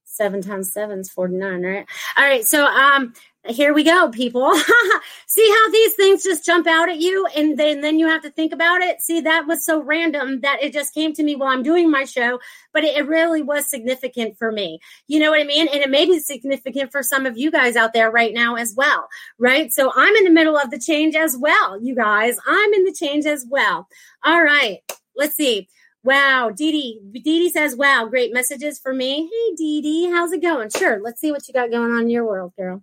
Seven 0.05 0.43
times 0.43 0.73
seven 0.73 1.01
is 1.01 1.11
49, 1.11 1.63
right? 1.63 1.87
All 2.17 2.25
right. 2.25 2.45
So 2.45 2.67
um 2.67 3.15
here 3.47 3.75
we 3.75 3.85
go, 3.85 4.09
people. 4.11 4.55
See 5.27 5.49
how 5.49 5.71
these 5.71 5.95
things 5.95 6.23
just 6.23 6.45
jump 6.45 6.67
out 6.67 6.89
at 6.89 6.99
you 6.99 7.27
and 7.37 7.59
then, 7.59 7.81
then 7.81 7.99
you 7.99 8.09
have 8.09 8.23
to 8.23 8.31
think 8.31 8.53
about 8.53 8.81
it? 8.81 9.03
See, 9.03 9.21
that 9.21 9.47
was 9.47 9.65
so 9.65 9.83
random 9.83 10.41
that 10.41 10.63
it 10.63 10.73
just 10.73 10.95
came 10.95 11.13
to 11.15 11.23
me 11.23 11.37
while 11.37 11.51
I'm 11.51 11.63
doing 11.63 11.91
my 11.91 12.05
show, 12.05 12.41
but 12.73 12.85
it, 12.85 12.97
it 12.97 13.07
really 13.07 13.43
was 13.43 13.69
significant 13.69 14.39
for 14.39 14.51
me. 14.51 14.79
You 15.09 15.21
know 15.21 15.31
what 15.31 15.41
I 15.41 15.45
mean? 15.45 15.69
And 15.69 15.83
it 15.83 15.91
may 15.91 16.07
be 16.07 16.19
significant 16.21 16.91
for 16.91 17.03
some 17.03 17.27
of 17.27 17.37
you 17.37 17.51
guys 17.51 17.77
out 17.77 17.93
there 17.93 18.11
right 18.11 18.33
now 18.33 18.55
as 18.55 18.75
well, 18.77 19.09
right? 19.39 19.73
So 19.73 19.93
I'm 19.95 20.15
in 20.17 20.25
the 20.25 20.31
middle 20.31 20.57
of 20.57 20.71
the 20.71 20.79
change 20.79 21.15
as 21.15 21.37
well, 21.39 21.83
you 21.83 21.95
guys. 21.95 22.37
I'm 22.47 22.73
in 22.73 22.85
the 22.85 22.97
change 22.99 23.27
as 23.27 23.47
well. 23.49 23.89
All 24.25 24.43
right. 24.43 24.79
Let's 25.17 25.37
see. 25.37 25.69
Wow, 26.03 26.51
Dee 26.55 27.01
Dee. 27.25 27.49
Says, 27.49 27.77
wow, 27.77 28.07
great 28.07 28.33
messages 28.33 28.79
for 28.79 28.93
me. 28.93 29.23
Hey, 29.23 29.55
Dee 29.57 29.81
Dee, 29.81 30.11
how's 30.11 30.33
it 30.33 30.43
going? 30.43 30.69
Sure. 30.71 31.01
Let's 31.03 31.21
see 31.21 31.33
what 31.33 31.49
you 31.49 31.55
got 31.55 31.71
going 31.71 31.93
on 31.93 32.03
in 32.03 32.11
your 32.11 32.27
world, 32.27 32.53
girl. 32.59 32.83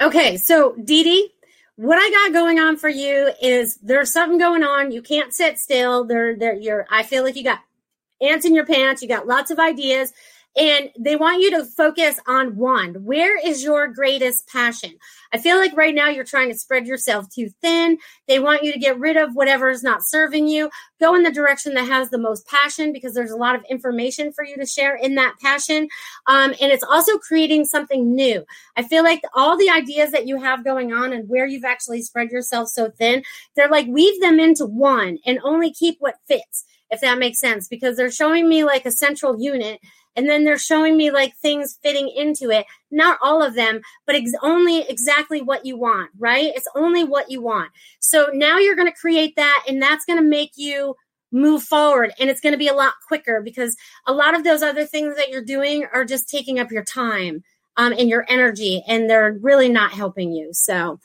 Okay, 0.00 0.36
so 0.36 0.74
Dee 0.84 1.04
Dee, 1.04 1.30
what 1.76 1.98
I 1.98 2.10
got 2.10 2.32
going 2.32 2.58
on 2.58 2.76
for 2.76 2.88
you 2.88 3.32
is 3.40 3.76
there's 3.76 4.12
something 4.12 4.38
going 4.38 4.62
on. 4.62 4.92
You 4.92 5.02
can't 5.02 5.32
sit 5.32 5.58
still. 5.58 6.04
There, 6.04 6.36
there. 6.36 6.54
You're. 6.54 6.86
I 6.90 7.02
feel 7.02 7.22
like 7.22 7.36
you 7.36 7.44
got 7.44 7.60
ants 8.20 8.44
in 8.44 8.54
your 8.54 8.66
pants. 8.66 9.02
You 9.02 9.08
got 9.08 9.26
lots 9.26 9.50
of 9.50 9.58
ideas, 9.58 10.12
And 10.56 10.90
they 10.98 11.16
want 11.16 11.42
you 11.42 11.50
to 11.52 11.64
focus 11.64 12.18
on 12.26 12.56
one. 12.56 12.94
Where 13.04 13.36
is 13.44 13.64
your 13.64 13.88
greatest 13.88 14.46
passion? 14.46 14.92
I 15.32 15.38
feel 15.38 15.56
like 15.56 15.76
right 15.76 15.94
now 15.94 16.08
you're 16.08 16.22
trying 16.22 16.48
to 16.50 16.58
spread 16.58 16.86
yourself 16.86 17.28
too 17.28 17.50
thin. 17.60 17.98
They 18.28 18.38
want 18.38 18.62
you 18.62 18.72
to 18.72 18.78
get 18.78 18.98
rid 18.98 19.16
of 19.16 19.34
whatever 19.34 19.68
is 19.68 19.82
not 19.82 20.06
serving 20.06 20.46
you. 20.46 20.70
Go 21.00 21.16
in 21.16 21.24
the 21.24 21.32
direction 21.32 21.74
that 21.74 21.88
has 21.88 22.10
the 22.10 22.18
most 22.18 22.46
passion 22.46 22.92
because 22.92 23.14
there's 23.14 23.32
a 23.32 23.36
lot 23.36 23.56
of 23.56 23.64
information 23.68 24.32
for 24.32 24.44
you 24.44 24.56
to 24.56 24.66
share 24.66 24.94
in 24.94 25.16
that 25.16 25.34
passion. 25.42 25.88
Um, 26.28 26.54
and 26.60 26.70
it's 26.70 26.84
also 26.84 27.18
creating 27.18 27.64
something 27.64 28.14
new. 28.14 28.44
I 28.76 28.84
feel 28.84 29.02
like 29.02 29.22
all 29.34 29.56
the 29.56 29.70
ideas 29.70 30.12
that 30.12 30.28
you 30.28 30.40
have 30.40 30.64
going 30.64 30.92
on 30.92 31.12
and 31.12 31.28
where 31.28 31.46
you've 31.46 31.64
actually 31.64 32.02
spread 32.02 32.30
yourself 32.30 32.68
so 32.68 32.90
thin, 32.90 33.24
they're 33.56 33.68
like 33.68 33.88
weave 33.88 34.20
them 34.20 34.38
into 34.38 34.66
one 34.66 35.18
and 35.26 35.40
only 35.42 35.72
keep 35.72 35.96
what 35.98 36.16
fits 36.28 36.64
if 36.90 37.00
that 37.00 37.18
makes 37.18 37.40
sense, 37.40 37.66
because 37.66 37.96
they're 37.96 38.10
showing 38.10 38.48
me 38.48 38.62
like 38.62 38.86
a 38.86 38.90
central 38.90 39.40
unit 39.40 39.80
and 40.16 40.28
then 40.28 40.44
they're 40.44 40.58
showing 40.58 40.96
me 40.96 41.10
like 41.10 41.36
things 41.36 41.78
fitting 41.82 42.08
into 42.08 42.50
it. 42.50 42.66
Not 42.90 43.18
all 43.22 43.42
of 43.42 43.54
them, 43.54 43.80
but 44.06 44.16
ex- 44.16 44.32
only 44.42 44.82
exactly 44.88 45.42
what 45.42 45.66
you 45.66 45.76
want, 45.76 46.10
right? 46.18 46.52
It's 46.54 46.68
only 46.74 47.04
what 47.04 47.30
you 47.30 47.42
want. 47.42 47.70
So 48.00 48.28
now 48.32 48.58
you're 48.58 48.76
going 48.76 48.90
to 48.90 48.98
create 48.98 49.36
that, 49.36 49.64
and 49.68 49.82
that's 49.82 50.04
going 50.04 50.18
to 50.18 50.28
make 50.28 50.52
you 50.56 50.94
move 51.32 51.64
forward 51.64 52.12
and 52.20 52.30
it's 52.30 52.40
going 52.40 52.52
to 52.52 52.58
be 52.58 52.68
a 52.68 52.72
lot 52.74 52.94
quicker 53.08 53.42
because 53.42 53.76
a 54.06 54.12
lot 54.12 54.36
of 54.36 54.44
those 54.44 54.62
other 54.62 54.84
things 54.86 55.16
that 55.16 55.30
you're 55.30 55.42
doing 55.42 55.84
are 55.92 56.04
just 56.04 56.28
taking 56.28 56.60
up 56.60 56.70
your 56.70 56.84
time 56.84 57.42
um, 57.76 57.92
and 57.92 58.08
your 58.08 58.24
energy 58.28 58.84
and 58.86 59.10
they're 59.10 59.32
really 59.40 59.68
not 59.68 59.90
helping 59.90 60.30
you 60.30 60.50
so 60.52 61.00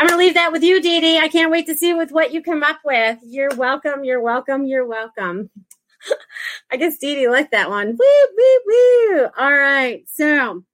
I'm 0.00 0.06
going 0.06 0.18
to 0.18 0.24
leave 0.24 0.34
that 0.34 0.50
with 0.50 0.62
you, 0.62 0.80
Dee 0.80 1.02
Dee. 1.02 1.18
I 1.18 1.28
can't 1.28 1.50
wait 1.50 1.66
to 1.66 1.74
see 1.74 1.92
with 1.92 2.10
what 2.10 2.32
you 2.32 2.42
come 2.42 2.62
up 2.62 2.78
with. 2.86 3.18
You're 3.22 3.54
welcome. 3.54 4.02
You're 4.02 4.22
welcome. 4.22 4.64
You're 4.64 4.86
welcome. 4.86 5.50
I 6.70 6.76
guess 6.76 6.98
Dee 6.98 7.14
Dee 7.14 7.28
liked 7.28 7.52
that 7.52 7.70
one. 7.70 7.88
Woo, 7.88 8.26
woo, 8.36 8.60
woo. 8.66 9.28
All 9.38 9.52
right. 9.52 10.02
So, 10.08 10.64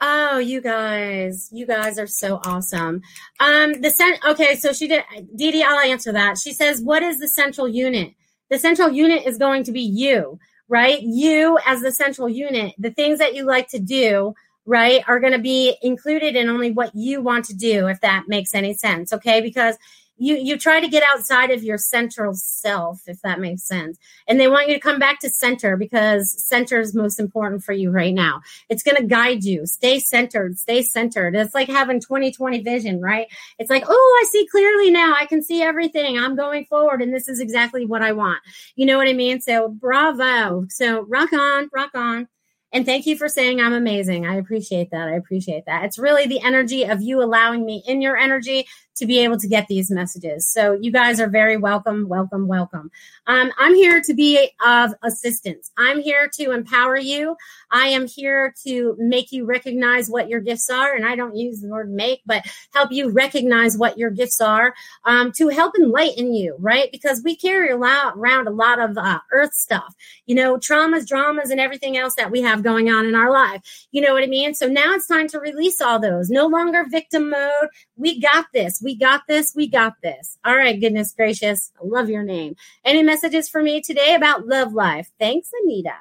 oh, 0.00 0.38
you 0.38 0.60
guys, 0.60 1.48
you 1.52 1.66
guys 1.66 1.98
are 1.98 2.06
so 2.06 2.40
awesome. 2.44 3.02
Um, 3.38 3.80
the 3.80 3.90
cent. 3.90 4.18
Okay, 4.26 4.56
so 4.56 4.72
she 4.72 4.88
did. 4.88 5.04
Dee 5.36 5.52
Dee, 5.52 5.62
I'll 5.62 5.78
answer 5.78 6.12
that. 6.12 6.38
She 6.38 6.52
says, 6.52 6.80
"What 6.80 7.02
is 7.02 7.18
the 7.18 7.28
central 7.28 7.68
unit? 7.68 8.14
The 8.50 8.58
central 8.58 8.90
unit 8.90 9.26
is 9.26 9.38
going 9.38 9.64
to 9.64 9.72
be 9.72 9.82
you, 9.82 10.38
right? 10.68 11.00
You 11.00 11.58
as 11.66 11.80
the 11.80 11.92
central 11.92 12.28
unit. 12.28 12.74
The 12.78 12.90
things 12.90 13.18
that 13.18 13.34
you 13.34 13.44
like 13.44 13.68
to 13.68 13.78
do." 13.78 14.34
right, 14.66 15.02
are 15.08 15.18
going 15.18 15.32
to 15.32 15.38
be 15.38 15.76
included 15.82 16.36
in 16.36 16.48
only 16.48 16.70
what 16.70 16.94
you 16.94 17.20
want 17.20 17.44
to 17.46 17.54
do, 17.54 17.88
if 17.88 18.00
that 18.02 18.24
makes 18.28 18.54
any 18.54 18.74
sense. 18.74 19.12
Okay. 19.12 19.40
Because 19.40 19.76
you 20.20 20.36
you 20.36 20.58
try 20.58 20.80
to 20.80 20.88
get 20.88 21.02
outside 21.12 21.50
of 21.50 21.64
your 21.64 21.78
central 21.78 22.34
self 22.34 23.00
if 23.06 23.20
that 23.22 23.40
makes 23.40 23.64
sense. 23.64 23.98
And 24.28 24.38
they 24.38 24.48
want 24.48 24.68
you 24.68 24.74
to 24.74 24.80
come 24.80 24.98
back 24.98 25.18
to 25.20 25.30
center 25.30 25.76
because 25.76 26.44
center 26.46 26.78
is 26.78 26.94
most 26.94 27.18
important 27.18 27.64
for 27.64 27.72
you 27.72 27.90
right 27.90 28.12
now. 28.12 28.42
It's 28.68 28.82
going 28.82 28.98
to 28.98 29.06
guide 29.06 29.44
you. 29.44 29.66
Stay 29.66 29.98
centered 29.98 30.58
stay 30.58 30.82
centered. 30.82 31.34
It's 31.34 31.54
like 31.54 31.68
having 31.68 32.00
2020 32.00 32.60
vision 32.60 33.00
right? 33.00 33.26
It's 33.58 33.70
like 33.70 33.84
oh 33.88 34.20
i 34.22 34.28
see 34.28 34.46
clearly 34.46 34.90
now. 34.90 35.14
I 35.18 35.26
can 35.26 35.42
see 35.42 35.62
everything. 35.62 36.18
I'm 36.18 36.36
going 36.36 36.66
forward 36.66 37.00
and 37.00 37.14
this 37.14 37.26
is 37.26 37.40
exactly 37.40 37.86
what 37.86 38.02
i 38.02 38.12
want. 38.12 38.40
You 38.76 38.86
know 38.86 38.98
what 38.98 39.08
i 39.08 39.14
mean? 39.14 39.40
So 39.40 39.68
bravo. 39.68 40.66
So 40.68 41.02
rock 41.02 41.32
on 41.32 41.70
rock 41.74 41.94
on. 41.94 42.28
And 42.72 42.86
thank 42.86 43.06
you 43.06 43.16
for 43.16 43.28
saying 43.28 43.60
I'm 43.60 43.72
amazing. 43.72 44.26
I 44.26 44.36
appreciate 44.36 44.90
that. 44.92 45.08
I 45.08 45.14
appreciate 45.14 45.64
that. 45.66 45.84
It's 45.84 45.98
really 45.98 46.26
the 46.26 46.40
energy 46.40 46.84
of 46.84 47.02
you 47.02 47.22
allowing 47.22 47.64
me 47.66 47.82
in 47.86 48.00
your 48.00 48.16
energy 48.16 48.66
to 48.96 49.06
be 49.06 49.18
able 49.20 49.38
to 49.38 49.48
get 49.48 49.66
these 49.68 49.90
messages. 49.90 50.48
So 50.48 50.72
you 50.72 50.92
guys 50.92 51.20
are 51.20 51.28
very 51.28 51.56
welcome, 51.56 52.08
welcome, 52.08 52.46
welcome. 52.46 52.90
Um, 53.26 53.52
I'm 53.58 53.74
here 53.74 54.00
to 54.00 54.14
be 54.14 54.50
of 54.64 54.92
assistance. 55.02 55.70
I'm 55.78 56.00
here 56.00 56.28
to 56.34 56.50
empower 56.50 56.98
you. 56.98 57.36
I 57.70 57.86
am 57.88 58.06
here 58.06 58.54
to 58.64 58.96
make 58.98 59.32
you 59.32 59.44
recognize 59.44 60.10
what 60.10 60.28
your 60.28 60.40
gifts 60.40 60.68
are. 60.68 60.94
And 60.94 61.06
I 61.06 61.16
don't 61.16 61.36
use 61.36 61.60
the 61.60 61.68
word 61.68 61.90
make, 61.90 62.22
but 62.26 62.44
help 62.74 62.92
you 62.92 63.10
recognize 63.10 63.78
what 63.78 63.96
your 63.96 64.10
gifts 64.10 64.40
are 64.40 64.74
um, 65.04 65.32
to 65.32 65.48
help 65.48 65.74
enlighten 65.78 66.34
you, 66.34 66.56
right? 66.58 66.90
Because 66.92 67.22
we 67.24 67.36
carry 67.36 67.70
around 67.70 68.46
a 68.46 68.50
lot 68.50 68.78
of 68.78 68.98
uh, 68.98 69.20
earth 69.32 69.54
stuff, 69.54 69.94
you 70.26 70.34
know, 70.34 70.56
traumas, 70.56 71.06
dramas, 71.06 71.50
and 71.50 71.60
everything 71.60 71.96
else 71.96 72.14
that 72.16 72.30
we 72.30 72.42
have 72.42 72.62
going 72.62 72.90
on 72.90 73.06
in 73.06 73.14
our 73.14 73.32
life. 73.32 73.86
You 73.92 74.02
know 74.02 74.12
what 74.12 74.24
I 74.24 74.26
mean? 74.26 74.54
So 74.54 74.66
now 74.66 74.92
it's 74.94 75.06
time 75.06 75.28
to 75.28 75.40
release 75.40 75.80
all 75.80 75.98
those. 75.98 76.28
No 76.30 76.46
longer 76.46 76.84
victim 76.90 77.30
mode. 77.30 77.68
We 77.96 78.20
got 78.20 78.46
this. 78.52 78.79
We 78.82 78.94
got 78.94 79.22
this. 79.28 79.54
We 79.54 79.68
got 79.68 79.94
this. 80.02 80.38
All 80.44 80.56
right, 80.56 80.78
goodness 80.80 81.12
gracious. 81.12 81.72
I 81.80 81.86
love 81.86 82.08
your 82.08 82.22
name. 82.22 82.56
Any 82.84 83.02
messages 83.02 83.48
for 83.48 83.62
me 83.62 83.80
today 83.80 84.14
about 84.14 84.46
love 84.46 84.72
life? 84.72 85.10
Thanks, 85.18 85.50
Anita. 85.62 85.94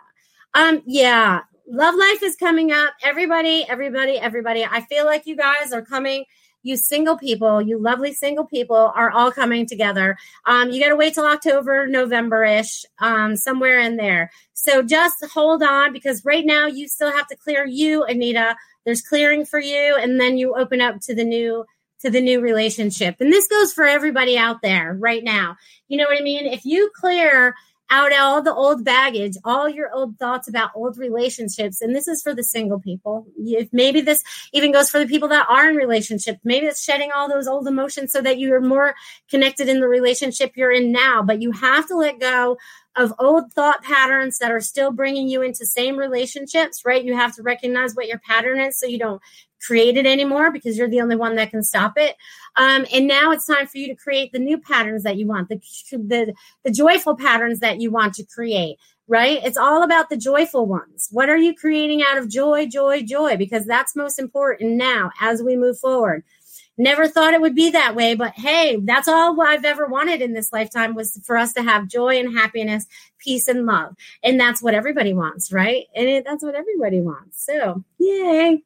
Um, 0.54 0.82
yeah, 0.86 1.42
love 1.68 1.96
life 1.96 2.24
is 2.24 2.36
coming 2.36 2.72
up. 2.72 2.94
Everybody, 3.04 3.66
everybody, 3.68 4.18
everybody. 4.18 4.66
I 4.66 4.82
feel 4.82 5.06
like 5.06 5.26
you 5.26 5.36
guys 5.36 5.72
are 5.72 5.84
coming 5.84 6.26
you 6.64 6.76
single 6.76 7.18
people, 7.18 7.62
you 7.62 7.80
lovely 7.80 8.14
single 8.14 8.46
people, 8.46 8.92
are 8.96 9.12
all 9.12 9.32
coming 9.32 9.66
together. 9.66 10.18
Um, 10.46 10.70
you 10.70 10.82
got 10.82 10.90
to 10.90 10.96
wait 10.96 11.14
till 11.14 11.26
October, 11.26 11.88
November 11.88 12.44
ish, 12.44 12.86
um, 13.00 13.36
somewhere 13.36 13.80
in 13.80 13.96
there. 13.96 14.32
So 14.54 14.82
just 14.82 15.24
hold 15.34 15.64
on 15.64 15.94
because 15.94 16.26
right 16.26 16.46
now 16.46 16.68
you 16.68 16.88
still 16.88 17.12
have 17.12 17.28
to 17.28 17.38
clear 17.38 17.66
you, 17.66 18.04
Anita. 18.04 18.56
There's 18.86 19.02
clearing 19.02 19.46
for 19.46 19.60
you, 19.60 19.98
and 20.00 20.20
then 20.20 20.38
you 20.38 20.56
open 20.56 20.82
up 20.82 21.00
to 21.02 21.16
the 21.16 21.24
new 21.24 21.66
to 22.02 22.10
the 22.10 22.22
new 22.22 22.40
relationship. 22.40 23.18
And 23.20 23.32
this 23.32 23.48
goes 23.48 23.74
for 23.74 23.86
everybody 23.86 24.38
out 24.38 24.62
there 24.62 24.96
right 25.00 25.24
now. 25.24 25.58
You 25.88 25.98
know 25.98 26.06
what 26.06 26.20
I 26.20 26.24
mean? 26.24 26.46
If 26.46 26.66
you 26.66 26.92
clear 26.96 27.56
out 27.92 28.14
all 28.14 28.42
the 28.42 28.54
old 28.54 28.86
baggage, 28.86 29.36
all 29.44 29.68
your 29.68 29.92
old 29.92 30.18
thoughts 30.20 30.48
about 30.48 30.72
old 30.76 30.98
relationships. 30.98 31.82
And 31.82 31.96
this 31.96 32.08
is 32.08 32.22
for 32.22 32.36
the 32.36 32.44
single 32.44 32.80
people. 32.80 33.26
If 33.38 33.70
maybe 33.72 34.02
this 34.02 34.24
even 34.54 34.72
goes 34.72 34.90
for 34.90 35.00
the 35.00 35.08
people 35.08 35.28
that 35.30 35.48
are 35.50 35.70
in 35.70 35.76
relationships. 35.76 36.40
Maybe 36.44 36.68
it's 36.68 36.84
shedding 36.84 37.10
all 37.16 37.28
those 37.28 37.48
old 37.48 37.68
emotions 37.68 38.12
so 38.12 38.22
that 38.22 38.38
you 38.38 38.54
are 38.54 38.62
more 38.62 38.94
connected 39.30 39.68
in 39.68 39.80
the 39.80 39.88
relationship 39.88 40.54
you're 40.56 40.72
in 40.72 40.92
now. 40.92 41.24
But 41.24 41.42
you 41.42 41.52
have 41.52 41.88
to 41.88 41.96
let 41.96 42.20
go 42.20 42.58
of 42.96 43.14
old 43.18 43.54
thought 43.54 43.82
patterns 43.82 44.38
that 44.40 44.52
are 44.52 44.62
still 44.62 44.92
bringing 44.92 45.28
you 45.28 45.42
into 45.42 45.66
same 45.66 45.98
relationships, 45.98 46.84
right? 46.86 47.04
You 47.04 47.16
have 47.16 47.36
to 47.36 47.44
recognize 47.44 47.96
what 47.96 48.08
your 48.08 48.20
pattern 48.20 48.60
is 48.60 48.78
so 48.78 48.86
you 48.86 49.00
don't 49.00 49.22
create 49.66 49.98
it 49.98 50.06
anymore 50.06 50.52
because 50.52 50.78
you're 50.78 50.90
the 50.90 51.02
only 51.02 51.16
one 51.16 51.36
that 51.36 51.52
can 51.52 51.64
stop 51.64 51.94
it. 51.98 52.16
Um, 52.56 52.86
and 52.94 53.08
now 53.08 53.32
it's 53.32 53.46
time 53.46 53.68
for 53.68 53.78
you 53.78 53.88
to 53.88 53.96
create 53.96 54.32
the 54.32 54.40
new 54.40 54.58
patterns 54.58 55.04
that 55.04 55.18
you 55.18 55.28
want, 55.28 55.50
the, 55.50 55.62
the, 55.92 56.34
the 56.64 56.72
joyful 56.72 57.16
patterns 57.16 57.60
that 57.60 57.80
you 57.80 57.92
want 57.92 58.14
to 58.16 58.26
create, 58.26 58.78
right? 59.08 59.40
It's 59.44 59.58
all 59.58 59.84
about 59.84 60.10
the 60.10 60.18
joyful 60.18 60.66
ones. 60.66 61.10
What 61.12 61.30
are 61.30 61.38
you 61.38 61.54
creating 61.54 62.02
out 62.04 62.18
of 62.18 62.30
joy, 62.30 62.68
joy, 62.68 63.04
joy? 63.04 63.38
Because 63.38 63.66
that's 63.66 63.96
most 63.96 64.20
important 64.20 64.74
now 64.74 65.12
as 65.22 65.44
we 65.44 65.56
move 65.56 65.80
forward. 65.80 66.24
Never 66.78 67.10
thought 67.10 67.34
it 67.34 67.42
would 67.42 67.56
be 67.56 67.72
that 67.72 67.94
way, 67.94 68.16
but 68.16 68.32
hey, 68.36 68.78
that's 68.78 69.10
all 69.10 69.40
I've 69.42 69.66
ever 69.66 69.86
wanted 69.86 70.22
in 70.22 70.32
this 70.32 70.54
lifetime 70.54 70.96
was 70.96 71.20
for 71.26 71.36
us 71.36 71.52
to 71.54 71.62
have 71.62 71.90
joy 71.90 72.18
and 72.18 72.38
happiness, 72.38 72.86
peace 73.18 73.50
and 73.50 73.66
love. 73.66 73.96
And 74.24 74.40
that's 74.40 74.64
what 74.64 74.74
everybody 74.74 75.14
wants, 75.14 75.52
right? 75.52 75.88
And 75.94 76.08
it, 76.08 76.24
that's 76.24 76.42
what 76.42 76.56
everybody 76.56 77.02
wants. 77.02 77.46
So, 77.46 77.84
yay. 77.98 78.64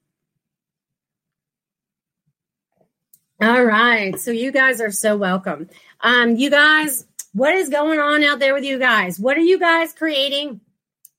All 3.43 3.65
right. 3.65 4.17
So 4.17 4.31
you 4.31 4.53
guys 4.53 4.79
are 4.79 4.89
so 4.89 5.17
welcome. 5.17 5.69
Um, 5.99 6.37
you 6.37 6.49
guys, 6.49 7.05
what 7.33 7.53
is 7.53 7.67
going 7.67 7.99
on 7.99 8.23
out 8.23 8.39
there 8.39 8.53
with 8.53 8.63
you 8.63 8.79
guys? 8.79 9.19
What 9.19 9.35
are 9.35 9.41
you 9.41 9.59
guys 9.59 9.91
creating 9.91 10.61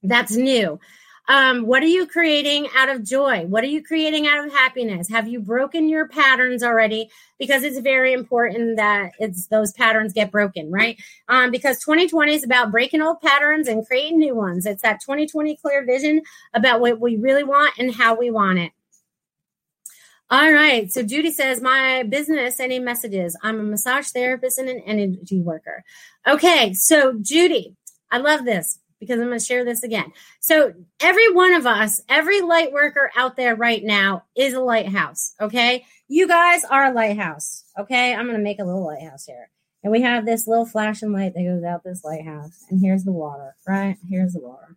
that's 0.02 0.34
new? 0.34 0.80
Um, 1.28 1.66
what 1.66 1.82
are 1.82 1.86
you 1.86 2.06
creating 2.06 2.66
out 2.74 2.88
of 2.88 3.04
joy? 3.04 3.44
What 3.44 3.62
are 3.62 3.66
you 3.66 3.82
creating 3.82 4.26
out 4.26 4.42
of 4.42 4.50
happiness? 4.50 5.10
Have 5.10 5.28
you 5.28 5.38
broken 5.38 5.86
your 5.86 6.08
patterns 6.08 6.62
already? 6.62 7.10
Because 7.38 7.62
it's 7.62 7.80
very 7.80 8.14
important 8.14 8.78
that 8.78 9.12
it's 9.18 9.48
those 9.48 9.72
patterns 9.72 10.14
get 10.14 10.30
broken, 10.30 10.70
right? 10.70 10.98
Um, 11.28 11.50
because 11.50 11.78
2020 11.80 12.32
is 12.32 12.42
about 12.42 12.70
breaking 12.70 13.02
old 13.02 13.20
patterns 13.20 13.68
and 13.68 13.86
creating 13.86 14.18
new 14.18 14.34
ones. 14.34 14.64
It's 14.64 14.80
that 14.80 15.02
2020 15.02 15.56
clear 15.56 15.84
vision 15.84 16.22
about 16.54 16.80
what 16.80 16.98
we 16.98 17.18
really 17.18 17.44
want 17.44 17.74
and 17.78 17.94
how 17.94 18.16
we 18.16 18.30
want 18.30 18.60
it. 18.60 18.72
All 20.30 20.52
right. 20.52 20.90
So 20.90 21.02
Judy 21.02 21.30
says, 21.30 21.60
My 21.60 22.02
business, 22.02 22.58
any 22.58 22.78
messages? 22.78 23.36
I'm 23.42 23.60
a 23.60 23.62
massage 23.62 24.08
therapist 24.08 24.58
and 24.58 24.68
an 24.68 24.80
energy 24.86 25.40
worker. 25.40 25.84
Okay. 26.26 26.72
So, 26.74 27.14
Judy, 27.20 27.76
I 28.10 28.18
love 28.18 28.44
this 28.44 28.80
because 28.98 29.20
I'm 29.20 29.26
going 29.26 29.38
to 29.38 29.44
share 29.44 29.64
this 29.64 29.82
again. 29.82 30.12
So, 30.40 30.72
every 31.00 31.30
one 31.32 31.52
of 31.52 31.66
us, 31.66 32.00
every 32.08 32.40
light 32.40 32.72
worker 32.72 33.10
out 33.16 33.36
there 33.36 33.54
right 33.54 33.84
now 33.84 34.24
is 34.34 34.54
a 34.54 34.60
lighthouse. 34.60 35.34
Okay. 35.40 35.84
You 36.08 36.26
guys 36.26 36.64
are 36.64 36.86
a 36.86 36.92
lighthouse. 36.92 37.64
Okay. 37.78 38.14
I'm 38.14 38.24
going 38.24 38.38
to 38.38 38.42
make 38.42 38.60
a 38.60 38.64
little 38.64 38.84
lighthouse 38.84 39.26
here. 39.26 39.50
And 39.82 39.92
we 39.92 40.00
have 40.00 40.24
this 40.24 40.48
little 40.48 40.64
flashing 40.64 41.12
light 41.12 41.34
that 41.34 41.44
goes 41.44 41.62
out 41.62 41.84
this 41.84 42.02
lighthouse. 42.02 42.64
And 42.70 42.80
here's 42.80 43.04
the 43.04 43.12
water, 43.12 43.54
right? 43.68 43.98
Here's 44.08 44.32
the 44.32 44.40
water. 44.40 44.76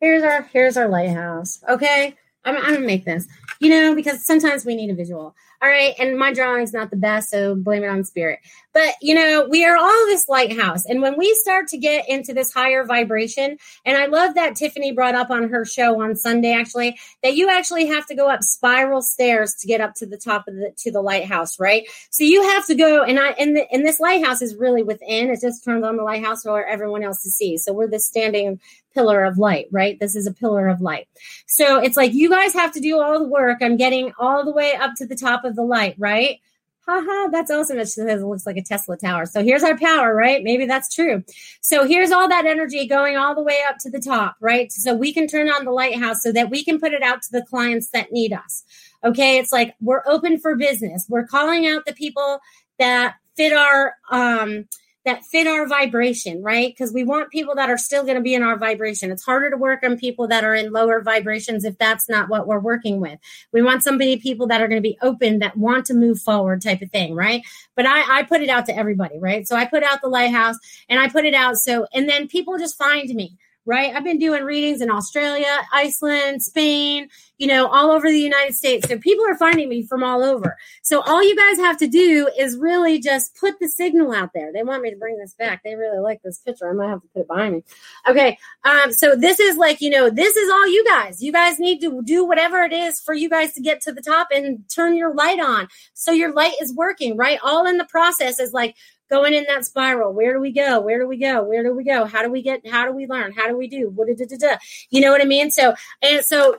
Here's 0.00 0.22
our 0.22 0.42
here's 0.52 0.76
our 0.76 0.88
lighthouse. 0.88 1.58
Okay. 1.68 2.14
I'm, 2.48 2.56
I'm 2.56 2.74
gonna 2.74 2.86
make 2.86 3.04
this, 3.04 3.26
you 3.60 3.70
know, 3.70 3.94
because 3.94 4.24
sometimes 4.24 4.64
we 4.64 4.74
need 4.74 4.90
a 4.90 4.94
visual. 4.94 5.34
All 5.60 5.68
right, 5.68 5.94
and 5.98 6.16
my 6.16 6.32
drawing's 6.32 6.72
not 6.72 6.90
the 6.90 6.96
best, 6.96 7.30
so 7.30 7.56
blame 7.56 7.82
it 7.82 7.88
on 7.88 8.04
spirit. 8.04 8.38
But 8.72 8.94
you 9.02 9.12
know, 9.12 9.48
we 9.50 9.64
are 9.64 9.76
all 9.76 10.06
this 10.06 10.28
lighthouse. 10.28 10.84
And 10.84 11.02
when 11.02 11.18
we 11.18 11.34
start 11.34 11.66
to 11.68 11.78
get 11.78 12.08
into 12.08 12.32
this 12.32 12.52
higher 12.52 12.84
vibration, 12.84 13.58
and 13.84 13.96
I 13.96 14.06
love 14.06 14.34
that 14.36 14.54
Tiffany 14.54 14.92
brought 14.92 15.16
up 15.16 15.30
on 15.30 15.48
her 15.48 15.64
show 15.64 16.00
on 16.00 16.14
Sunday, 16.14 16.52
actually, 16.52 16.96
that 17.24 17.34
you 17.34 17.48
actually 17.48 17.86
have 17.86 18.06
to 18.06 18.14
go 18.14 18.28
up 18.28 18.44
spiral 18.44 19.02
stairs 19.02 19.54
to 19.56 19.66
get 19.66 19.80
up 19.80 19.94
to 19.94 20.06
the 20.06 20.16
top 20.16 20.46
of 20.46 20.54
the, 20.54 20.72
to 20.76 20.92
the 20.92 21.02
lighthouse, 21.02 21.58
right? 21.58 21.88
So 22.10 22.22
you 22.22 22.42
have 22.50 22.64
to 22.66 22.76
go, 22.76 23.02
and 23.02 23.18
I, 23.18 23.30
and, 23.30 23.56
the, 23.56 23.68
and 23.72 23.84
this 23.84 23.98
lighthouse 23.98 24.42
is 24.42 24.54
really 24.54 24.84
within, 24.84 25.28
it 25.30 25.40
just 25.40 25.64
turns 25.64 25.82
on 25.82 25.96
the 25.96 26.04
lighthouse 26.04 26.44
for 26.44 26.64
everyone 26.64 27.02
else 27.02 27.22
to 27.24 27.30
see. 27.30 27.56
So 27.56 27.72
we're 27.72 27.88
the 27.88 27.98
standing 27.98 28.60
pillar 28.94 29.24
of 29.24 29.38
light, 29.38 29.66
right? 29.70 29.98
This 30.00 30.16
is 30.16 30.26
a 30.26 30.32
pillar 30.32 30.66
of 30.66 30.80
light. 30.80 31.08
So 31.46 31.78
it's 31.78 31.96
like 31.96 32.14
you 32.14 32.28
guys 32.28 32.52
have 32.54 32.72
to 32.72 32.80
do 32.80 33.00
all 33.00 33.18
the 33.18 33.28
work. 33.28 33.58
I'm 33.60 33.76
getting 33.76 34.12
all 34.18 34.44
the 34.44 34.52
way 34.52 34.74
up 34.74 34.92
to 34.96 35.06
the 35.06 35.14
top 35.14 35.44
of 35.44 35.47
the 35.54 35.62
light, 35.62 35.94
right? 35.98 36.40
haha, 36.88 37.28
that's 37.28 37.50
awesome. 37.50 37.78
It 37.78 37.86
says 37.86 38.22
it 38.22 38.24
looks 38.24 38.46
like 38.46 38.56
a 38.56 38.62
Tesla 38.62 38.96
tower. 38.96 39.26
So 39.26 39.44
here's 39.44 39.62
our 39.62 39.76
power, 39.76 40.14
right? 40.14 40.42
Maybe 40.42 40.64
that's 40.64 40.92
true. 40.94 41.22
So 41.60 41.86
here's 41.86 42.10
all 42.10 42.28
that 42.28 42.46
energy 42.46 42.86
going 42.86 43.16
all 43.16 43.34
the 43.34 43.42
way 43.42 43.58
up 43.68 43.76
to 43.80 43.90
the 43.90 44.00
top, 44.00 44.36
right? 44.40 44.72
So 44.72 44.94
we 44.94 45.12
can 45.12 45.26
turn 45.26 45.50
on 45.50 45.66
the 45.66 45.70
lighthouse 45.70 46.22
so 46.22 46.32
that 46.32 46.48
we 46.48 46.64
can 46.64 46.80
put 46.80 46.94
it 46.94 47.02
out 47.02 47.20
to 47.22 47.28
the 47.30 47.42
clients 47.42 47.90
that 47.90 48.10
need 48.10 48.32
us. 48.32 48.64
Okay. 49.04 49.36
It's 49.36 49.52
like 49.52 49.74
we're 49.80 50.02
open 50.06 50.40
for 50.40 50.56
business. 50.56 51.04
We're 51.10 51.26
calling 51.26 51.66
out 51.66 51.84
the 51.84 51.92
people 51.92 52.40
that 52.78 53.16
fit 53.36 53.52
our, 53.52 53.94
um, 54.10 54.64
that 55.08 55.24
fit 55.24 55.46
our 55.46 55.66
vibration, 55.66 56.42
right? 56.42 56.68
Because 56.68 56.92
we 56.92 57.02
want 57.02 57.30
people 57.30 57.54
that 57.54 57.70
are 57.70 57.78
still 57.78 58.02
going 58.02 58.16
to 58.16 58.22
be 58.22 58.34
in 58.34 58.42
our 58.42 58.58
vibration. 58.58 59.10
It's 59.10 59.24
harder 59.24 59.50
to 59.50 59.56
work 59.56 59.82
on 59.82 59.96
people 59.96 60.28
that 60.28 60.44
are 60.44 60.54
in 60.54 60.70
lower 60.70 61.00
vibrations 61.00 61.64
if 61.64 61.78
that's 61.78 62.08
not 62.08 62.28
what 62.28 62.46
we're 62.46 62.58
working 62.58 63.00
with. 63.00 63.18
We 63.50 63.62
want 63.62 63.82
somebody, 63.82 64.18
people 64.18 64.46
that 64.48 64.60
are 64.60 64.68
going 64.68 64.82
to 64.82 64.88
be 64.88 64.98
open, 65.00 65.38
that 65.38 65.56
want 65.56 65.86
to 65.86 65.94
move 65.94 66.20
forward 66.20 66.62
type 66.62 66.82
of 66.82 66.90
thing, 66.90 67.14
right? 67.14 67.42
But 67.74 67.86
I, 67.86 68.18
I 68.18 68.22
put 68.24 68.42
it 68.42 68.50
out 68.50 68.66
to 68.66 68.76
everybody, 68.76 69.18
right? 69.18 69.48
So 69.48 69.56
I 69.56 69.64
put 69.64 69.82
out 69.82 70.02
the 70.02 70.08
lighthouse 70.08 70.56
and 70.88 71.00
I 71.00 71.08
put 71.08 71.24
it 71.24 71.34
out. 71.34 71.56
So, 71.56 71.86
and 71.94 72.08
then 72.08 72.28
people 72.28 72.58
just 72.58 72.76
find 72.76 73.08
me 73.14 73.38
right? 73.68 73.94
I've 73.94 74.02
been 74.02 74.18
doing 74.18 74.44
readings 74.44 74.80
in 74.80 74.90
Australia, 74.90 75.60
Iceland, 75.74 76.42
Spain, 76.42 77.10
you 77.36 77.46
know, 77.46 77.68
all 77.68 77.90
over 77.90 78.08
the 78.08 78.18
United 78.18 78.54
States. 78.54 78.88
So 78.88 78.98
people 78.98 79.26
are 79.28 79.36
finding 79.36 79.68
me 79.68 79.82
from 79.82 80.02
all 80.02 80.24
over. 80.24 80.56
So 80.80 81.02
all 81.02 81.22
you 81.22 81.36
guys 81.36 81.58
have 81.58 81.76
to 81.78 81.86
do 81.86 82.30
is 82.38 82.56
really 82.56 82.98
just 82.98 83.36
put 83.36 83.60
the 83.60 83.68
signal 83.68 84.12
out 84.12 84.30
there. 84.34 84.54
They 84.54 84.62
want 84.62 84.82
me 84.82 84.90
to 84.90 84.96
bring 84.96 85.18
this 85.18 85.34
back. 85.34 85.62
They 85.62 85.74
really 85.74 86.00
like 86.00 86.22
this 86.22 86.38
picture. 86.38 86.68
I 86.68 86.72
might 86.72 86.88
have 86.88 87.02
to 87.02 87.08
put 87.08 87.20
it 87.20 87.28
behind 87.28 87.56
me. 87.56 87.62
Okay. 88.08 88.38
Um, 88.64 88.90
so 88.90 89.14
this 89.14 89.38
is 89.38 89.58
like, 89.58 89.82
you 89.82 89.90
know, 89.90 90.08
this 90.08 90.34
is 90.34 90.50
all 90.50 90.66
you 90.66 90.82
guys. 90.86 91.22
You 91.22 91.30
guys 91.30 91.60
need 91.60 91.82
to 91.82 92.00
do 92.02 92.24
whatever 92.24 92.62
it 92.62 92.72
is 92.72 92.98
for 92.98 93.12
you 93.12 93.28
guys 93.28 93.52
to 93.52 93.60
get 93.60 93.82
to 93.82 93.92
the 93.92 94.00
top 94.00 94.28
and 94.34 94.64
turn 94.74 94.96
your 94.96 95.14
light 95.14 95.40
on. 95.40 95.68
So 95.92 96.10
your 96.10 96.32
light 96.32 96.54
is 96.62 96.74
working, 96.74 97.18
right? 97.18 97.38
All 97.44 97.66
in 97.66 97.76
the 97.76 97.84
process 97.84 98.40
is 98.40 98.54
like, 98.54 98.76
going 99.10 99.34
in 99.34 99.44
that 99.44 99.64
spiral. 99.64 100.12
Where 100.12 100.32
do 100.32 100.40
we 100.40 100.52
go? 100.52 100.80
Where 100.80 100.98
do 100.98 101.06
we 101.06 101.18
go? 101.18 101.42
Where 101.42 101.62
do 101.62 101.74
we 101.74 101.84
go? 101.84 102.04
How 102.04 102.22
do 102.22 102.30
we 102.30 102.42
get? 102.42 102.66
How 102.66 102.86
do 102.86 102.92
we 102.92 103.06
learn? 103.06 103.32
How 103.32 103.48
do 103.48 103.56
we 103.56 103.68
do? 103.68 103.90
What 103.90 104.08
da, 104.08 104.14
da, 104.14 104.36
da, 104.36 104.56
You 104.90 105.00
know 105.00 105.10
what 105.10 105.22
I 105.22 105.24
mean? 105.24 105.50
So 105.50 105.74
and 106.02 106.24
so 106.24 106.56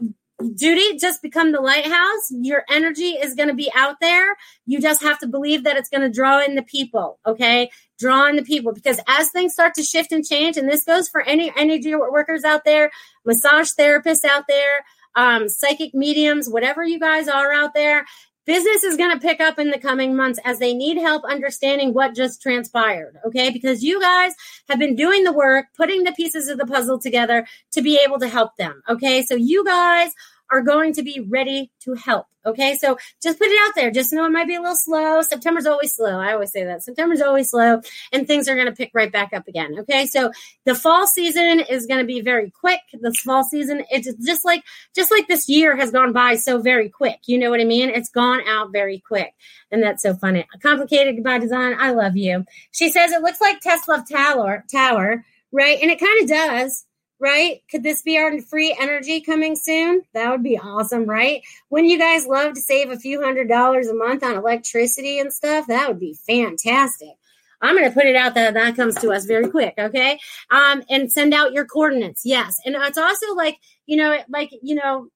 Judy 0.55 0.97
just 0.97 1.21
become 1.21 1.51
the 1.51 1.59
lighthouse. 1.59 2.31
Your 2.31 2.63
energy 2.69 3.09
is 3.09 3.35
going 3.35 3.49
to 3.49 3.55
be 3.55 3.71
out 3.75 3.97
there. 3.99 4.37
You 4.65 4.79
just 4.79 5.01
have 5.03 5.19
to 5.19 5.27
believe 5.27 5.65
that 5.65 5.75
it's 5.75 5.89
going 5.89 6.01
to 6.01 6.09
draw 6.09 6.41
in 6.41 6.55
the 6.55 6.63
people. 6.63 7.19
Okay. 7.25 7.69
Draw 7.99 8.27
in 8.27 8.35
the 8.37 8.43
people 8.43 8.73
because 8.73 9.01
as 9.07 9.29
things 9.31 9.53
start 9.53 9.73
to 9.75 9.83
shift 9.83 10.11
and 10.11 10.25
change, 10.25 10.55
and 10.55 10.69
this 10.69 10.85
goes 10.85 11.09
for 11.09 11.21
any 11.21 11.51
energy 11.57 11.93
workers 11.93 12.43
out 12.43 12.63
there, 12.63 12.91
massage 13.25 13.71
therapists 13.77 14.23
out 14.23 14.45
there, 14.47 14.85
um, 15.15 15.49
psychic 15.49 15.93
mediums, 15.93 16.49
whatever 16.49 16.83
you 16.83 16.99
guys 16.99 17.27
are 17.27 17.51
out 17.51 17.73
there, 17.73 18.05
business 18.45 18.83
is 18.83 18.97
going 18.97 19.11
to 19.11 19.19
pick 19.19 19.39
up 19.39 19.59
in 19.59 19.69
the 19.69 19.79
coming 19.79 20.15
months 20.15 20.39
as 20.43 20.59
they 20.59 20.73
need 20.73 20.97
help 20.97 21.23
understanding 21.25 21.93
what 21.93 22.15
just 22.15 22.41
transpired. 22.41 23.17
Okay. 23.25 23.49
Because 23.51 23.83
you 23.83 24.01
guys 24.01 24.33
have 24.69 24.79
been 24.79 24.95
doing 24.95 25.23
the 25.23 25.33
work, 25.33 25.67
putting 25.75 26.03
the 26.03 26.13
pieces 26.13 26.47
of 26.47 26.57
the 26.57 26.65
puzzle 26.65 26.99
together 26.99 27.45
to 27.71 27.81
be 27.81 27.99
able 28.03 28.19
to 28.19 28.27
help 28.27 28.55
them. 28.57 28.81
Okay. 28.89 29.21
So 29.21 29.35
you 29.35 29.63
guys 29.65 30.11
are 30.51 30.61
going 30.61 30.93
to 30.93 31.03
be 31.03 31.19
ready 31.19 31.71
to 31.81 31.93
help. 31.93 32.25
Okay. 32.45 32.75
So 32.77 32.97
just 33.21 33.37
put 33.37 33.49
it 33.49 33.59
out 33.67 33.75
there. 33.75 33.91
Just 33.91 34.13
know 34.13 34.25
it 34.25 34.31
might 34.31 34.47
be 34.47 34.55
a 34.55 34.61
little 34.61 34.75
slow. 34.75 35.21
September's 35.21 35.65
always 35.65 35.93
slow. 35.93 36.19
I 36.19 36.33
always 36.33 36.51
say 36.51 36.63
that. 36.63 36.83
September's 36.83 37.21
always 37.21 37.49
slow 37.49 37.81
and 38.13 38.25
things 38.25 38.47
are 38.47 38.55
going 38.55 38.67
to 38.67 38.73
pick 38.73 38.91
right 38.93 39.11
back 39.11 39.33
up 39.33 39.47
again. 39.47 39.75
Okay. 39.79 40.05
So 40.05 40.31
the 40.65 40.73
fall 40.73 41.05
season 41.05 41.59
is 41.59 41.85
going 41.85 41.99
to 41.99 42.05
be 42.05 42.21
very 42.21 42.49
quick. 42.49 42.79
The 42.93 43.13
fall 43.13 43.43
season, 43.43 43.83
it's 43.91 44.11
just 44.25 44.45
like, 44.45 44.63
just 44.95 45.11
like 45.11 45.27
this 45.27 45.49
year 45.49 45.75
has 45.75 45.91
gone 45.91 46.13
by 46.13 46.35
so 46.35 46.61
very 46.61 46.87
quick. 46.87 47.19
You 47.25 47.37
know 47.37 47.49
what 47.49 47.59
I 47.59 47.65
mean? 47.65 47.89
It's 47.89 48.09
gone 48.09 48.41
out 48.47 48.71
very 48.71 48.99
quick. 48.99 49.33
And 49.69 49.83
that's 49.83 50.01
so 50.01 50.15
funny. 50.15 50.47
Complicated 50.63 51.21
by 51.23 51.39
design. 51.39 51.75
I 51.77 51.91
love 51.91 52.15
you. 52.15 52.45
She 52.71 52.89
says 52.89 53.11
it 53.11 53.21
looks 53.21 53.41
like 53.41 53.59
Tesla 53.59 54.05
Tower, 54.09 54.63
Tower, 54.71 55.25
right? 55.51 55.77
And 55.81 55.91
it 55.91 55.99
kind 55.99 56.23
of 56.23 56.29
does 56.29 56.85
right? 57.19 57.61
Could 57.69 57.83
this 57.83 58.01
be 58.01 58.17
our 58.17 58.39
free 58.41 58.75
energy 58.79 59.21
coming 59.21 59.55
soon? 59.55 60.03
That 60.13 60.31
would 60.31 60.43
be 60.43 60.57
awesome, 60.57 61.05
right? 61.05 61.41
Wouldn't 61.69 61.91
you 61.91 61.99
guys 61.99 62.25
love 62.25 62.53
to 62.53 62.61
save 62.61 62.91
a 62.91 62.97
few 62.97 63.21
hundred 63.21 63.49
dollars 63.49 63.87
a 63.87 63.93
month 63.93 64.23
on 64.23 64.35
electricity 64.35 65.19
and 65.19 65.31
stuff? 65.31 65.67
That 65.67 65.87
would 65.87 65.99
be 65.99 66.15
fantastic. 66.27 67.15
I'm 67.61 67.75
going 67.75 67.89
to 67.89 67.93
put 67.93 68.05
it 68.05 68.15
out 68.15 68.35
that 68.35 68.53
that 68.53 68.75
comes 68.75 68.95
to 68.95 69.11
us 69.11 69.25
very 69.25 69.49
quick, 69.49 69.73
okay? 69.77 70.17
Um, 70.49 70.81
and 70.89 71.11
send 71.11 71.33
out 71.33 71.51
your 71.51 71.65
coordinates, 71.65 72.21
yes. 72.23 72.57
And 72.65 72.75
it's 72.75 72.97
also 72.97 73.33
like, 73.35 73.57
you 73.85 73.97
know, 73.97 74.17
like, 74.29 74.51
you 74.61 74.75
know, 74.75 75.09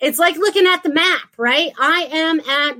it's 0.00 0.18
like 0.18 0.36
looking 0.36 0.66
at 0.66 0.82
the 0.82 0.92
map, 0.92 1.30
right? 1.38 1.72
I 1.78 2.08
am 2.12 2.40
at 2.40 2.76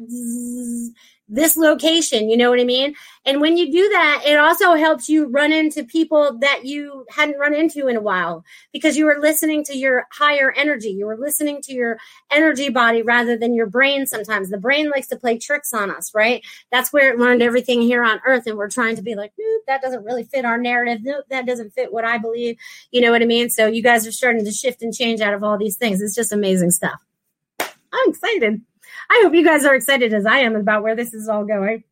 this 1.29 1.57
location. 1.57 2.29
You 2.29 2.37
know 2.37 2.51
what 2.51 2.61
I 2.61 2.65
mean? 2.65 2.95
And 3.25 3.41
when 3.41 3.57
you 3.57 3.73
do 3.73 3.89
that, 3.91 4.23
it 4.27 4.39
also 4.39 4.75
helps 4.75 5.09
you 5.09 5.27
run 5.27 5.53
into 5.53 5.83
people 5.83 6.39
that 6.41 6.67
you 6.67 7.07
hadn't 7.09 7.39
run 7.39 7.55
into 7.55 7.89
in 7.89 7.97
a 7.97 8.01
while 8.01 8.45
because 8.73 8.97
you 8.97 9.07
were 9.07 9.19
listening 9.19 9.65
to 9.65 9.77
your 9.77 10.07
higher 10.13 10.53
energy. 10.53 10.91
You 10.91 11.07
were 11.07 11.17
listening 11.17 11.63
to 11.63 11.73
your 11.73 11.97
energy 12.31 12.69
body 12.69 13.01
rather 13.03 13.39
than 13.39 13.55
your 13.55 13.67
brain 13.67 14.07
sometimes. 14.07 14.51
The 14.51 14.59
brain 14.59 14.91
likes 14.91 15.07
to 15.09 15.17
play 15.17 15.39
tricks 15.39 15.73
on 15.73 15.91
us, 15.91 16.15
right? 16.15 16.45
That's 16.71 16.93
where 16.93 17.13
it 17.13 17.19
learned 17.19 17.43
everything 17.43 17.81
here 17.81 18.05
on 18.05 18.21
earth. 18.27 18.47
And 18.47 18.59
we're 18.59 18.69
trying 18.69 18.97
to 18.97 19.03
be 19.03 19.15
like, 19.15 19.33
nope, 19.39 19.63
that 19.67 19.81
doesn't 19.81 20.05
really 20.05 20.25
fit 20.25 20.45
our 20.45 20.59
narrative. 20.59 21.01
Nope, 21.03 21.25
that 21.31 21.47
doesn't 21.47 21.71
fit 21.73 21.93
what 21.93 22.05
I 22.05 22.19
believe. 22.19 22.59
You 22.91 23.01
know 23.01 23.11
what 23.11 23.23
I 23.23 23.27
mean? 23.27 23.49
So 23.49 23.67
you 23.67 23.83
guys 23.83 24.07
are 24.07 24.13
starting 24.13 24.45
to 24.45 24.53
shift 24.53 24.83
and 24.83 24.93
change 24.93 25.23
out 25.23 25.33
of 25.33 25.43
all 25.43 25.57
these 25.57 25.77
things. 25.77 26.03
It's 26.03 26.15
just 26.15 26.33
amazing 26.33 26.73
stuff. 26.73 27.01
I'm 27.61 28.11
excited. 28.11 28.61
I 29.11 29.21
hope 29.23 29.35
you 29.35 29.45
guys 29.45 29.65
are 29.65 29.75
excited 29.75 30.13
as 30.15 30.27
I 30.27 30.39
am 30.39 30.57
about 30.57 30.83
where 30.83 30.97
this 30.97 31.15
is 31.15 31.29
all 31.29 31.45
going. 31.45 31.85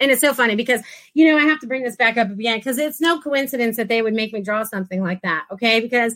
And 0.00 0.10
it's 0.10 0.20
so 0.20 0.32
funny 0.32 0.54
because, 0.54 0.80
you 1.14 1.26
know, 1.26 1.36
I 1.36 1.42
have 1.42 1.60
to 1.60 1.66
bring 1.66 1.82
this 1.82 1.96
back 1.96 2.16
up 2.16 2.30
again 2.30 2.58
because 2.58 2.78
it's 2.78 3.00
no 3.00 3.20
coincidence 3.20 3.76
that 3.76 3.88
they 3.88 4.00
would 4.00 4.14
make 4.14 4.32
me 4.32 4.40
draw 4.42 4.62
something 4.62 5.02
like 5.02 5.22
that. 5.22 5.46
Okay. 5.50 5.80
Because, 5.80 6.14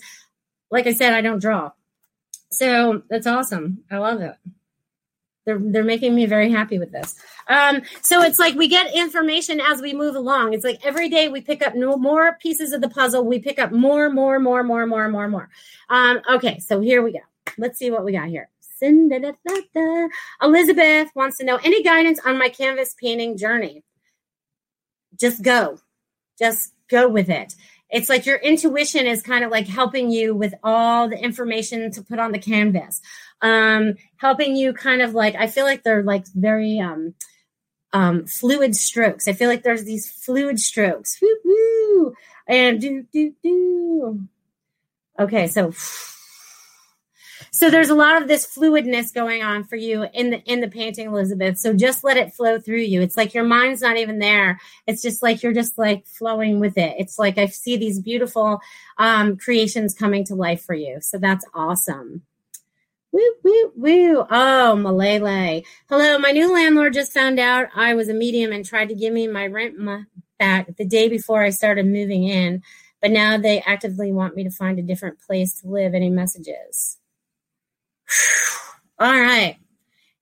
like 0.71 0.87
I 0.87 0.95
said, 0.95 1.13
I 1.13 1.21
don't 1.21 1.41
draw. 1.41 1.73
So 2.51 3.03
that's 3.09 3.27
awesome. 3.27 3.83
I 3.91 3.99
love 3.99 4.21
it. 4.21 4.37
They're, 5.45 5.59
they're 5.59 5.83
making 5.83 6.15
me 6.15 6.27
very 6.27 6.51
happy 6.51 6.79
with 6.79 6.93
this. 6.93 7.17
Um, 7.49 7.83
so 8.03 8.23
it's 8.23 8.39
like 8.39 8.55
we 8.55 8.69
get 8.69 8.95
information 8.95 9.61
as 9.61 9.83
we 9.83 9.93
move 9.93 10.15
along. 10.15 10.55
It's 10.55 10.65
like 10.65 10.85
every 10.85 11.09
day 11.09 11.29
we 11.29 11.41
pick 11.41 11.67
up 11.67 11.75
no 11.75 11.97
more 11.97 12.39
pieces 12.41 12.73
of 12.73 12.81
the 12.81 12.89
puzzle. 12.89 13.25
We 13.25 13.41
pick 13.41 13.59
up 13.59 13.73
more, 13.73 14.09
more, 14.09 14.39
more, 14.39 14.63
more, 14.63 14.87
more, 14.87 15.09
more, 15.09 15.29
more. 15.29 15.49
Um, 15.89 16.21
okay, 16.31 16.61
so 16.61 16.81
here 16.81 17.03
we 17.03 17.13
go. 17.13 17.19
Let's 17.59 17.79
see 17.79 17.91
what 17.91 18.05
we 18.05 18.13
got 18.13 18.29
here. 18.29 18.49
Elizabeth 20.43 21.11
wants 21.15 21.39
to 21.39 21.45
know 21.45 21.57
any 21.63 21.83
guidance 21.83 22.21
on 22.25 22.39
my 22.39 22.49
canvas 22.49 22.95
painting 23.01 23.37
journey. 23.37 23.85
Just 25.19 25.43
go. 25.43 25.79
Just 26.39 26.73
go 26.89 27.09
with 27.09 27.31
it. 27.31 27.55
It's 27.91 28.09
like 28.09 28.25
your 28.25 28.39
intuition 28.39 29.07
is 29.07 29.23
kind 29.23 29.45
of 29.45 29.51
like 29.51 29.69
helping 29.69 30.11
you 30.11 30.35
with 30.35 30.55
all 30.65 31.09
the 31.09 31.23
information 31.23 31.91
to 31.93 32.03
put 32.03 32.19
on 32.19 32.33
the 32.33 32.39
canvas. 32.39 33.03
Um, 33.43 33.97
helping 34.17 34.57
you 34.57 34.73
kind 34.73 35.03
of 35.03 35.15
like, 35.15 35.35
I 35.35 35.47
feel 35.47 35.65
like 35.65 35.83
they're 35.83 36.03
like 36.03 36.27
very 36.35 36.81
um, 36.81 37.15
um, 37.93 38.27
fluid 38.27 38.75
strokes. 38.75 39.29
I 39.29 39.35
feel 39.35 39.49
like 39.49 39.63
there's 39.63 39.85
these 39.85 40.11
fluid 40.11 40.59
strokes. 40.59 41.21
Woo, 41.21 41.37
woo, 41.45 42.15
and 42.49 42.81
do, 42.81 43.05
do, 43.13 43.35
do. 43.43 44.29
Okay, 45.19 45.47
so 45.47 45.73
so 47.55 47.69
there's 47.69 47.91
a 47.91 47.95
lot 47.95 48.21
of 48.21 48.29
this 48.29 48.47
fluidness 48.47 49.13
going 49.13 49.43
on 49.43 49.65
for 49.65 49.77
you 49.77 50.07
in 50.15 50.31
the 50.31 50.43
in 50.45 50.61
the 50.61 50.69
painting, 50.69 51.07
Elizabeth. 51.07 51.59
So 51.59 51.75
just 51.75 52.03
let 52.03 52.17
it 52.17 52.33
flow 52.33 52.59
through 52.59 52.79
you. 52.79 53.03
It's 53.03 53.17
like 53.17 53.35
your 53.35 53.45
mind's 53.45 53.83
not 53.83 53.99
even 53.99 54.19
there. 54.19 54.59
It's 54.87 55.03
just 55.03 55.23
like 55.23 55.43
you're 55.43 55.53
just 55.53 55.77
like 55.77 56.07
flowing 56.07 56.61
with 56.61 56.79
it. 56.79 56.95
It's 56.99 57.19
like 57.19 57.37
I 57.37 57.47
see 57.47 57.77
these 57.77 58.01
beautiful 58.01 58.61
um, 58.97 59.37
creations 59.37 59.93
coming 59.93 60.25
to 60.25 60.35
life 60.35 60.65
for 60.65 60.75
you. 60.75 60.99
So 61.03 61.19
that's 61.19 61.45
awesome. 61.53 62.23
Woo, 63.13 63.35
woo, 63.45 63.73
woo. 63.77 64.27
Oh, 64.31 64.75
Malele. 64.79 65.63
Hello. 65.91 66.19
My 66.19 66.31
new 66.31 66.51
landlord 66.51 66.95
just 66.95 67.13
found 67.13 67.39
out 67.39 67.69
I 67.75 67.93
was 67.93 68.09
a 68.09 68.15
medium 68.15 68.53
and 68.53 68.65
tried 68.65 68.89
to 68.89 68.95
give 68.95 69.13
me 69.13 69.29
my 69.29 69.47
rent 69.47 69.75
back 70.39 70.75
the 70.79 70.87
day 70.87 71.11
before 71.11 71.43
I 71.43 71.51
started 71.51 71.85
moving 71.85 72.25
in. 72.25 72.63
But 73.03 73.11
now 73.11 73.37
they 73.37 73.61
actively 73.61 74.11
want 74.11 74.37
me 74.37 74.45
to 74.45 74.51
find 74.51 74.79
a 74.79 74.83
different 74.83 75.21
place 75.21 75.61
to 75.61 75.69
live. 75.69 75.93
Any 75.93 76.09
messages? 76.09 76.97
All 78.99 79.21
right. 79.21 79.59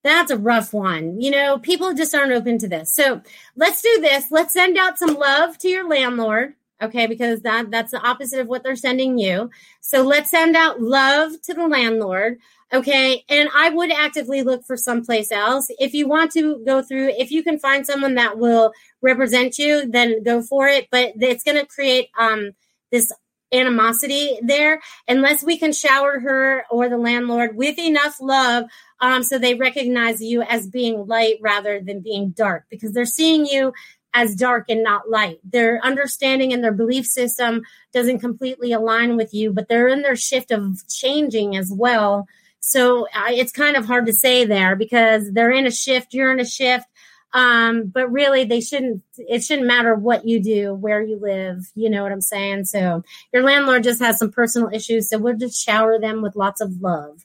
that's 0.02 0.30
a 0.30 0.38
rough 0.38 0.72
one. 0.72 1.20
You 1.20 1.30
know, 1.30 1.58
people 1.58 1.92
just 1.94 2.14
aren't 2.14 2.32
open 2.32 2.58
to 2.58 2.68
this. 2.68 2.94
So 2.94 3.22
let's 3.56 3.82
do 3.82 3.98
this. 4.00 4.30
Let's 4.30 4.54
send 4.54 4.78
out 4.78 4.98
some 4.98 5.14
love 5.14 5.58
to 5.58 5.68
your 5.68 5.88
landlord. 5.88 6.54
Okay, 6.82 7.06
because 7.06 7.42
that 7.42 7.70
that's 7.70 7.90
the 7.90 8.00
opposite 8.00 8.40
of 8.40 8.48
what 8.48 8.62
they're 8.62 8.74
sending 8.76 9.18
you. 9.18 9.50
So 9.82 10.02
let's 10.02 10.30
send 10.30 10.56
out 10.56 10.80
love 10.80 11.32
to 11.42 11.52
the 11.52 11.68
landlord. 11.68 12.38
Okay, 12.72 13.24
and 13.28 13.50
I 13.54 13.68
would 13.68 13.92
actively 13.92 14.42
look 14.42 14.64
for 14.64 14.76
someplace 14.78 15.30
else. 15.30 15.70
If 15.78 15.92
you 15.92 16.08
want 16.08 16.30
to 16.32 16.62
go 16.64 16.80
through, 16.80 17.08
if 17.18 17.30
you 17.30 17.42
can 17.42 17.58
find 17.58 17.84
someone 17.84 18.14
that 18.14 18.38
will 18.38 18.72
represent 19.02 19.58
you, 19.58 19.90
then 19.90 20.22
go 20.22 20.40
for 20.40 20.68
it. 20.68 20.88
But 20.90 21.12
it's 21.16 21.44
going 21.44 21.58
to 21.58 21.66
create 21.66 22.08
um, 22.18 22.52
this 22.90 23.12
animosity 23.52 24.38
there 24.42 24.80
unless 25.08 25.42
we 25.42 25.58
can 25.58 25.72
shower 25.72 26.20
her 26.20 26.64
or 26.70 26.88
the 26.88 26.98
landlord 26.98 27.56
with 27.56 27.78
enough 27.78 28.16
love 28.20 28.64
um, 29.00 29.22
so 29.22 29.38
they 29.38 29.54
recognize 29.54 30.20
you 30.20 30.42
as 30.42 30.66
being 30.66 31.06
light 31.06 31.38
rather 31.40 31.80
than 31.80 32.00
being 32.00 32.30
dark 32.30 32.64
because 32.70 32.92
they're 32.92 33.04
seeing 33.06 33.46
you 33.46 33.72
as 34.12 34.34
dark 34.34 34.66
and 34.68 34.82
not 34.82 35.08
light. 35.08 35.38
Their 35.44 35.80
understanding 35.84 36.52
and 36.52 36.62
their 36.62 36.72
belief 36.72 37.06
system 37.06 37.62
doesn't 37.92 38.18
completely 38.18 38.72
align 38.72 39.16
with 39.16 39.32
you, 39.32 39.52
but 39.52 39.68
they're 39.68 39.88
in 39.88 40.02
their 40.02 40.16
shift 40.16 40.50
of 40.50 40.86
changing 40.88 41.56
as 41.56 41.72
well. 41.72 42.26
So 42.60 43.06
I, 43.14 43.34
it's 43.34 43.52
kind 43.52 43.76
of 43.76 43.86
hard 43.86 44.06
to 44.06 44.12
say 44.12 44.44
there 44.44 44.76
because 44.76 45.32
they're 45.32 45.50
in 45.50 45.66
a 45.66 45.70
shift, 45.70 46.12
you're 46.12 46.32
in 46.32 46.40
a 46.40 46.44
shift. 46.44 46.86
Um, 47.32 47.86
but 47.86 48.10
really 48.10 48.44
they 48.44 48.60
shouldn't, 48.60 49.02
it 49.16 49.44
shouldn't 49.44 49.68
matter 49.68 49.94
what 49.94 50.26
you 50.26 50.40
do, 50.40 50.74
where 50.74 51.02
you 51.02 51.18
live. 51.18 51.70
You 51.74 51.88
know 51.88 52.02
what 52.02 52.12
I'm 52.12 52.20
saying? 52.20 52.64
So 52.64 53.04
your 53.32 53.42
landlord 53.42 53.84
just 53.84 54.00
has 54.00 54.18
some 54.18 54.32
personal 54.32 54.70
issues. 54.72 55.08
So 55.08 55.18
we'll 55.18 55.36
just 55.36 55.64
shower 55.64 55.98
them 55.98 56.22
with 56.22 56.36
lots 56.36 56.60
of 56.60 56.80
love, 56.80 57.24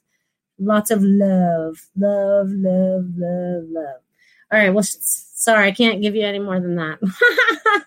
lots 0.59 0.91
of 0.91 1.01
love, 1.01 1.87
love, 1.97 2.49
love, 2.49 3.05
love, 3.17 3.63
love. 3.69 4.01
All 4.51 4.59
right. 4.59 4.69
Well, 4.69 4.83
sorry, 4.83 5.67
I 5.67 5.71
can't 5.71 6.01
give 6.01 6.15
you 6.15 6.23
any 6.23 6.39
more 6.39 6.59
than 6.59 6.75
that. 6.75 6.99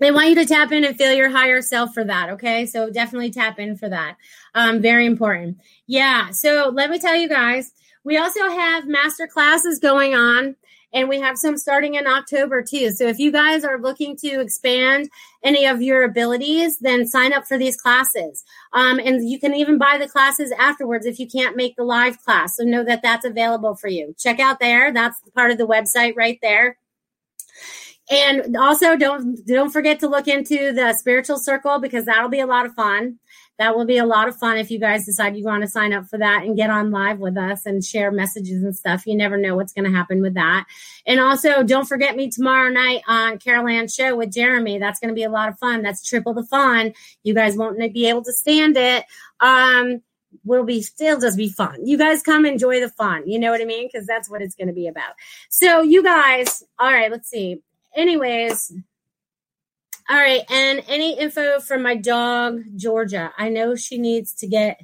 they 0.00 0.12
want 0.12 0.28
you 0.28 0.34
to 0.36 0.44
tap 0.44 0.70
in 0.70 0.84
and 0.84 0.96
feel 0.96 1.14
your 1.14 1.30
higher 1.30 1.62
self 1.62 1.94
for 1.94 2.04
that. 2.04 2.28
Okay. 2.30 2.66
So 2.66 2.90
definitely 2.90 3.30
tap 3.30 3.58
in 3.58 3.76
for 3.76 3.88
that. 3.88 4.16
Um, 4.54 4.82
very 4.82 5.06
important. 5.06 5.58
Yeah. 5.86 6.30
So 6.30 6.70
let 6.74 6.90
me 6.90 6.98
tell 6.98 7.16
you 7.16 7.28
guys, 7.28 7.72
we 8.08 8.16
also 8.16 8.48
have 8.48 8.88
master 8.88 9.26
classes 9.26 9.78
going 9.78 10.14
on 10.14 10.56
and 10.94 11.10
we 11.10 11.20
have 11.20 11.36
some 11.36 11.58
starting 11.58 11.96
in 11.96 12.06
October 12.06 12.62
too. 12.62 12.90
So 12.90 13.06
if 13.06 13.18
you 13.18 13.30
guys 13.30 13.64
are 13.64 13.78
looking 13.78 14.16
to 14.16 14.40
expand 14.40 15.10
any 15.44 15.66
of 15.66 15.82
your 15.82 16.04
abilities, 16.04 16.78
then 16.78 17.06
sign 17.06 17.34
up 17.34 17.46
for 17.46 17.58
these 17.58 17.78
classes. 17.78 18.44
Um, 18.72 18.98
and 18.98 19.28
you 19.28 19.38
can 19.38 19.52
even 19.52 19.76
buy 19.76 19.98
the 19.98 20.08
classes 20.08 20.50
afterwards 20.58 21.04
if 21.04 21.18
you 21.18 21.28
can't 21.28 21.54
make 21.54 21.76
the 21.76 21.84
live 21.84 22.18
class. 22.22 22.56
So 22.56 22.64
know 22.64 22.82
that 22.82 23.02
that's 23.02 23.26
available 23.26 23.74
for 23.74 23.88
you. 23.88 24.14
Check 24.18 24.40
out 24.40 24.58
there. 24.58 24.90
That's 24.90 25.20
part 25.34 25.50
of 25.50 25.58
the 25.58 25.66
website 25.66 26.16
right 26.16 26.38
there. 26.40 26.78
And 28.10 28.56
also 28.56 28.96
don't 28.96 29.46
don't 29.46 29.70
forget 29.70 30.00
to 30.00 30.08
look 30.08 30.28
into 30.28 30.72
the 30.72 30.94
spiritual 30.94 31.36
circle 31.38 31.78
because 31.78 32.06
that'll 32.06 32.30
be 32.30 32.40
a 32.40 32.46
lot 32.46 32.64
of 32.64 32.72
fun 32.72 33.18
that 33.58 33.76
will 33.76 33.84
be 33.84 33.98
a 33.98 34.06
lot 34.06 34.28
of 34.28 34.36
fun 34.36 34.56
if 34.56 34.70
you 34.70 34.78
guys 34.78 35.04
decide 35.04 35.36
you 35.36 35.44
want 35.44 35.62
to 35.62 35.68
sign 35.68 35.92
up 35.92 36.06
for 36.06 36.18
that 36.18 36.44
and 36.44 36.56
get 36.56 36.70
on 36.70 36.90
live 36.90 37.18
with 37.18 37.36
us 37.36 37.66
and 37.66 37.84
share 37.84 38.10
messages 38.12 38.62
and 38.62 38.74
stuff. 38.74 39.06
You 39.06 39.16
never 39.16 39.36
know 39.36 39.56
what's 39.56 39.72
going 39.72 39.90
to 39.90 39.96
happen 39.96 40.22
with 40.22 40.34
that. 40.34 40.66
And 41.06 41.18
also, 41.18 41.62
don't 41.64 41.88
forget 41.88 42.16
me 42.16 42.30
tomorrow 42.30 42.70
night 42.70 43.02
on 43.08 43.38
Carol 43.38 43.68
Ann 43.68 43.88
Show 43.88 44.16
with 44.16 44.32
Jeremy. 44.32 44.78
That's 44.78 45.00
going 45.00 45.08
to 45.08 45.14
be 45.14 45.24
a 45.24 45.30
lot 45.30 45.48
of 45.48 45.58
fun. 45.58 45.82
That's 45.82 46.08
triple 46.08 46.34
the 46.34 46.44
fun. 46.44 46.94
You 47.24 47.34
guys 47.34 47.56
won't 47.56 47.78
be 47.92 48.08
able 48.08 48.22
to 48.24 48.32
stand 48.32 48.76
it. 48.76 49.04
Um, 49.40 50.02
will 50.44 50.64
be 50.64 50.82
still 50.82 51.18
just 51.18 51.36
be 51.36 51.48
fun. 51.48 51.86
You 51.86 51.98
guys 51.98 52.22
come 52.22 52.44
enjoy 52.46 52.80
the 52.80 52.90
fun. 52.90 53.26
You 53.26 53.38
know 53.38 53.50
what 53.50 53.60
I 53.60 53.64
mean? 53.64 53.88
Because 53.90 54.06
that's 54.06 54.30
what 54.30 54.42
it's 54.42 54.54
going 54.54 54.68
to 54.68 54.74
be 54.74 54.86
about. 54.86 55.14
So, 55.48 55.82
you 55.82 56.02
guys, 56.02 56.62
all 56.78 56.92
right, 56.92 57.10
let's 57.10 57.28
see. 57.28 57.62
Anyways, 57.96 58.72
all 60.08 60.16
right. 60.16 60.42
And 60.50 60.82
any 60.88 61.18
info 61.18 61.60
from 61.60 61.82
my 61.82 61.94
dog, 61.94 62.62
Georgia? 62.76 63.32
I 63.36 63.50
know 63.50 63.76
she 63.76 63.98
needs 63.98 64.32
to 64.36 64.46
get 64.46 64.80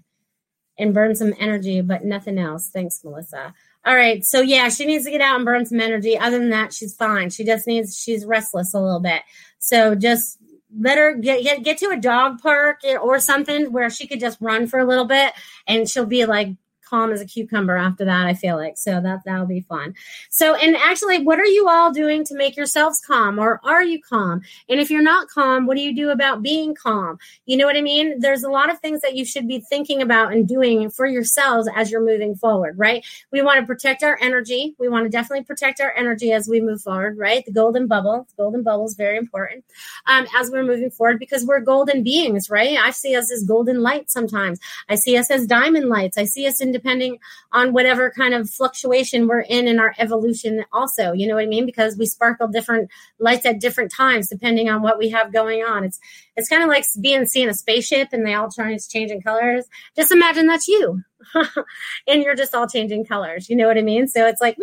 and 0.79 0.93
burn 0.93 1.14
some 1.14 1.33
energy, 1.39 1.81
but 1.81 2.05
nothing 2.05 2.39
else. 2.39 2.68
Thanks, 2.68 3.03
Melissa. 3.05 3.55
All 3.87 3.95
right. 3.95 4.25
So, 4.25 4.41
yeah, 4.41 4.68
she 4.68 4.87
needs 4.87 5.05
to 5.05 5.11
get 5.11 5.20
out 5.20 5.37
and 5.37 5.45
burn 5.45 5.66
some 5.66 5.81
energy. 5.81 6.18
Other 6.18 6.39
than 6.39 6.51
that, 6.51 6.72
she's 6.72 6.95
fine. 6.95 7.31
She 7.31 7.45
just 7.45 7.66
needs, 7.66 7.97
she's 7.97 8.27
restless 8.27 8.75
a 8.75 8.81
little 8.81 9.01
bit. 9.01 9.22
So, 9.59 9.95
just 9.95 10.39
let 10.77 10.99
her 10.99 11.14
get, 11.14 11.43
get, 11.43 11.62
get 11.62 11.79
to 11.79 11.91
a 11.91 12.01
dog 12.01 12.41
park 12.41 12.81
or 13.01 13.20
something 13.20 13.72
where 13.72 13.89
she 13.91 14.07
could 14.07 14.20
just 14.20 14.41
run 14.41 14.66
for 14.66 14.79
a 14.79 14.85
little 14.85 15.05
bit 15.05 15.33
and 15.68 15.89
she'll 15.89 16.07
be 16.07 16.27
like 16.27 16.49
calm 16.89 17.12
as 17.12 17.20
a 17.20 17.26
cucumber 17.26 17.76
after 17.76 18.05
that, 18.05 18.26
I 18.26 18.35
feel 18.35 18.57
like. 18.57 18.76
So 18.76 19.01
that 19.01 19.20
that'll 19.24 19.47
be 19.47 19.61
fun. 19.62 19.95
So 20.30 20.55
and 20.55 20.76
actually, 20.76 21.22
what 21.22 21.39
are 21.39 21.47
you 21.47 21.68
all 21.68 21.93
doing 21.93 22.24
to 22.24 22.35
make 22.35 22.57
yourselves 22.57 23.01
calm 23.07 23.39
or 23.39 23.61
are 23.64 23.82
you 23.82 24.01
calm? 24.01 24.43
And 24.68 24.80
if 24.80 24.91
you're 24.91 25.03
not 25.03 25.28
calm, 25.28 25.66
what 25.66 25.76
do 25.76 25.82
you 25.82 25.95
do 25.95 26.11
about 26.11 26.43
being 26.43 26.74
calm? 26.74 27.18
You 27.47 27.57
know 27.57 27.66
what 27.66 27.76
I 27.76 27.80
mean? 27.80 28.20
There's 28.20 28.43
a 28.43 28.51
lot 28.51 28.70
of 28.70 28.78
things 28.80 29.01
that 29.03 29.14
you 29.16 29.24
should 29.24 29.49
be 29.49 29.61
thinking 29.61 30.03
about 30.03 30.32
and 30.32 30.47
doing 30.47 30.91
for 30.91 31.07
yourselves 31.07 31.68
as 31.74 31.91
you're 31.91 32.05
moving 32.05 32.35
forward, 32.35 32.78
right? 32.78 33.05
We 33.32 33.43
want 33.43 33.61
to 33.61 33.66
protect 33.66 34.03
our 34.03 34.18
energy. 34.20 34.74
We 34.78 34.89
want 34.89 35.05
to 35.05 35.11
definitely 35.11 35.45
protect 35.45 35.80
our 35.80 35.93
energy 35.97 36.32
as 36.32 36.49
we 36.49 36.61
move 36.61 36.82
forward, 36.82 37.18
right? 37.18 37.45
The 37.45 37.53
golden 37.53 37.87
bubble, 37.87 38.26
the 38.28 38.43
golden 38.43 38.62
bubble 38.62 38.87
is 38.87 38.95
very 38.95 39.16
important 39.16 39.64
um, 40.07 40.26
as 40.37 40.51
we're 40.51 40.64
moving 40.64 40.91
forward 40.91 41.18
because 41.18 41.45
we're 41.45 41.61
golden 41.61 42.03
beings, 42.03 42.51
right? 42.51 42.78
I 42.78 42.91
see 42.91 43.16
us 43.16 43.32
as 43.32 43.45
golden 43.45 43.82
light 43.82 44.11
sometimes. 44.11 44.61
I 44.89 44.97
see 44.97 45.16
us 45.16 45.30
as 45.30 45.47
diamond 45.47 45.89
lights. 45.89 46.18
I 46.18 46.24
see 46.24 46.47
us 46.47 46.61
in 46.61 46.72
depending 46.75 47.18
on 47.53 47.72
whatever 47.72 48.11
kind 48.11 48.35
of 48.35 48.51
fluctuation 48.51 49.27
we're 49.27 49.41
in 49.41 49.66
in 49.66 49.79
our 49.79 49.95
evolution 49.99 50.64
also 50.72 51.12
you 51.12 51.27
know 51.27 51.37
what 51.37 51.45
i 51.45 51.47
mean? 51.47 51.64
Because 51.64 51.97
we 51.97 52.05
sparkle 52.05 52.49
different 52.49 52.91
lights 53.18 53.47
at 53.47 53.61
different 53.61 53.91
times 53.91 54.29
depending 54.29 54.68
on 54.68 54.83
what 54.83 54.99
we 54.99 55.09
have 55.09 55.33
going 55.33 55.62
on. 55.62 55.85
It's 55.85 55.99
it's 56.37 56.49
kind 56.49 56.62
of 56.62 56.68
like 56.68 56.85
being 57.01 57.26
seeing 57.26 57.49
a 57.49 57.55
spaceship 57.55 58.09
and 58.12 58.26
they 58.26 58.35
all 58.35 58.49
turn 58.49 58.76
changing 58.91 59.22
colors 59.22 59.66
just 59.97 60.12
imagine 60.12 60.47
that's 60.47 60.68
you 60.68 61.03
and 62.07 62.22
you're 62.22 62.35
just 62.35 62.55
all 62.55 62.66
changing 62.66 63.05
colors. 63.05 63.49
You 63.49 63.57
know 63.57 63.66
what 63.66 63.78
I 63.78 63.82
mean? 63.82 64.09
So 64.09 64.26
it's 64.26 64.41
like, 64.41 64.57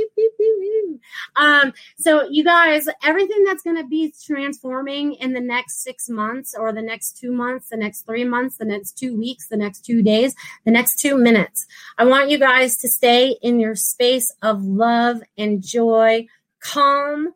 um, 1.35 1.73
so 1.97 2.27
you 2.29 2.43
guys, 2.43 2.87
everything 3.03 3.43
that's 3.43 3.63
going 3.63 3.77
to 3.77 3.87
be 3.87 4.13
transforming 4.25 5.13
in 5.13 5.33
the 5.33 5.39
next 5.39 5.83
six 5.83 6.09
months 6.09 6.53
or 6.57 6.71
the 6.71 6.81
next 6.81 7.17
two 7.17 7.31
months, 7.31 7.69
the 7.69 7.77
next 7.77 8.05
three 8.05 8.23
months, 8.23 8.57
the 8.57 8.65
next 8.65 8.97
two 8.97 9.17
weeks, 9.17 9.47
the 9.47 9.57
next 9.57 9.85
two 9.85 10.01
days, 10.01 10.35
the 10.65 10.71
next 10.71 10.99
two 10.99 11.17
minutes, 11.17 11.65
I 11.97 12.05
want 12.05 12.29
you 12.29 12.37
guys 12.37 12.77
to 12.77 12.87
stay 12.87 13.37
in 13.41 13.59
your 13.59 13.75
space 13.75 14.33
of 14.41 14.63
love 14.63 15.21
and 15.37 15.63
joy, 15.63 16.27
calm, 16.59 17.33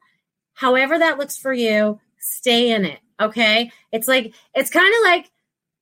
however 0.54 0.98
that 1.00 1.18
looks 1.18 1.38
for 1.38 1.54
you, 1.54 2.00
stay 2.20 2.72
in 2.72 2.86
it. 2.86 3.00
Okay. 3.22 3.72
It's 3.92 4.08
like, 4.08 4.34
it's 4.54 4.70
kind 4.70 4.94
of 4.94 5.02
like, 5.04 5.32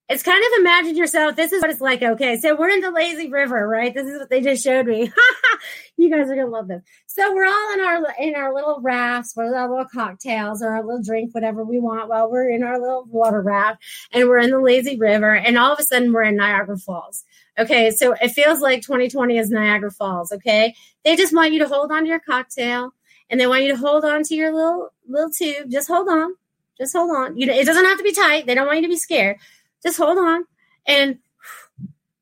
it's 0.09 0.23
kind 0.23 0.43
of 0.43 0.59
imagine 0.59 0.97
yourself. 0.97 1.35
This 1.35 1.53
is 1.53 1.61
what 1.61 1.71
it's 1.71 1.81
like. 1.81 2.01
Okay, 2.01 2.37
so 2.37 2.55
we're 2.55 2.69
in 2.69 2.81
the 2.81 2.91
lazy 2.91 3.29
river, 3.29 3.67
right? 3.67 3.93
This 3.93 4.05
is 4.05 4.19
what 4.19 4.29
they 4.29 4.41
just 4.41 4.63
showed 4.63 4.85
me. 4.85 5.11
you 5.97 6.11
guys 6.11 6.29
are 6.29 6.35
gonna 6.35 6.49
love 6.49 6.67
this. 6.67 6.83
So 7.07 7.33
we're 7.33 7.47
all 7.47 7.73
in 7.73 7.79
our 7.79 8.13
in 8.19 8.35
our 8.35 8.53
little 8.53 8.81
rafts 8.81 9.33
with 9.35 9.53
our 9.53 9.69
little 9.69 9.85
cocktails 9.85 10.61
or 10.61 10.69
our 10.69 10.83
little 10.83 11.01
drink, 11.01 11.33
whatever 11.33 11.63
we 11.63 11.79
want, 11.79 12.09
while 12.09 12.29
we're 12.29 12.49
in 12.49 12.63
our 12.63 12.79
little 12.79 13.05
water 13.05 13.41
raft, 13.41 13.81
and 14.11 14.27
we're 14.27 14.39
in 14.39 14.51
the 14.51 14.59
lazy 14.59 14.97
river, 14.97 15.35
and 15.35 15.57
all 15.57 15.71
of 15.71 15.79
a 15.79 15.83
sudden 15.83 16.11
we're 16.11 16.23
in 16.23 16.35
Niagara 16.35 16.77
Falls. 16.77 17.23
Okay, 17.57 17.89
so 17.91 18.13
it 18.21 18.29
feels 18.29 18.59
like 18.59 18.81
2020 18.81 19.37
is 19.37 19.49
Niagara 19.51 19.91
Falls. 19.91 20.33
Okay, 20.33 20.75
they 21.05 21.15
just 21.15 21.33
want 21.33 21.53
you 21.53 21.59
to 21.59 21.67
hold 21.67 21.91
on 21.91 22.03
to 22.03 22.09
your 22.09 22.19
cocktail, 22.19 22.93
and 23.29 23.39
they 23.39 23.47
want 23.47 23.63
you 23.63 23.71
to 23.71 23.77
hold 23.77 24.03
on 24.03 24.23
to 24.23 24.35
your 24.35 24.53
little 24.53 24.89
little 25.07 25.31
tube. 25.31 25.71
Just 25.71 25.87
hold 25.87 26.09
on, 26.09 26.33
just 26.77 26.95
hold 26.95 27.15
on. 27.15 27.37
You, 27.37 27.47
know, 27.47 27.53
it 27.53 27.65
doesn't 27.65 27.85
have 27.85 27.97
to 27.97 28.03
be 28.03 28.13
tight. 28.13 28.45
They 28.45 28.55
don't 28.55 28.67
want 28.67 28.77
you 28.77 28.83
to 28.83 28.89
be 28.89 28.97
scared 28.97 29.37
just 29.83 29.97
hold 29.97 30.17
on. 30.17 30.45
And 30.87 31.19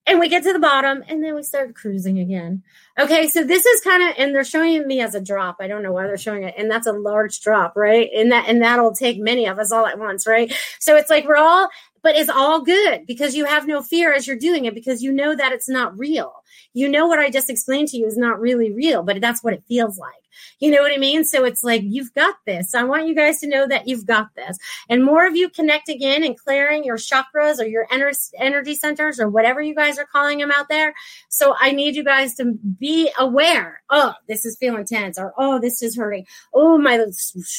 and 0.08 0.20
we 0.20 0.28
get 0.28 0.44
to 0.44 0.52
the 0.52 0.60
bottom 0.60 1.04
and 1.08 1.24
then 1.24 1.36
we 1.36 1.44
start 1.44 1.76
cruising 1.76 2.20
again. 2.20 2.64
Okay, 3.00 3.30
so 3.30 3.44
this 3.44 3.66
is 3.66 3.82
kind 3.82 4.04
of 4.04 4.16
and 4.18 4.34
they're 4.34 4.44
showing 4.44 4.86
me 4.88 5.00
as 5.00 5.16
a 5.16 5.22
drop. 5.22 5.58
I 5.62 5.68
don't 5.68 5.84
know 5.84 5.94
why 5.94 6.08
they're 6.08 6.18
showing 6.18 6.44
it. 6.44 6.56
And 6.58 6.70
that's 6.70 6.88
a 6.88 6.92
large 6.92 7.40
drop, 7.40 7.76
right? 7.76 8.10
And 8.14 8.32
that 8.32 8.50
and 8.50 8.62
that'll 8.62 8.94
take 8.94 9.20
many 9.20 9.48
of 9.48 9.60
us 9.60 9.72
all 9.72 9.86
at 9.86 10.00
once, 10.00 10.28
right? 10.28 10.52
So 10.80 10.98
it's 10.98 11.10
like 11.10 11.26
we're 11.26 11.38
all 11.38 11.70
but 12.04 12.16
it's 12.16 12.32
all 12.32 12.62
good 12.62 13.06
because 13.06 13.36
you 13.36 13.46
have 13.46 13.68
no 13.68 13.84
fear 13.84 14.12
as 14.12 14.26
you're 14.26 14.36
doing 14.36 14.66
it 14.66 14.74
because 14.74 15.04
you 15.04 15.12
know 15.12 15.36
that 15.36 15.52
it's 15.52 15.70
not 15.70 15.98
real. 15.98 16.34
You 16.74 16.90
know 16.90 17.06
what 17.06 17.20
I 17.20 17.30
just 17.30 17.50
explained 17.50 17.90
to 17.90 17.98
you 17.98 18.08
is 18.08 18.18
not 18.18 18.40
really 18.40 18.72
real, 18.72 19.04
but 19.04 19.22
that's 19.22 19.44
what 19.44 19.54
it 19.54 19.64
feels 19.68 20.00
like. 20.00 20.14
You 20.60 20.72
know 20.72 20.82
what 20.82 20.94
I 20.94 20.98
mean? 20.98 21.24
So 21.24 21.44
it's 21.46 21.64
like, 21.64 21.82
you've 21.84 22.14
got 22.14 22.36
this. 22.46 22.76
I 22.76 22.84
want 22.84 23.08
you 23.08 23.16
guys 23.16 23.40
to 23.40 23.48
know 23.48 23.68
that 23.68 23.88
you've 23.88 24.06
got 24.06 24.28
this. 24.36 24.58
And 24.90 25.04
more 25.04 25.26
of 25.26 25.36
you 25.36 25.50
connecting 25.50 26.02
in 26.02 26.24
and 26.24 26.38
clearing 26.38 26.84
your 26.84 26.98
chakras 26.98 27.60
or 27.60 27.66
your 27.66 27.88
energy 27.92 28.76
centers 28.76 29.20
or 29.20 29.30
whatever 29.30 29.62
you 29.62 29.76
guys 29.76 29.98
are 29.98 30.06
calling 30.06 30.40
them 30.40 30.52
out 30.52 30.70
there. 30.70 30.94
So 31.30 31.56
I 31.60 31.72
need 31.72 31.96
you 31.96 32.04
guys 32.04 32.36
to 32.36 32.54
be 32.80 33.12
aware. 33.20 33.82
Oh, 33.90 34.14
this 34.28 34.46
is 34.46 34.58
feeling 34.58 34.86
tense 34.86 35.18
or 35.18 35.34
oh, 35.38 35.60
this 35.60 35.82
is 35.82 35.98
hurting. 35.98 36.26
Oh, 36.54 36.78
my 36.78 37.04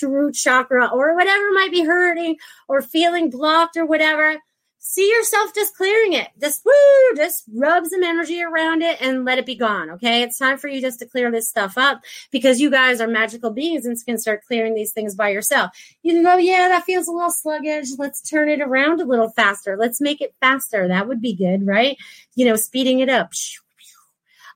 root 0.02 0.34
chakra 0.34 0.88
or 0.92 1.14
whatever 1.14 1.52
might 1.52 1.70
be 1.70 1.84
hurting 1.84 2.36
or 2.68 2.82
feeling 2.82 3.30
blocked 3.30 3.76
or 3.76 3.86
whatever 3.86 4.38
see 4.84 5.08
yourself 5.08 5.54
just 5.54 5.76
clearing 5.76 6.12
it. 6.12 6.28
Just 6.40 6.64
woo, 6.64 7.16
just 7.16 7.44
rub 7.54 7.86
some 7.86 8.02
energy 8.02 8.42
around 8.42 8.82
it 8.82 9.00
and 9.00 9.24
let 9.24 9.38
it 9.38 9.46
be 9.46 9.54
gone. 9.54 9.88
Okay. 9.90 10.22
It's 10.22 10.38
time 10.38 10.58
for 10.58 10.66
you 10.66 10.80
just 10.80 10.98
to 10.98 11.06
clear 11.06 11.30
this 11.30 11.48
stuff 11.48 11.78
up 11.78 12.02
because 12.32 12.60
you 12.60 12.68
guys 12.68 13.00
are 13.00 13.06
magical 13.06 13.50
beings 13.50 13.86
and 13.86 13.96
can 14.04 14.18
start 14.18 14.44
clearing 14.44 14.74
these 14.74 14.92
things 14.92 15.14
by 15.14 15.28
yourself. 15.28 15.70
You 16.02 16.20
go, 16.22 16.36
yeah, 16.36 16.68
that 16.68 16.84
feels 16.84 17.06
a 17.06 17.12
little 17.12 17.30
sluggish. 17.30 17.90
Let's 17.96 18.28
turn 18.28 18.48
it 18.48 18.60
around 18.60 19.00
a 19.00 19.04
little 19.04 19.30
faster. 19.30 19.76
Let's 19.78 20.00
make 20.00 20.20
it 20.20 20.34
faster. 20.40 20.88
That 20.88 21.06
would 21.06 21.22
be 21.22 21.34
good, 21.34 21.64
right? 21.64 21.96
You 22.34 22.46
know, 22.46 22.56
speeding 22.56 22.98
it 22.98 23.08
up 23.08 23.32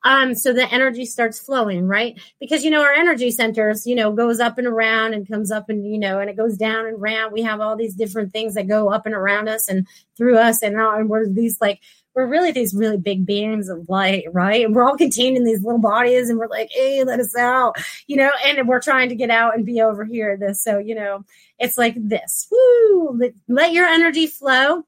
um, 0.06 0.36
so 0.36 0.52
the 0.52 0.72
energy 0.72 1.04
starts 1.04 1.40
flowing, 1.40 1.88
right? 1.88 2.16
Because 2.38 2.64
you 2.64 2.70
know 2.70 2.80
our 2.82 2.92
energy 2.92 3.32
centers, 3.32 3.88
you 3.88 3.96
know, 3.96 4.12
goes 4.12 4.38
up 4.38 4.56
and 4.56 4.66
around 4.66 5.14
and 5.14 5.28
comes 5.28 5.50
up 5.50 5.68
and 5.68 5.84
you 5.84 5.98
know, 5.98 6.20
and 6.20 6.30
it 6.30 6.36
goes 6.36 6.56
down 6.56 6.86
and 6.86 6.96
around. 6.96 7.32
We 7.32 7.42
have 7.42 7.60
all 7.60 7.74
these 7.74 7.96
different 7.96 8.32
things 8.32 8.54
that 8.54 8.68
go 8.68 8.88
up 8.88 9.04
and 9.04 9.16
around 9.16 9.48
us 9.48 9.68
and 9.68 9.84
through 10.16 10.38
us, 10.38 10.62
and, 10.62 10.76
and 10.76 11.08
we're 11.08 11.26
these 11.28 11.60
like 11.60 11.80
we're 12.14 12.28
really 12.28 12.52
these 12.52 12.72
really 12.72 12.98
big 12.98 13.26
beams 13.26 13.68
of 13.68 13.88
light, 13.88 14.26
right? 14.32 14.64
And 14.64 14.76
we're 14.76 14.84
all 14.84 14.96
contained 14.96 15.36
in 15.36 15.44
these 15.44 15.64
little 15.64 15.80
bodies, 15.80 16.30
and 16.30 16.38
we're 16.38 16.46
like, 16.46 16.70
hey, 16.70 17.02
let 17.02 17.18
us 17.18 17.36
out, 17.36 17.76
you 18.06 18.16
know, 18.16 18.30
and 18.44 18.68
we're 18.68 18.80
trying 18.80 19.08
to 19.08 19.16
get 19.16 19.30
out 19.30 19.56
and 19.56 19.66
be 19.66 19.80
over 19.80 20.04
here. 20.04 20.36
This, 20.36 20.62
so 20.62 20.78
you 20.78 20.94
know, 20.94 21.24
it's 21.58 21.76
like 21.76 21.94
this. 21.96 22.46
Woo! 22.52 23.18
Let, 23.18 23.32
let 23.48 23.72
your 23.72 23.86
energy 23.86 24.28
flow 24.28 24.84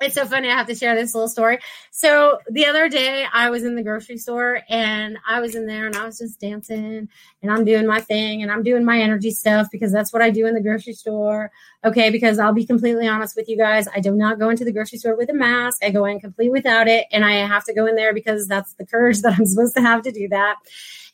it's 0.00 0.14
so 0.14 0.24
funny. 0.24 0.48
I 0.48 0.56
have 0.56 0.66
to 0.68 0.74
share 0.74 0.94
this 0.94 1.14
little 1.14 1.28
story. 1.28 1.58
So 1.90 2.38
the 2.50 2.66
other 2.66 2.88
day, 2.88 3.26
I 3.32 3.50
was 3.50 3.64
in 3.64 3.76
the 3.76 3.82
grocery 3.82 4.16
store 4.16 4.60
and 4.68 5.18
I 5.28 5.40
was 5.40 5.54
in 5.54 5.66
there 5.66 5.86
and 5.86 5.94
I 5.94 6.06
was 6.06 6.18
just 6.18 6.40
dancing 6.40 7.08
and 7.42 7.52
I'm 7.52 7.64
doing 7.64 7.86
my 7.86 8.00
thing 8.00 8.42
and 8.42 8.50
I'm 8.50 8.62
doing 8.62 8.84
my 8.84 8.98
energy 8.98 9.30
stuff 9.30 9.68
because 9.70 9.92
that's 9.92 10.12
what 10.12 10.22
I 10.22 10.30
do 10.30 10.46
in 10.46 10.54
the 10.54 10.60
grocery 10.60 10.94
store. 10.94 11.50
Okay. 11.84 12.10
Because 12.10 12.38
I'll 12.38 12.54
be 12.54 12.64
completely 12.64 13.06
honest 13.06 13.36
with 13.36 13.48
you 13.48 13.58
guys. 13.58 13.88
I 13.94 14.00
do 14.00 14.12
not 14.12 14.38
go 14.38 14.48
into 14.48 14.64
the 14.64 14.72
grocery 14.72 14.98
store 14.98 15.16
with 15.16 15.28
a 15.28 15.34
mask. 15.34 15.84
I 15.84 15.90
go 15.90 16.06
in 16.06 16.18
complete 16.18 16.50
without 16.50 16.88
it. 16.88 17.06
And 17.12 17.24
I 17.24 17.32
have 17.46 17.64
to 17.64 17.74
go 17.74 17.86
in 17.86 17.94
there 17.94 18.14
because 18.14 18.48
that's 18.48 18.72
the 18.74 18.86
courage 18.86 19.20
that 19.22 19.38
I'm 19.38 19.46
supposed 19.46 19.74
to 19.76 19.82
have 19.82 20.02
to 20.02 20.12
do 20.12 20.28
that. 20.28 20.56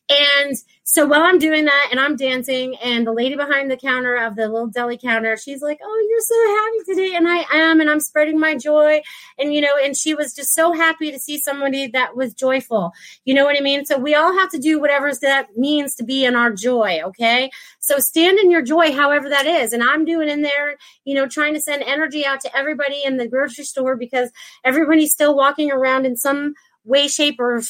And 0.09 0.57
so 0.85 1.05
while 1.05 1.23
I'm 1.23 1.41
doing 1.41 1.65
that 1.65 1.89
and 1.91 1.99
I'm 1.99 2.15
dancing, 2.15 2.77
and 2.77 3.05
the 3.05 3.13
lady 3.13 3.35
behind 3.35 3.71
the 3.71 3.77
counter 3.77 4.15
of 4.15 4.37
the 4.37 4.49
little 4.49 4.69
deli 4.69 4.97
counter, 4.97 5.37
she's 5.37 5.61
like, 5.61 5.81
Oh, 5.83 6.07
you're 6.09 6.21
so 6.21 6.95
happy 6.95 7.01
today. 7.01 7.17
And 7.17 7.27
I 7.29 7.45
am, 7.53 7.81
and 7.81 7.91
I'm 7.91 7.99
spreading 7.99 8.39
my 8.39 8.57
joy. 8.57 9.03
And, 9.37 9.53
you 9.53 9.61
know, 9.61 9.75
and 9.83 9.97
she 9.97 10.15
was 10.15 10.33
just 10.33 10.55
so 10.55 10.73
happy 10.73 11.11
to 11.11 11.19
see 11.19 11.39
somebody 11.39 11.89
that 11.89 12.17
was 12.17 12.35
joyful. 12.35 12.93
You 13.25 13.35
know 13.35 13.45
what 13.45 13.57
I 13.57 13.61
mean? 13.61 13.85
So 13.85 13.99
we 13.99 14.15
all 14.15 14.33
have 14.39 14.51
to 14.53 14.59
do 14.59 14.81
whatever 14.81 15.11
that 15.23 15.57
means 15.57 15.97
to 15.97 16.05
be 16.05 16.25
in 16.25 16.37
our 16.37 16.53
joy. 16.53 17.01
Okay. 17.07 17.51
So 17.81 17.99
stand 17.99 18.39
in 18.39 18.51
your 18.51 18.63
joy, 18.63 18.93
however 18.93 19.29
that 19.29 19.47
is. 19.47 19.73
And 19.73 19.83
I'm 19.83 20.05
doing 20.05 20.29
in 20.29 20.43
there, 20.43 20.77
you 21.05 21.15
know, 21.15 21.27
trying 21.27 21.55
to 21.55 21.61
send 21.61 21.83
energy 21.83 22.25
out 22.25 22.41
to 22.43 22.57
everybody 22.57 23.03
in 23.05 23.17
the 23.17 23.27
grocery 23.27 23.65
store 23.65 23.97
because 23.97 24.31
everybody's 24.65 25.13
still 25.13 25.37
walking 25.37 25.73
around 25.73 26.07
in 26.07 26.17
some 26.17 26.55
way, 26.87 27.09
shape, 27.09 27.39
or 27.39 27.63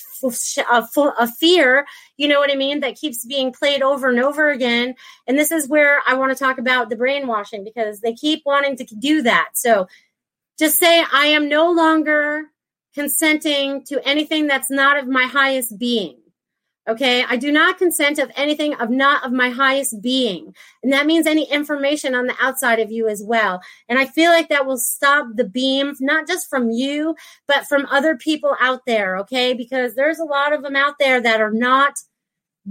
a, 0.70 1.26
fear, 1.38 1.86
you 2.16 2.28
know 2.28 2.38
what 2.38 2.52
I 2.52 2.54
mean, 2.54 2.80
that 2.80 2.96
keeps 2.96 3.24
being 3.24 3.52
played 3.52 3.82
over 3.82 4.08
and 4.10 4.20
over 4.20 4.50
again. 4.50 4.94
And 5.26 5.38
this 5.38 5.50
is 5.50 5.68
where 5.68 6.00
I 6.06 6.14
want 6.14 6.36
to 6.36 6.44
talk 6.44 6.58
about 6.58 6.90
the 6.90 6.96
brainwashing 6.96 7.64
because 7.64 8.00
they 8.00 8.14
keep 8.14 8.42
wanting 8.46 8.76
to 8.76 8.84
do 8.84 9.22
that. 9.22 9.50
So 9.54 9.88
just 10.58 10.78
say, 10.78 11.04
I 11.12 11.26
am 11.26 11.48
no 11.48 11.70
longer 11.70 12.44
consenting 12.94 13.84
to 13.84 14.00
anything 14.06 14.46
that's 14.46 14.70
not 14.70 14.98
of 14.98 15.08
my 15.08 15.24
highest 15.24 15.78
being. 15.78 16.18
Okay, 16.88 17.24
I 17.28 17.36
do 17.36 17.50
not 17.50 17.78
consent 17.78 18.20
of 18.20 18.30
anything 18.36 18.74
of 18.74 18.90
not 18.90 19.24
of 19.24 19.32
my 19.32 19.50
highest 19.50 20.00
being. 20.00 20.54
And 20.84 20.92
that 20.92 21.06
means 21.06 21.26
any 21.26 21.50
information 21.50 22.14
on 22.14 22.26
the 22.26 22.36
outside 22.40 22.78
of 22.78 22.92
you 22.92 23.08
as 23.08 23.24
well. 23.24 23.60
And 23.88 23.98
I 23.98 24.06
feel 24.06 24.30
like 24.30 24.48
that 24.50 24.66
will 24.66 24.78
stop 24.78 25.26
the 25.34 25.48
beam, 25.48 25.94
not 25.98 26.28
just 26.28 26.48
from 26.48 26.70
you, 26.70 27.16
but 27.48 27.66
from 27.66 27.86
other 27.86 28.16
people 28.16 28.56
out 28.60 28.82
there. 28.86 29.16
Okay, 29.18 29.52
because 29.52 29.96
there's 29.96 30.20
a 30.20 30.24
lot 30.24 30.52
of 30.52 30.62
them 30.62 30.76
out 30.76 30.94
there 31.00 31.20
that 31.20 31.40
are 31.40 31.52
not 31.52 31.94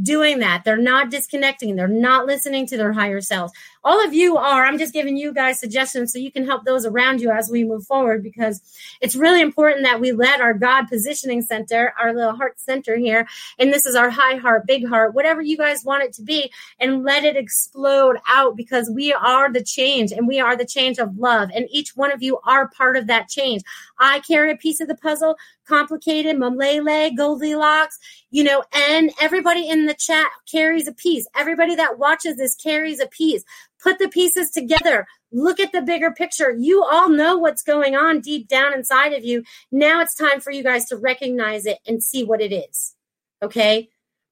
doing 0.01 0.39
that. 0.39 0.63
They're 0.63 0.77
not 0.77 1.09
disconnecting. 1.09 1.75
They're 1.75 1.87
not 1.87 2.25
listening 2.25 2.65
to 2.67 2.77
their 2.77 2.93
higher 2.93 3.21
selves. 3.21 3.53
All 3.85 4.03
of 4.03 4.15
you 4.15 4.35
are. 4.35 4.65
I'm 4.65 4.79
just 4.79 4.93
giving 4.93 5.15
you 5.15 5.31
guys 5.31 5.59
suggestions 5.59 6.11
so 6.11 6.17
you 6.17 6.31
can 6.31 6.43
help 6.43 6.65
those 6.65 6.87
around 6.87 7.21
you 7.21 7.29
as 7.29 7.51
we 7.51 7.63
move 7.63 7.85
forward 7.85 8.23
because 8.23 8.63
it's 8.99 9.15
really 9.15 9.41
important 9.41 9.83
that 9.83 10.01
we 10.01 10.11
let 10.11 10.41
our 10.41 10.55
God 10.55 10.87
positioning 10.87 11.43
center, 11.43 11.93
our 12.01 12.11
little 12.11 12.35
heart 12.35 12.59
center 12.59 12.97
here, 12.97 13.27
and 13.59 13.71
this 13.71 13.85
is 13.85 13.93
our 13.93 14.09
high 14.09 14.37
heart, 14.37 14.65
big 14.65 14.87
heart, 14.87 15.13
whatever 15.13 15.39
you 15.39 15.55
guys 15.55 15.85
want 15.85 16.01
it 16.03 16.13
to 16.13 16.23
be, 16.23 16.51
and 16.79 17.03
let 17.03 17.23
it 17.23 17.37
explode 17.37 18.17
out 18.27 18.55
because 18.55 18.89
we 18.89 19.13
are 19.13 19.53
the 19.53 19.63
change 19.63 20.11
and 20.11 20.27
we 20.27 20.39
are 20.39 20.57
the 20.57 20.65
change 20.65 20.97
of 20.97 21.15
love. 21.19 21.49
And 21.53 21.67
each 21.69 21.95
one 21.95 22.11
of 22.11 22.23
you 22.23 22.39
are 22.43 22.69
part 22.69 22.97
of 22.97 23.05
that 23.05 23.29
change. 23.29 23.61
I 23.99 24.19
carry 24.21 24.51
a 24.51 24.57
piece 24.57 24.81
of 24.81 24.87
the 24.87 24.95
puzzle 24.95 25.37
complicated, 25.67 26.37
Malele, 26.37 27.15
Goldilocks, 27.15 27.99
you 28.31 28.43
know, 28.43 28.63
and 28.73 29.11
everybody 29.21 29.67
in 29.67 29.85
the 29.85 29.93
chat 29.93 30.27
carries 30.49 30.87
a 30.87 30.93
piece. 30.93 31.27
Everybody 31.35 31.75
that 31.75 31.97
watches 31.97 32.37
this 32.37 32.55
carries 32.55 32.99
a 32.99 33.07
piece. 33.07 33.43
Put 33.85 33.99
the 33.99 34.09
pieces 34.09 34.49
together. 34.49 35.05
Look 35.31 35.59
at 35.59 35.71
the 35.71 35.83
bigger 35.83 36.09
picture. 36.09 36.55
You 36.57 36.83
all 36.83 37.07
know 37.07 37.37
what's 37.37 37.61
going 37.61 37.95
on 37.95 38.19
deep 38.19 38.47
down 38.47 38.73
inside 38.73 39.13
of 39.13 39.23
you. 39.23 39.43
Now 39.71 40.01
it's 40.01 40.15
time 40.15 40.41
for 40.41 40.49
you 40.49 40.63
guys 40.63 40.85
to 40.85 40.97
recognize 40.97 41.67
it 41.67 41.77
and 41.85 42.01
see 42.01 42.23
what 42.23 42.41
it 42.41 42.51
is. 42.51 42.95
Okay. 43.43 43.87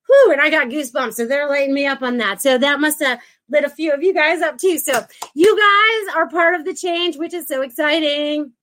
Whew, 0.08 0.32
and 0.32 0.42
I 0.42 0.50
got 0.50 0.70
goosebumps. 0.70 1.14
So 1.14 1.28
they're 1.28 1.48
lighting 1.48 1.76
me 1.76 1.86
up 1.86 2.02
on 2.02 2.18
that. 2.18 2.42
So 2.42 2.58
that 2.58 2.80
must 2.80 3.00
have 3.04 3.20
lit 3.48 3.64
a 3.64 3.70
few 3.70 3.92
of 3.92 4.02
you 4.02 4.12
guys 4.12 4.42
up 4.42 4.58
too. 4.58 4.80
So 4.80 5.06
you 5.36 5.56
guys 5.56 6.16
are 6.16 6.28
part 6.30 6.56
of 6.56 6.66
the 6.66 6.74
change, 6.74 7.18
which 7.18 7.36
is 7.36 7.48
so 7.48 7.62
exciting 7.62 8.54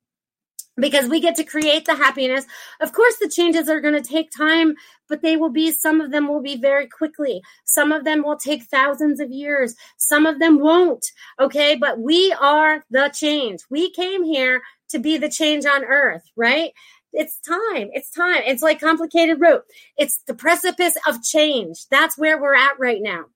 because 0.80 1.08
we 1.08 1.20
get 1.20 1.36
to 1.36 1.44
create 1.44 1.84
the 1.84 1.94
happiness. 1.94 2.46
Of 2.80 2.92
course, 2.92 3.16
the 3.20 3.28
changes 3.28 3.68
are 3.68 3.80
going 3.80 3.94
to 3.94 4.08
take 4.08 4.30
time, 4.30 4.74
but 5.08 5.22
they 5.22 5.36
will 5.36 5.50
be, 5.50 5.72
some 5.72 6.00
of 6.00 6.10
them 6.10 6.28
will 6.28 6.42
be 6.42 6.56
very 6.56 6.86
quickly. 6.86 7.42
Some 7.64 7.92
of 7.92 8.04
them 8.04 8.22
will 8.22 8.36
take 8.36 8.64
thousands 8.64 9.20
of 9.20 9.30
years. 9.30 9.74
Some 9.96 10.26
of 10.26 10.38
them 10.38 10.60
won't. 10.60 11.04
Okay. 11.38 11.76
But 11.76 12.00
we 12.00 12.34
are 12.40 12.84
the 12.90 13.10
change. 13.14 13.60
We 13.70 13.90
came 13.90 14.24
here 14.24 14.62
to 14.90 14.98
be 14.98 15.18
the 15.18 15.28
change 15.28 15.66
on 15.66 15.84
earth, 15.84 16.22
right? 16.36 16.72
It's 17.12 17.40
time. 17.40 17.90
It's 17.92 18.10
time. 18.10 18.42
It's 18.46 18.62
like 18.62 18.80
complicated 18.80 19.40
rope. 19.40 19.64
It's 19.96 20.22
the 20.26 20.34
precipice 20.34 20.96
of 21.06 21.22
change. 21.22 21.86
That's 21.90 22.16
where 22.16 22.40
we're 22.40 22.54
at 22.54 22.78
right 22.78 23.00
now. 23.02 23.26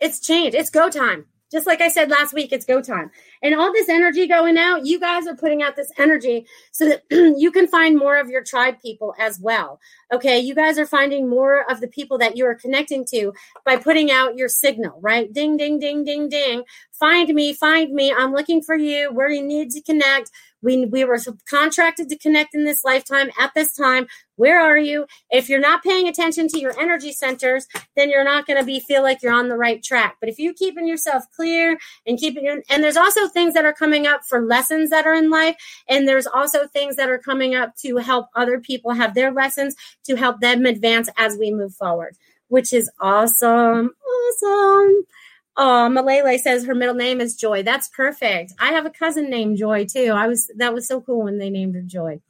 It's 0.00 0.20
change. 0.20 0.54
It's 0.54 0.70
go 0.70 0.90
time. 0.90 1.26
Just 1.52 1.66
like 1.66 1.80
I 1.80 1.88
said 1.88 2.10
last 2.10 2.32
week, 2.32 2.52
it's 2.52 2.64
go 2.64 2.80
time. 2.80 3.10
And 3.42 3.54
all 3.54 3.72
this 3.72 3.88
energy 3.88 4.26
going 4.26 4.58
out, 4.58 4.86
you 4.86 5.00
guys 5.00 5.26
are 5.26 5.36
putting 5.36 5.62
out 5.62 5.76
this 5.76 5.90
energy 5.98 6.46
so 6.72 6.88
that 6.88 7.02
you 7.10 7.50
can 7.50 7.66
find 7.66 7.96
more 7.96 8.18
of 8.18 8.28
your 8.28 8.44
tribe 8.44 8.80
people 8.80 9.14
as 9.18 9.40
well. 9.40 9.80
Okay. 10.12 10.38
You 10.38 10.54
guys 10.54 10.78
are 10.78 10.86
finding 10.86 11.28
more 11.28 11.70
of 11.70 11.80
the 11.80 11.88
people 11.88 12.18
that 12.18 12.36
you 12.36 12.44
are 12.46 12.54
connecting 12.54 13.04
to 13.06 13.32
by 13.64 13.76
putting 13.76 14.10
out 14.10 14.36
your 14.36 14.48
signal, 14.48 14.98
right? 15.00 15.32
Ding, 15.32 15.56
ding, 15.56 15.78
ding, 15.78 16.04
ding, 16.04 16.28
ding. 16.28 16.64
Find 16.92 17.32
me, 17.34 17.54
find 17.54 17.92
me. 17.92 18.12
I'm 18.12 18.32
looking 18.32 18.60
for 18.60 18.76
you 18.76 19.10
where 19.10 19.30
you 19.30 19.42
need 19.42 19.70
to 19.70 19.80
connect. 19.80 20.30
We, 20.62 20.84
we 20.84 21.04
were 21.04 21.18
contracted 21.48 22.10
to 22.10 22.18
connect 22.18 22.54
in 22.54 22.64
this 22.64 22.84
lifetime 22.84 23.30
at 23.38 23.54
this 23.54 23.74
time. 23.74 24.06
Where 24.36 24.60
are 24.60 24.76
you? 24.76 25.06
If 25.30 25.48
you're 25.48 25.60
not 25.60 25.82
paying 25.82 26.08
attention 26.08 26.48
to 26.48 26.60
your 26.60 26.78
energy 26.78 27.12
centers, 27.12 27.66
then 27.96 28.10
you're 28.10 28.24
not 28.24 28.46
going 28.46 28.58
to 28.58 28.64
be 28.64 28.80
feel 28.80 29.02
like 29.02 29.22
you're 29.22 29.32
on 29.32 29.48
the 29.48 29.56
right 29.56 29.82
track. 29.82 30.16
But 30.20 30.28
if 30.28 30.38
you 30.38 30.52
keeping 30.52 30.86
yourself 30.86 31.24
clear 31.34 31.78
and 32.06 32.18
keeping 32.18 32.44
your, 32.44 32.62
and 32.68 32.84
there's 32.84 32.98
also 32.98 33.28
things 33.30 33.54
that 33.54 33.64
are 33.64 33.72
coming 33.72 34.06
up 34.06 34.22
for 34.28 34.40
lessons 34.40 34.90
that 34.90 35.06
are 35.06 35.14
in 35.14 35.30
life, 35.30 35.56
and 35.88 36.06
there's 36.06 36.26
also 36.26 36.66
things 36.66 36.96
that 36.96 37.08
are 37.08 37.18
coming 37.18 37.54
up 37.54 37.76
to 37.76 37.96
help 37.96 38.26
other 38.34 38.60
people 38.60 38.92
have 38.92 39.14
their 39.14 39.32
lessons 39.32 39.74
to 40.04 40.16
help 40.16 40.40
them 40.40 40.66
advance 40.66 41.08
as 41.16 41.36
we 41.38 41.50
move 41.50 41.74
forward, 41.74 42.16
which 42.48 42.72
is 42.72 42.90
awesome. 43.00 43.90
Awesome. 43.90 45.04
Oh, 45.56 45.88
Malele 45.90 46.38
says 46.38 46.64
her 46.64 46.74
middle 46.74 46.94
name 46.94 47.20
is 47.20 47.34
Joy. 47.34 47.62
That's 47.62 47.88
perfect. 47.88 48.54
I 48.58 48.72
have 48.72 48.86
a 48.86 48.90
cousin 48.90 49.28
named 49.28 49.58
Joy 49.58 49.84
too. 49.84 50.12
I 50.14 50.26
was 50.26 50.50
that 50.56 50.72
was 50.72 50.88
so 50.88 51.00
cool 51.00 51.24
when 51.24 51.38
they 51.38 51.50
named 51.50 51.74
her 51.74 51.82
Joy. 51.82 52.20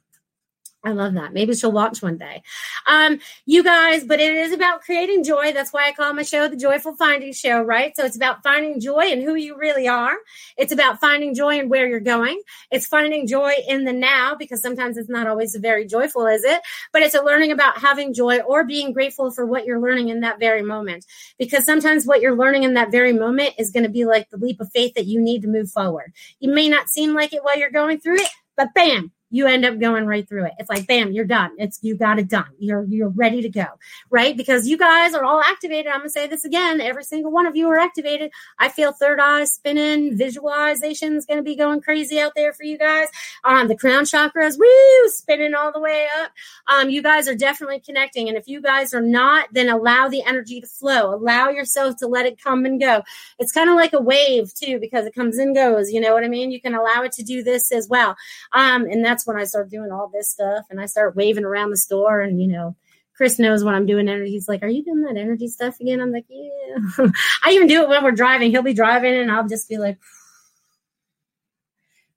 I 0.83 0.93
love 0.93 1.13
that. 1.13 1.31
Maybe 1.31 1.53
she'll 1.53 1.71
watch 1.71 2.01
one 2.01 2.17
day. 2.17 2.41
Um, 2.87 3.19
you 3.45 3.63
guys, 3.63 4.03
but 4.03 4.19
it 4.19 4.33
is 4.33 4.51
about 4.51 4.81
creating 4.81 5.23
joy. 5.23 5.53
That's 5.53 5.71
why 5.71 5.87
I 5.87 5.91
call 5.91 6.11
my 6.13 6.23
show 6.23 6.47
the 6.47 6.55
Joyful 6.57 6.95
Finding 6.95 7.33
Show, 7.33 7.61
right? 7.61 7.95
So 7.95 8.03
it's 8.03 8.15
about 8.15 8.41
finding 8.41 8.79
joy 8.79 9.05
in 9.05 9.21
who 9.21 9.35
you 9.35 9.55
really 9.59 9.87
are. 9.87 10.15
It's 10.57 10.71
about 10.71 10.99
finding 10.99 11.35
joy 11.35 11.59
in 11.59 11.69
where 11.69 11.87
you're 11.87 11.99
going. 11.99 12.41
It's 12.71 12.87
finding 12.87 13.27
joy 13.27 13.53
in 13.67 13.85
the 13.85 13.93
now 13.93 14.33
because 14.33 14.63
sometimes 14.63 14.97
it's 14.97 15.09
not 15.09 15.27
always 15.27 15.55
very 15.55 15.85
joyful, 15.85 16.25
is 16.25 16.43
it? 16.43 16.61
But 16.91 17.03
it's 17.03 17.13
a 17.13 17.21
learning 17.21 17.51
about 17.51 17.77
having 17.77 18.11
joy 18.11 18.39
or 18.39 18.63
being 18.63 18.91
grateful 18.91 19.29
for 19.29 19.45
what 19.45 19.65
you're 19.65 19.79
learning 19.79 20.09
in 20.09 20.21
that 20.21 20.39
very 20.39 20.63
moment. 20.63 21.05
Because 21.37 21.63
sometimes 21.63 22.07
what 22.07 22.21
you're 22.21 22.35
learning 22.35 22.63
in 22.63 22.73
that 22.73 22.89
very 22.89 23.13
moment 23.13 23.53
is 23.59 23.69
going 23.69 23.83
to 23.83 23.89
be 23.89 24.05
like 24.05 24.31
the 24.31 24.37
leap 24.37 24.59
of 24.59 24.71
faith 24.71 24.95
that 24.95 25.05
you 25.05 25.21
need 25.21 25.43
to 25.43 25.47
move 25.47 25.69
forward. 25.69 26.11
You 26.39 26.51
may 26.51 26.69
not 26.69 26.89
seem 26.89 27.13
like 27.13 27.33
it 27.33 27.43
while 27.43 27.59
you're 27.59 27.69
going 27.69 27.99
through 27.99 28.15
it, 28.15 28.29
but 28.57 28.73
bam, 28.73 29.11
you 29.31 29.47
end 29.47 29.65
up 29.65 29.79
going 29.79 30.05
right 30.05 30.27
through 30.27 30.45
it. 30.45 30.53
It's 30.59 30.69
like, 30.69 30.85
bam, 30.85 31.11
you're 31.13 31.25
done. 31.25 31.51
It's 31.57 31.79
you 31.81 31.95
got 31.95 32.19
it 32.19 32.27
done. 32.27 32.49
You're 32.59 32.83
you're 32.83 33.09
ready 33.09 33.41
to 33.41 33.49
go, 33.49 33.65
right? 34.09 34.35
Because 34.35 34.67
you 34.67 34.77
guys 34.77 35.13
are 35.13 35.23
all 35.23 35.41
activated. 35.41 35.91
I'm 35.91 36.01
gonna 36.01 36.09
say 36.09 36.27
this 36.27 36.45
again. 36.45 36.81
Every 36.81 37.03
single 37.03 37.31
one 37.31 37.47
of 37.47 37.55
you 37.55 37.69
are 37.69 37.79
activated. 37.79 38.31
I 38.59 38.69
feel 38.69 38.91
third 38.91 39.19
eye 39.19 39.45
spinning. 39.45 40.17
Visualization 40.17 41.15
is 41.15 41.25
gonna 41.25 41.41
be 41.41 41.55
going 41.55 41.81
crazy 41.81 42.19
out 42.19 42.33
there 42.35 42.53
for 42.53 42.63
you 42.63 42.77
guys. 42.77 43.07
Um, 43.43 43.67
the 43.67 43.77
crown 43.77 44.03
chakras, 44.03 44.59
woo, 44.59 45.09
spinning 45.09 45.55
all 45.55 45.71
the 45.71 45.79
way 45.79 46.07
up. 46.21 46.31
Um, 46.67 46.89
you 46.89 47.01
guys 47.01 47.27
are 47.27 47.35
definitely 47.35 47.79
connecting, 47.79 48.27
and 48.27 48.37
if 48.37 48.47
you 48.47 48.61
guys 48.61 48.93
are 48.93 49.01
not, 49.01 49.47
then 49.53 49.69
allow 49.69 50.09
the 50.09 50.23
energy 50.23 50.59
to 50.59 50.67
flow. 50.67 51.13
Allow 51.15 51.49
yourself 51.49 51.95
to 51.97 52.07
let 52.07 52.25
it 52.25 52.41
come 52.41 52.65
and 52.65 52.79
go. 52.79 53.01
It's 53.39 53.51
kind 53.51 53.69
of 53.69 53.75
like 53.75 53.93
a 53.93 54.01
wave 54.01 54.53
too, 54.53 54.79
because 54.79 55.05
it 55.05 55.15
comes 55.15 55.37
and 55.37 55.55
goes. 55.55 55.91
You 55.91 56.01
know 56.01 56.13
what 56.13 56.25
I 56.25 56.27
mean? 56.27 56.51
You 56.51 56.59
can 56.59 56.75
allow 56.75 57.03
it 57.03 57.13
to 57.13 57.23
do 57.23 57.43
this 57.43 57.71
as 57.71 57.87
well. 57.87 58.15
Um, 58.51 58.83
and 58.83 59.03
that's 59.05 59.20
when 59.25 59.37
I 59.37 59.43
start 59.43 59.69
doing 59.69 59.91
all 59.91 60.09
this 60.13 60.29
stuff 60.29 60.65
and 60.69 60.79
I 60.79 60.85
start 60.85 61.15
waving 61.15 61.45
around 61.45 61.69
the 61.69 61.77
store 61.77 62.21
and, 62.21 62.41
you 62.41 62.47
know, 62.47 62.75
Chris 63.15 63.37
knows 63.39 63.63
when 63.63 63.75
I'm 63.75 63.85
doing 63.85 64.09
energy. 64.09 64.31
He's 64.31 64.47
like, 64.47 64.63
Are 64.63 64.69
you 64.69 64.83
doing 64.83 65.01
that 65.01 65.17
energy 65.17 65.47
stuff 65.47 65.79
again? 65.79 66.01
I'm 66.01 66.11
like, 66.11 66.25
Yeah. 66.29 67.07
I 67.43 67.51
even 67.51 67.67
do 67.67 67.83
it 67.83 67.89
when 67.89 68.03
we're 68.03 68.11
driving. 68.11 68.51
He'll 68.51 68.63
be 68.63 68.73
driving 68.73 69.13
and 69.13 69.31
I'll 69.31 69.47
just 69.47 69.69
be 69.69 69.77
like, 69.77 69.97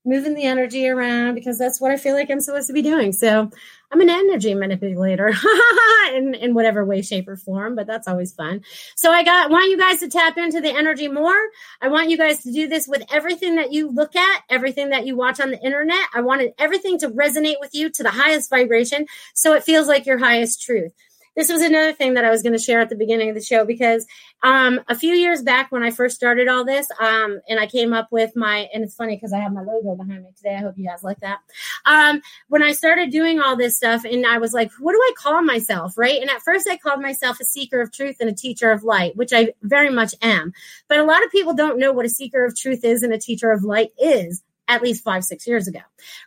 moving 0.04 0.34
the 0.34 0.44
energy 0.44 0.88
around 0.88 1.34
because 1.34 1.58
that's 1.58 1.80
what 1.80 1.90
I 1.90 1.96
feel 1.96 2.14
like 2.14 2.30
I'm 2.30 2.40
supposed 2.40 2.66
to 2.66 2.72
be 2.72 2.82
doing. 2.82 3.12
So 3.12 3.50
I'm 3.90 4.00
an 4.00 4.10
energy 4.10 4.54
manipulator 4.54 5.32
in, 6.14 6.34
in 6.34 6.54
whatever 6.54 6.84
way, 6.84 7.00
shape, 7.00 7.28
or 7.28 7.36
form, 7.36 7.74
but 7.74 7.86
that's 7.86 8.06
always 8.08 8.32
fun. 8.32 8.62
So 8.96 9.10
I 9.10 9.24
got 9.24 9.50
want 9.50 9.70
you 9.70 9.78
guys 9.78 10.00
to 10.00 10.08
tap 10.08 10.36
into 10.36 10.60
the 10.60 10.70
energy 10.70 11.08
more. 11.08 11.48
I 11.80 11.88
want 11.88 12.10
you 12.10 12.18
guys 12.18 12.42
to 12.42 12.52
do 12.52 12.68
this 12.68 12.86
with 12.86 13.02
everything 13.12 13.56
that 13.56 13.72
you 13.72 13.88
look 13.90 14.14
at, 14.16 14.42
everything 14.50 14.90
that 14.90 15.06
you 15.06 15.16
watch 15.16 15.40
on 15.40 15.50
the 15.50 15.60
internet. 15.60 16.04
I 16.12 16.20
wanted 16.20 16.52
everything 16.58 16.98
to 16.98 17.08
resonate 17.08 17.60
with 17.60 17.74
you 17.74 17.88
to 17.90 18.02
the 18.02 18.10
highest 18.10 18.50
vibration 18.50 19.06
so 19.34 19.54
it 19.54 19.64
feels 19.64 19.88
like 19.88 20.06
your 20.06 20.18
highest 20.18 20.62
truth 20.62 20.92
this 21.36 21.50
was 21.50 21.62
another 21.62 21.92
thing 21.92 22.14
that 22.14 22.24
I 22.24 22.30
was 22.30 22.42
going 22.42 22.52
to 22.52 22.58
share 22.58 22.80
at 22.80 22.88
the 22.88 22.96
beginning 22.96 23.28
of 23.28 23.34
the 23.34 23.42
show 23.42 23.64
because 23.64 24.06
um, 24.42 24.80
a 24.88 24.94
few 24.94 25.14
years 25.14 25.42
back 25.42 25.72
when 25.72 25.82
I 25.82 25.90
first 25.90 26.16
started 26.16 26.48
all 26.48 26.64
this, 26.64 26.86
um, 27.00 27.40
and 27.48 27.58
I 27.58 27.66
came 27.66 27.92
up 27.92 28.08
with 28.10 28.36
my, 28.36 28.68
and 28.72 28.84
it's 28.84 28.94
funny 28.94 29.16
because 29.16 29.32
I 29.32 29.38
have 29.38 29.52
my 29.52 29.62
logo 29.62 29.96
behind 29.96 30.22
me 30.22 30.30
today. 30.36 30.54
I 30.54 30.60
hope 30.60 30.74
you 30.76 30.86
guys 30.86 31.02
like 31.02 31.20
that. 31.20 31.38
Um, 31.86 32.20
when 32.48 32.62
I 32.62 32.72
started 32.72 33.10
doing 33.10 33.40
all 33.40 33.56
this 33.56 33.76
stuff, 33.76 34.04
and 34.04 34.26
I 34.26 34.38
was 34.38 34.52
like, 34.52 34.70
what 34.78 34.92
do 34.92 34.98
I 34.98 35.12
call 35.16 35.42
myself, 35.42 35.96
right? 35.96 36.20
And 36.20 36.30
at 36.30 36.42
first, 36.42 36.68
I 36.68 36.76
called 36.76 37.00
myself 37.00 37.40
a 37.40 37.44
seeker 37.44 37.80
of 37.80 37.92
truth 37.92 38.16
and 38.20 38.30
a 38.30 38.34
teacher 38.34 38.70
of 38.70 38.84
light, 38.84 39.16
which 39.16 39.32
I 39.32 39.52
very 39.62 39.90
much 39.90 40.14
am. 40.22 40.52
But 40.88 40.98
a 40.98 41.04
lot 41.04 41.24
of 41.24 41.30
people 41.30 41.54
don't 41.54 41.78
know 41.78 41.92
what 41.92 42.06
a 42.06 42.10
seeker 42.10 42.44
of 42.44 42.56
truth 42.56 42.84
is 42.84 43.02
and 43.02 43.12
a 43.12 43.18
teacher 43.18 43.50
of 43.50 43.64
light 43.64 43.92
is 43.98 44.42
at 44.68 44.82
least 44.82 45.04
five, 45.04 45.24
six 45.24 45.46
years 45.46 45.68
ago, 45.68 45.80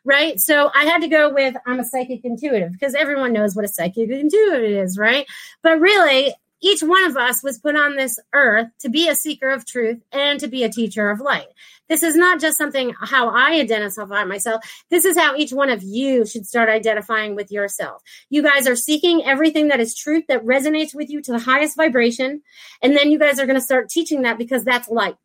right? 0.03 0.39
So 0.39 0.69
I 0.73 0.85
had 0.85 1.01
to 1.01 1.07
go 1.07 1.33
with 1.33 1.55
I'm 1.65 1.79
a 1.79 1.83
psychic 1.83 2.23
intuitive 2.23 2.71
because 2.71 2.93
everyone 2.95 3.33
knows 3.33 3.55
what 3.55 3.65
a 3.65 3.69
psychic 3.69 4.09
intuitive 4.09 4.63
is, 4.63 4.97
right? 4.97 5.25
But 5.63 5.79
really, 5.79 6.33
each 6.61 6.81
one 6.81 7.03
of 7.03 7.15
us 7.17 7.43
was 7.43 7.59
put 7.59 7.75
on 7.75 7.95
this 7.95 8.19
earth 8.33 8.67
to 8.79 8.89
be 8.89 9.07
a 9.07 9.15
seeker 9.15 9.49
of 9.49 9.65
truth 9.65 10.01
and 10.11 10.39
to 10.39 10.47
be 10.47 10.63
a 10.63 10.69
teacher 10.69 11.09
of 11.09 11.19
light. 11.19 11.47
This 11.88 12.03
is 12.03 12.15
not 12.15 12.41
just 12.41 12.57
something 12.57 12.93
how 12.99 13.29
I 13.29 13.59
identify 13.59 14.23
myself. 14.23 14.63
This 14.89 15.05
is 15.05 15.17
how 15.17 15.35
each 15.35 15.53
one 15.53 15.69
of 15.69 15.83
you 15.83 16.25
should 16.25 16.45
start 16.45 16.67
identifying 16.67 17.35
with 17.35 17.51
yourself. 17.51 18.01
You 18.29 18.41
guys 18.41 18.67
are 18.67 18.75
seeking 18.75 19.23
everything 19.23 19.67
that 19.69 19.79
is 19.79 19.95
truth 19.95 20.25
that 20.27 20.43
resonates 20.43 20.95
with 20.95 21.09
you 21.09 21.21
to 21.21 21.31
the 21.31 21.39
highest 21.39 21.77
vibration. 21.77 22.41
And 22.81 22.97
then 22.97 23.11
you 23.11 23.19
guys 23.19 23.39
are 23.39 23.45
going 23.45 23.59
to 23.59 23.61
start 23.61 23.89
teaching 23.89 24.23
that 24.23 24.38
because 24.38 24.63
that's 24.63 24.89
light. 24.89 25.15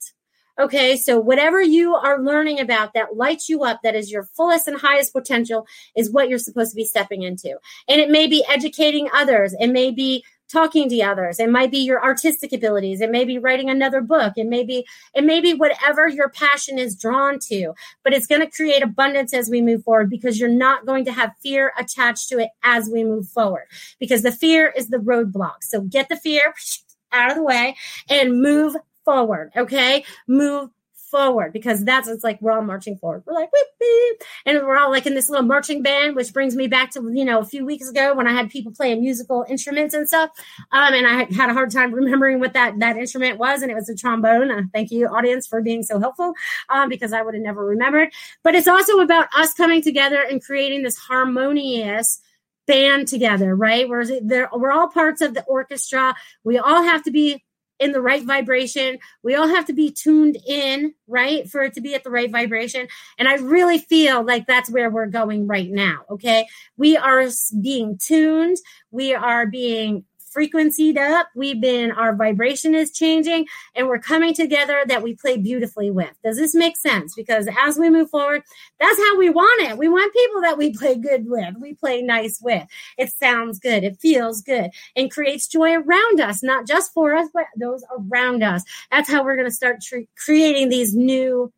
Okay, 0.59 0.97
so 0.97 1.19
whatever 1.19 1.63
you 1.63 1.95
are 1.95 2.23
learning 2.23 2.61
about 2.61 2.93
that 2.93 3.17
lights 3.17 3.49
you 3.49 3.63
up, 3.65 3.81
that 3.83 3.95
is 3.95 4.13
your 4.13 4.25
fullest 4.25 4.69
and 4.69 4.79
highest 4.79 5.13
potential, 5.15 5.67
is 5.97 6.11
what 6.11 6.29
you're 6.29 6.39
supposed 6.39 6.73
to 6.73 6.77
be 6.77 6.85
stepping 6.85 7.23
into. 7.23 7.57
And 7.89 8.01
it 8.01 8.11
may 8.11 8.27
be 8.27 8.45
educating 8.49 9.09
others, 9.15 9.55
it 9.59 9.69
may 9.69 9.91
be 9.91 10.23
talking 10.53 10.91
to 10.91 11.01
others, 11.01 11.41
it 11.41 11.49
might 11.49 11.71
be 11.71 11.79
your 11.79 12.05
artistic 12.05 12.53
abilities, 12.53 13.01
it 13.01 13.11
may 13.11 13.25
be 13.25 13.39
writing 13.39 13.71
another 13.71 14.03
book, 14.03 14.35
it 14.37 14.47
may 14.47 14.63
be 14.63 14.87
it 15.15 15.25
may 15.25 15.41
be 15.41 15.55
whatever 15.55 16.07
your 16.07 16.29
passion 16.29 16.79
is 16.79 16.95
drawn 16.95 17.39
to, 17.39 17.73
but 18.05 18.13
it's 18.13 18.27
going 18.27 18.43
to 18.43 18.51
create 18.51 18.83
abundance 18.83 19.33
as 19.33 19.49
we 19.49 19.63
move 19.63 19.83
forward 19.83 20.11
because 20.11 20.39
you're 20.39 20.51
not 20.51 20.85
going 20.85 21.07
to 21.07 21.13
have 21.13 21.33
fear 21.43 21.73
attached 21.79 22.29
to 22.29 22.39
it 22.39 22.51
as 22.63 22.91
we 22.93 23.05
move 23.05 23.27
forward. 23.27 23.65
Because 23.99 24.21
the 24.21 24.33
fear 24.33 24.71
is 24.77 24.89
the 24.89 24.99
roadblock. 24.99 25.63
So 25.63 25.81
get 25.81 26.11
the 26.11 26.17
fear 26.17 26.53
out 27.13 27.31
of 27.31 27.37
the 27.37 27.43
way 27.43 27.75
and 28.11 28.43
move 28.43 28.77
forward. 29.05 29.53
Okay. 29.57 30.05
Move 30.27 30.71
forward 31.13 31.53
because 31.53 31.85
that's 31.85 32.09
it's 32.09 32.25
like 32.25 32.41
we're 32.41 32.51
all 32.51 32.63
marching 32.63 32.97
forward. 32.97 33.23
We're 33.25 33.35
like 33.35 33.51
whoop, 33.53 34.23
and 34.47 34.59
we're 34.67 34.79
all 34.79 34.91
like 34.91 35.07
in 35.07 35.15
this 35.15 35.29
little 35.29 35.45
marching 35.45 35.83
band, 35.83 36.17
which 36.17 36.33
brings 36.33 36.57
me 36.57 36.67
back 36.67 36.91
to 36.93 37.13
you 37.15 37.25
know 37.25 37.39
a 37.39 37.45
few 37.45 37.65
weeks 37.65 37.89
ago 37.89 38.15
when 38.15 38.27
I 38.27 38.33
had 38.33 38.51
people 38.51 38.73
playing 38.73 39.03
musical 39.03 39.45
instruments 39.49 39.95
and 39.95 40.09
stuff. 40.09 40.31
Um, 40.73 40.95
and 40.95 41.07
I 41.07 41.33
had 41.33 41.51
a 41.51 41.55
hard 41.55 41.71
time 41.71 41.93
remembering 41.95 42.41
what 42.41 42.55
that 42.55 42.81
that 42.81 42.97
instrument 42.97 43.39
was, 43.39 43.63
and 43.63 43.71
it 43.71 43.75
was 43.75 43.89
a 43.89 43.95
trombone. 43.95 44.51
Uh, 44.51 44.63
thank 44.73 44.91
you, 44.91 45.07
audience, 45.07 45.47
for 45.47 45.61
being 45.61 45.85
so 45.85 46.01
helpful 46.01 46.33
um, 46.71 46.89
because 46.89 47.13
I 47.13 47.23
would 47.23 47.35
have 47.35 47.43
never 47.43 47.65
remembered. 47.65 48.09
But 48.43 48.57
it's 48.57 48.67
also 48.67 48.99
about 49.01 49.29
us 49.37 49.53
coming 49.53 49.83
together 49.83 50.23
and 50.29 50.43
creating 50.43 50.83
this 50.83 50.97
harmonious 50.97 52.21
band 52.67 53.07
together, 53.07 53.55
right? 53.55 53.89
We're 53.89 54.21
there, 54.21 54.49
we're 54.53 54.73
all 54.73 54.89
parts 54.89 55.21
of 55.21 55.35
the 55.35 55.45
orchestra. 55.45 56.15
We 56.43 56.59
all 56.59 56.83
have 56.83 57.03
to 57.03 57.11
be 57.11 57.45
in 57.83 57.91
the 57.91 58.01
right 58.01 58.23
vibration. 58.23 58.99
We 59.25 59.35
all 59.35 59.49
have 59.49 59.67
to 59.67 59.73
be 59.73 59.91
tuned 59.91 60.37
in, 60.47 60.95
right, 61.09 61.49
for 61.51 61.63
it 61.63 61.75
to 61.75 61.81
be 61.81 61.95
at 61.95 62.05
the 62.05 62.11
right 62.11 62.31
vibration. 62.31 62.87
And 63.19 63.29
I 63.29 63.35
really 63.35 63.79
feel 63.79 64.25
like 64.25 64.47
that's 64.47 64.71
where 64.71 64.89
we're 64.89 65.07
going 65.07 65.49
right 65.49 65.69
now. 65.69 66.05
Okay. 66.09 66.47
We 66.77 66.97
are 66.97 67.27
being 67.61 67.99
tuned. 67.99 68.59
We 68.93 69.15
are 69.15 69.47
being 69.47 70.05
frequencied 70.33 70.99
up. 70.99 71.29
We've 71.35 71.61
been, 71.61 71.93
our 71.93 72.15
vibration 72.15 72.75
is 72.75 72.91
changing 72.91 73.47
and 73.75 73.87
we're 73.87 73.99
coming 73.99 74.35
together 74.35 74.83
that 74.87 75.03
we 75.03 75.15
play 75.15 75.37
beautifully 75.37 75.91
with. 75.91 76.13
Does 76.25 76.37
this 76.37 76.55
make 76.55 76.77
sense? 76.77 77.15
Because 77.15 77.49
as 77.61 77.79
we 77.79 77.91
move 77.91 78.11
forward, 78.11 78.43
that's 78.81 78.99
how 78.99 79.19
we 79.19 79.31
want 79.31 79.71
it. 79.71 79.79
We 79.79 79.89
want 79.89 80.13
people 80.13 80.41
that 80.43 80.59
we 80.59 80.77
play 80.77 80.97
good 80.97 81.29
with, 81.29 81.55
we 81.61 81.75
play 81.75 82.03
nice 82.03 82.41
with. 82.41 82.67
It 82.99 83.13
sounds 83.13 83.59
good, 83.59 83.85
it 83.85 84.01
feels 84.01 84.41
good, 84.43 84.71
and 84.97 85.11
creates 85.11 85.47
joy 85.47 85.75
around 85.75 86.21
us, 86.21 86.43
not 86.43 86.67
just 86.67 86.93
for 86.93 87.15
us, 87.15 87.29
but 87.33 87.47
those 87.57 87.85
around 87.99 88.43
us. 88.43 88.63
That's 88.91 89.11
how 89.11 89.25
we're 89.25 89.37
going 89.37 89.49
to 89.49 89.55
start 89.55 89.81
tre- 89.83 90.09
creating 90.17 90.69
these 90.69 90.95
new 90.95 91.53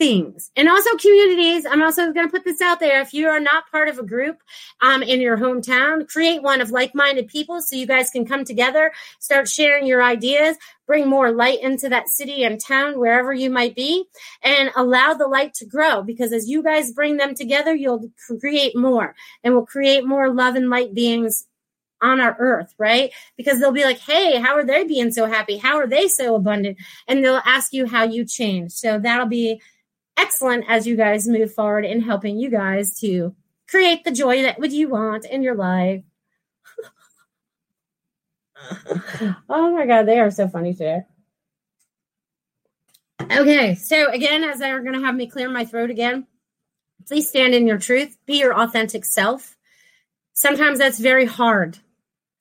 things 0.00 0.50
and 0.56 0.66
also 0.66 0.96
communities 0.96 1.66
i'm 1.66 1.82
also 1.82 2.10
going 2.10 2.26
to 2.26 2.32
put 2.32 2.42
this 2.42 2.62
out 2.62 2.80
there 2.80 3.02
if 3.02 3.12
you 3.12 3.28
are 3.28 3.38
not 3.38 3.70
part 3.70 3.86
of 3.86 3.98
a 3.98 4.02
group 4.02 4.38
um, 4.80 5.02
in 5.02 5.20
your 5.20 5.36
hometown 5.36 6.08
create 6.08 6.42
one 6.42 6.62
of 6.62 6.70
like-minded 6.70 7.28
people 7.28 7.60
so 7.60 7.76
you 7.76 7.86
guys 7.86 8.08
can 8.08 8.24
come 8.24 8.42
together 8.42 8.90
start 9.18 9.46
sharing 9.46 9.86
your 9.86 10.02
ideas 10.02 10.56
bring 10.86 11.06
more 11.06 11.30
light 11.30 11.60
into 11.62 11.86
that 11.86 12.08
city 12.08 12.44
and 12.44 12.58
town 12.58 12.98
wherever 12.98 13.34
you 13.34 13.50
might 13.50 13.76
be 13.76 14.06
and 14.42 14.70
allow 14.74 15.12
the 15.12 15.28
light 15.28 15.52
to 15.52 15.66
grow 15.66 16.02
because 16.02 16.32
as 16.32 16.48
you 16.48 16.62
guys 16.62 16.92
bring 16.92 17.18
them 17.18 17.34
together 17.34 17.74
you'll 17.74 18.10
create 18.40 18.74
more 18.74 19.14
and 19.44 19.54
will 19.54 19.66
create 19.66 20.06
more 20.06 20.32
love 20.32 20.54
and 20.56 20.70
light 20.70 20.94
beings 20.94 21.46
on 22.02 22.18
our 22.18 22.34
earth, 22.38 22.74
right? 22.78 23.12
Because 23.36 23.60
they'll 23.60 23.72
be 23.72 23.84
like, 23.84 23.98
hey, 23.98 24.40
how 24.40 24.54
are 24.56 24.64
they 24.64 24.84
being 24.84 25.12
so 25.12 25.26
happy? 25.26 25.58
How 25.58 25.76
are 25.76 25.86
they 25.86 26.08
so 26.08 26.34
abundant? 26.34 26.78
And 27.06 27.22
they'll 27.22 27.42
ask 27.44 27.74
you 27.74 27.86
how 27.86 28.04
you 28.04 28.24
change. 28.24 28.72
So 28.72 28.98
that'll 28.98 29.26
be 29.26 29.60
excellent 30.16 30.64
as 30.68 30.86
you 30.86 30.96
guys 30.96 31.28
move 31.28 31.52
forward 31.52 31.84
in 31.84 32.00
helping 32.00 32.38
you 32.38 32.50
guys 32.50 32.98
to 33.00 33.34
create 33.68 34.04
the 34.04 34.10
joy 34.10 34.42
that 34.42 34.58
would 34.58 34.72
you 34.72 34.88
want 34.88 35.24
in 35.24 35.42
your 35.42 35.54
life. 35.54 36.02
oh 39.48 39.72
my 39.72 39.86
god, 39.86 40.04
they 40.04 40.18
are 40.18 40.30
so 40.30 40.48
funny 40.48 40.72
today. 40.72 41.02
Okay, 43.30 43.74
so 43.74 44.10
again, 44.10 44.44
as 44.44 44.58
they're 44.58 44.80
going 44.80 44.98
to 44.98 45.04
have 45.04 45.14
me 45.14 45.26
clear 45.26 45.48
my 45.48 45.64
throat 45.64 45.90
again, 45.90 46.26
please 47.06 47.28
stand 47.28 47.54
in 47.54 47.66
your 47.66 47.78
truth, 47.78 48.16
be 48.26 48.38
your 48.38 48.58
authentic 48.58 49.04
self. 49.04 49.56
Sometimes 50.32 50.78
that's 50.78 50.98
very 50.98 51.26
hard, 51.26 51.78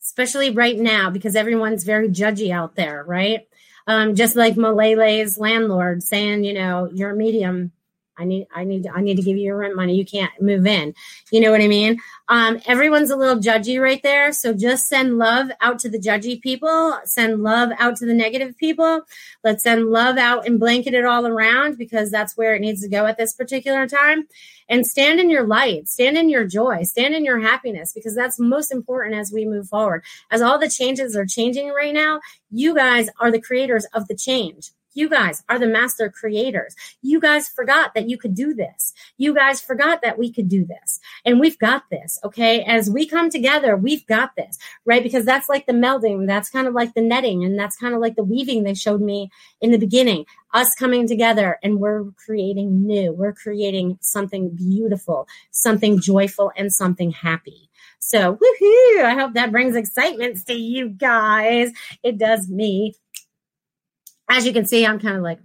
especially 0.02 0.50
right 0.50 0.78
now 0.78 1.10
because 1.10 1.36
everyone's 1.36 1.84
very 1.84 2.08
judgy 2.10 2.52
out 2.52 2.76
there, 2.76 3.04
right? 3.04 3.49
Um, 3.90 4.14
just 4.14 4.36
like 4.36 4.56
Malele's 4.56 5.40
landlord 5.40 6.04
saying, 6.04 6.44
you 6.44 6.54
know, 6.54 6.88
you're 6.94 7.10
a 7.10 7.16
medium. 7.16 7.72
I 8.20 8.26
need, 8.26 8.48
I 8.54 8.64
need, 8.66 8.88
I 8.88 9.02
need 9.02 9.16
to 9.16 9.22
give 9.22 9.38
you 9.38 9.46
your 9.46 9.58
rent 9.58 9.76
money. 9.76 9.96
You 9.96 10.06
can't 10.06 10.32
move 10.42 10.68
in. 10.68 10.94
You 11.32 11.40
know 11.40 11.52
what 11.52 11.62
I 11.62 11.68
mean? 11.68 12.00
Um, 12.28 12.60
everyone's 12.66 13.10
a 13.10 13.16
little 13.16 13.42
judgy 13.42 13.82
right 13.82 14.04
there. 14.04 14.32
So 14.34 14.54
just 14.54 14.88
send 14.88 15.18
love 15.18 15.50
out 15.62 15.80
to 15.80 15.90
the 15.90 15.98
judgy 15.98 16.42
people. 16.42 17.00
Send 17.06 17.42
love 17.42 17.70
out 17.80 17.96
to 17.98 18.06
the 18.06 18.14
negative 18.14 18.58
people. 18.58 19.02
Let's 19.44 19.64
send 19.64 19.88
love 19.88 20.18
out 20.18 20.46
and 20.46 20.60
blanket 20.60 20.94
it 20.94 21.06
all 21.06 21.26
around 21.26 21.78
because 21.78 22.12
that's 22.12 22.38
where 22.38 22.54
it 22.56 22.60
needs 22.62 22.82
to 22.82 22.90
go 22.90 23.06
at 23.06 23.18
this 23.18 23.34
particular 23.34 23.88
time. 23.88 24.28
And 24.68 24.86
stand 24.86 25.20
in 25.20 25.32
your 25.32 25.48
light, 25.48 25.88
stand 25.88 26.16
in 26.16 26.30
your 26.30 26.46
joy, 26.46 26.84
stand 26.84 27.16
in 27.16 27.26
your 27.26 27.40
happiness 27.40 27.92
because 27.92 28.16
that's 28.16 28.40
most 28.40 28.72
important 28.72 29.16
as 29.16 29.32
we 29.32 29.46
move 29.46 29.68
forward. 29.68 30.04
As 30.30 30.44
all 30.44 30.60
the 30.60 30.70
changes 30.70 31.16
are 31.16 31.26
changing 31.26 31.70
right 31.70 31.94
now, 31.94 32.20
you 32.52 32.76
guys 32.76 33.10
are 33.20 33.32
the 33.32 33.42
creators 33.42 33.86
of 33.94 34.08
the 34.08 34.16
change 34.16 34.72
You 34.94 35.10
guys 35.10 35.44
are 35.50 35.60
the 35.60 35.68
master 35.68 36.10
creators. 36.10 36.76
You 37.02 37.20
guys 37.20 37.48
forgot 37.48 37.94
that 37.94 38.10
you 38.10 38.18
could 38.18 38.34
do 38.34 38.54
this. 38.54 38.94
You 39.18 39.34
guys 39.36 39.62
forgot 39.62 40.02
that 40.02 40.18
we 40.18 40.32
could 40.32 40.50
do 40.50 40.66
this. 40.66 41.00
And 41.26 41.40
we've 41.40 41.60
got 41.60 41.84
this, 41.92 42.20
okay? 42.24 42.64
As 42.64 42.90
we 42.90 43.06
come 43.06 43.30
together, 43.30 43.78
we've 43.78 44.06
got 44.08 44.36
this, 44.36 44.58
right? 44.86 45.04
Because 45.04 45.26
that's 45.26 45.50
like 45.50 45.68
the 45.68 45.74
melding, 45.74 46.28
that's 46.28 46.50
kind 46.50 46.68
of 46.68 46.74
like 46.74 46.94
the 46.94 47.02
netting, 47.02 47.44
and 47.44 47.58
that's 47.58 47.78
kind 47.78 47.94
of 47.94 48.02
like 48.02 48.16
the 48.16 48.24
weaving 48.24 48.64
they 48.64 48.74
showed 48.74 49.02
me 49.02 49.30
in 49.62 49.72
the 49.72 49.78
beginning. 49.78 50.26
Us 50.54 50.74
coming 50.74 51.08
together 51.08 51.60
and 51.62 51.80
we're 51.80 52.06
creating 52.26 52.88
new. 52.88 53.14
We're 53.14 53.34
creating 53.34 54.00
something 54.02 54.50
beautiful, 54.50 55.28
something 55.52 56.02
joyful, 56.02 56.52
and 56.58 56.74
something 56.74 57.12
happy. 57.12 57.70
So, 58.00 58.36
woohoo! 58.36 59.04
I 59.04 59.14
hope 59.14 59.34
that 59.34 59.52
brings 59.52 59.76
excitement 59.76 60.46
to 60.48 60.54
you 60.54 60.90
guys. 60.90 61.72
It 62.02 62.18
does 62.18 62.50
me 62.50 62.96
as 64.30 64.46
you 64.46 64.54
can 64.54 64.66
see, 64.66 64.86
I'm 64.86 65.00
kind 65.00 65.18
of 65.18 65.24
like, 65.24 65.40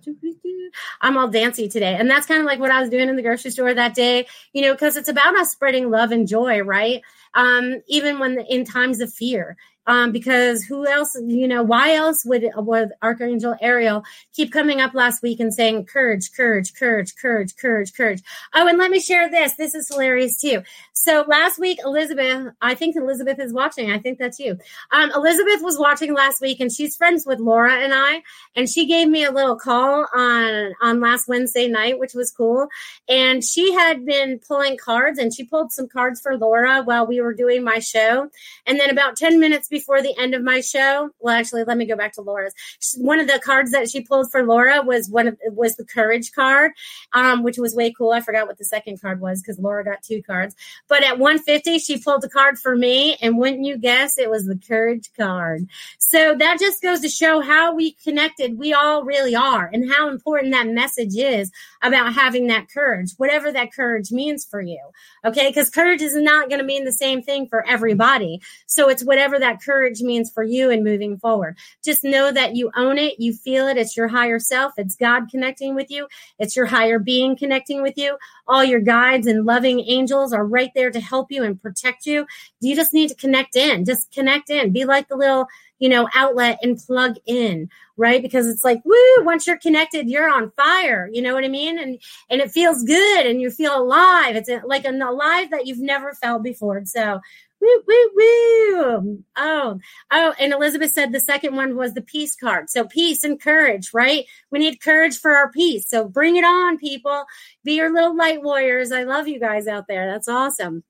I'm 1.00 1.16
all 1.16 1.28
dancy 1.28 1.68
today. 1.68 1.96
And 1.98 2.10
that's 2.10 2.26
kind 2.26 2.40
of 2.40 2.46
like 2.46 2.60
what 2.60 2.70
I 2.70 2.80
was 2.80 2.90
doing 2.90 3.08
in 3.08 3.16
the 3.16 3.22
grocery 3.22 3.50
store 3.50 3.72
that 3.74 3.94
day, 3.94 4.26
you 4.52 4.62
know, 4.62 4.72
because 4.72 4.96
it's 4.96 5.08
about 5.08 5.36
us 5.36 5.50
spreading 5.50 5.90
love 5.90 6.12
and 6.12 6.28
joy, 6.28 6.60
right? 6.60 7.00
Um, 7.34 7.82
even 7.88 8.18
when 8.18 8.40
in 8.40 8.64
times 8.64 9.00
of 9.00 9.12
fear 9.12 9.56
um, 9.86 10.12
because 10.12 10.64
who 10.64 10.86
else, 10.86 11.16
you 11.26 11.48
know, 11.48 11.62
why 11.62 11.94
else 11.94 12.24
would, 12.24 12.48
would 12.56 12.92
Archangel 13.02 13.54
Ariel 13.60 14.04
keep 14.32 14.52
coming 14.52 14.80
up 14.80 14.94
last 14.94 15.22
week 15.22 15.40
and 15.40 15.52
saying, 15.52 15.86
courage, 15.86 16.32
courage, 16.32 16.74
courage, 16.74 17.14
courage, 17.16 17.56
courage, 17.56 17.92
courage. 17.94 18.22
Oh, 18.54 18.66
and 18.66 18.78
let 18.78 18.90
me 18.90 19.00
share 19.00 19.30
this. 19.30 19.54
This 19.54 19.74
is 19.74 19.88
hilarious 19.88 20.40
too. 20.40 20.62
So 20.92 21.24
last 21.28 21.58
week, 21.58 21.78
Elizabeth, 21.84 22.52
I 22.62 22.74
think 22.74 22.96
Elizabeth 22.96 23.38
is 23.38 23.52
watching. 23.52 23.90
I 23.90 23.98
think 23.98 24.18
that's 24.18 24.38
you. 24.38 24.58
Um, 24.90 25.10
Elizabeth 25.14 25.60
was 25.60 25.78
watching 25.78 26.14
last 26.14 26.40
week 26.40 26.60
and 26.60 26.72
she's 26.72 26.96
friends 26.96 27.26
with 27.26 27.40
Laura 27.40 27.74
and 27.74 27.92
I, 27.94 28.22
and 28.56 28.68
she 28.68 28.86
gave 28.86 29.08
me 29.08 29.24
a 29.24 29.32
little 29.32 29.56
call 29.56 30.06
on, 30.14 30.72
on 30.80 31.00
last 31.00 31.28
Wednesday 31.28 31.68
night, 31.68 31.98
which 31.98 32.14
was 32.14 32.30
cool. 32.30 32.68
And 33.08 33.44
she 33.44 33.74
had 33.74 34.06
been 34.06 34.38
pulling 34.38 34.78
cards 34.78 35.18
and 35.18 35.34
she 35.34 35.44
pulled 35.44 35.72
some 35.72 35.88
cards 35.88 36.20
for 36.20 36.38
Laura 36.38 36.82
while 36.82 37.06
we 37.06 37.20
were 37.20 37.34
doing 37.34 37.64
my 37.64 37.80
show. 37.80 38.30
And 38.66 38.80
then 38.80 38.90
about 38.90 39.16
10 39.16 39.38
minutes 39.38 39.68
before 39.74 40.00
the 40.00 40.16
end 40.16 40.34
of 40.34 40.42
my 40.42 40.60
show. 40.60 41.10
Well, 41.18 41.34
actually, 41.34 41.64
let 41.64 41.76
me 41.76 41.84
go 41.84 41.96
back 41.96 42.12
to 42.12 42.22
Laura's. 42.22 42.54
One 42.96 43.18
of 43.18 43.26
the 43.26 43.40
cards 43.44 43.72
that 43.72 43.90
she 43.90 44.00
pulled 44.00 44.30
for 44.30 44.44
Laura 44.44 44.82
was 44.82 45.10
one 45.10 45.26
of 45.26 45.36
was 45.46 45.74
the 45.74 45.84
courage 45.84 46.30
card, 46.30 46.70
um, 47.12 47.42
which 47.42 47.58
was 47.58 47.74
way 47.74 47.92
cool. 47.92 48.12
I 48.12 48.20
forgot 48.20 48.46
what 48.46 48.56
the 48.56 48.64
second 48.64 49.00
card 49.00 49.20
was 49.20 49.42
because 49.42 49.58
Laura 49.58 49.84
got 49.84 50.02
two 50.02 50.22
cards. 50.22 50.54
But 50.88 51.02
at 51.02 51.18
150, 51.18 51.80
she 51.80 51.98
pulled 51.98 52.22
a 52.22 52.28
card 52.28 52.56
for 52.56 52.76
me, 52.76 53.16
and 53.20 53.36
wouldn't 53.36 53.64
you 53.64 53.76
guess, 53.76 54.16
it 54.16 54.30
was 54.30 54.46
the 54.46 54.60
courage 54.68 55.10
card. 55.16 55.66
So 55.98 56.36
that 56.36 56.60
just 56.60 56.80
goes 56.80 57.00
to 57.00 57.08
show 57.08 57.40
how 57.40 57.74
we 57.74 57.92
connected 57.92 58.56
we 58.56 58.72
all 58.72 59.02
really 59.04 59.34
are, 59.34 59.68
and 59.72 59.90
how 59.90 60.08
important 60.08 60.52
that 60.52 60.68
message 60.68 61.16
is 61.16 61.50
about 61.84 62.14
having 62.14 62.46
that 62.48 62.68
courage, 62.68 63.12
whatever 63.18 63.52
that 63.52 63.72
courage 63.72 64.10
means 64.10 64.44
for 64.44 64.60
you. 64.60 64.80
Okay, 65.24 65.48
because 65.48 65.70
courage 65.70 66.00
is 66.02 66.16
not 66.16 66.48
going 66.48 66.58
to 66.58 66.64
mean 66.64 66.84
the 66.84 66.92
same 66.92 67.22
thing 67.22 67.46
for 67.46 67.64
everybody. 67.66 68.40
So 68.66 68.88
it's 68.88 69.04
whatever 69.04 69.38
that 69.38 69.62
courage 69.62 70.00
means 70.00 70.30
for 70.30 70.42
you 70.42 70.70
and 70.70 70.82
moving 70.82 71.18
forward. 71.18 71.56
Just 71.84 72.02
know 72.02 72.32
that 72.32 72.56
you 72.56 72.70
own 72.74 72.98
it, 72.98 73.20
you 73.20 73.34
feel 73.34 73.68
it, 73.68 73.76
it's 73.76 73.96
your 73.96 74.08
higher 74.08 74.38
self, 74.38 74.72
it's 74.78 74.96
God 74.96 75.28
connecting 75.30 75.74
with 75.74 75.90
you, 75.90 76.08
it's 76.38 76.56
your 76.56 76.66
higher 76.66 76.98
being 76.98 77.36
connecting 77.36 77.82
with 77.82 77.98
you. 77.98 78.16
All 78.48 78.64
your 78.64 78.80
guides 78.80 79.26
and 79.26 79.44
loving 79.44 79.80
angels 79.80 80.32
are 80.32 80.44
right 80.44 80.70
there 80.74 80.90
to 80.90 81.00
help 81.00 81.30
you 81.30 81.44
and 81.44 81.60
protect 81.60 82.06
you. 82.06 82.26
You 82.60 82.74
just 82.74 82.94
need 82.94 83.08
to 83.08 83.14
connect 83.14 83.56
in, 83.56 83.84
just 83.84 84.10
connect 84.10 84.50
in, 84.50 84.72
be 84.72 84.84
like 84.84 85.08
the 85.08 85.16
little 85.16 85.46
you 85.84 85.90
know, 85.90 86.08
outlet 86.14 86.58
and 86.62 86.78
plug 86.78 87.16
in, 87.26 87.68
right? 87.98 88.22
Because 88.22 88.46
it's 88.46 88.64
like, 88.64 88.82
woo, 88.86 88.94
once 89.18 89.46
you're 89.46 89.58
connected, 89.58 90.08
you're 90.08 90.32
on 90.32 90.50
fire. 90.56 91.10
You 91.12 91.20
know 91.20 91.34
what 91.34 91.44
I 91.44 91.48
mean? 91.48 91.78
And 91.78 92.00
and 92.30 92.40
it 92.40 92.50
feels 92.50 92.82
good 92.84 93.26
and 93.26 93.38
you 93.38 93.50
feel 93.50 93.76
alive. 93.76 94.34
It's 94.34 94.48
like 94.64 94.86
an 94.86 95.02
alive 95.02 95.50
that 95.50 95.66
you've 95.66 95.80
never 95.80 96.14
felt 96.14 96.42
before. 96.42 96.82
So 96.86 97.20
Woo, 97.60 97.82
woo, 97.86 98.10
woo. 98.14 99.24
Oh, 99.36 99.78
oh, 100.10 100.34
and 100.38 100.52
Elizabeth 100.54 100.92
said 100.92 101.12
the 101.12 101.20
second 101.20 101.54
one 101.54 101.76
was 101.76 101.92
the 101.92 102.02
peace 102.02 102.34
card. 102.34 102.68
So 102.68 102.84
peace 102.84 103.24
and 103.24 103.40
courage, 103.40 103.90
right? 103.94 104.24
We 104.50 104.58
need 104.58 104.80
courage 104.82 105.18
for 105.18 105.34
our 105.34 105.50
peace. 105.50 105.88
So 105.88 106.08
bring 106.08 106.36
it 106.36 106.44
on, 106.44 106.78
people. 106.78 107.24
Be 107.62 107.74
your 107.74 107.92
little 107.92 108.16
light 108.16 108.42
warriors. 108.42 108.90
I 108.90 109.04
love 109.04 109.28
you 109.28 109.38
guys 109.38 109.66
out 109.66 109.86
there. 109.88 110.10
That's 110.10 110.28
awesome. 110.28 110.82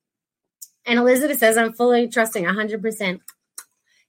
And 0.86 0.98
Elizabeth 0.98 1.38
says, 1.38 1.56
I'm 1.56 1.72
fully 1.72 2.08
trusting 2.08 2.44
100%. 2.44 3.20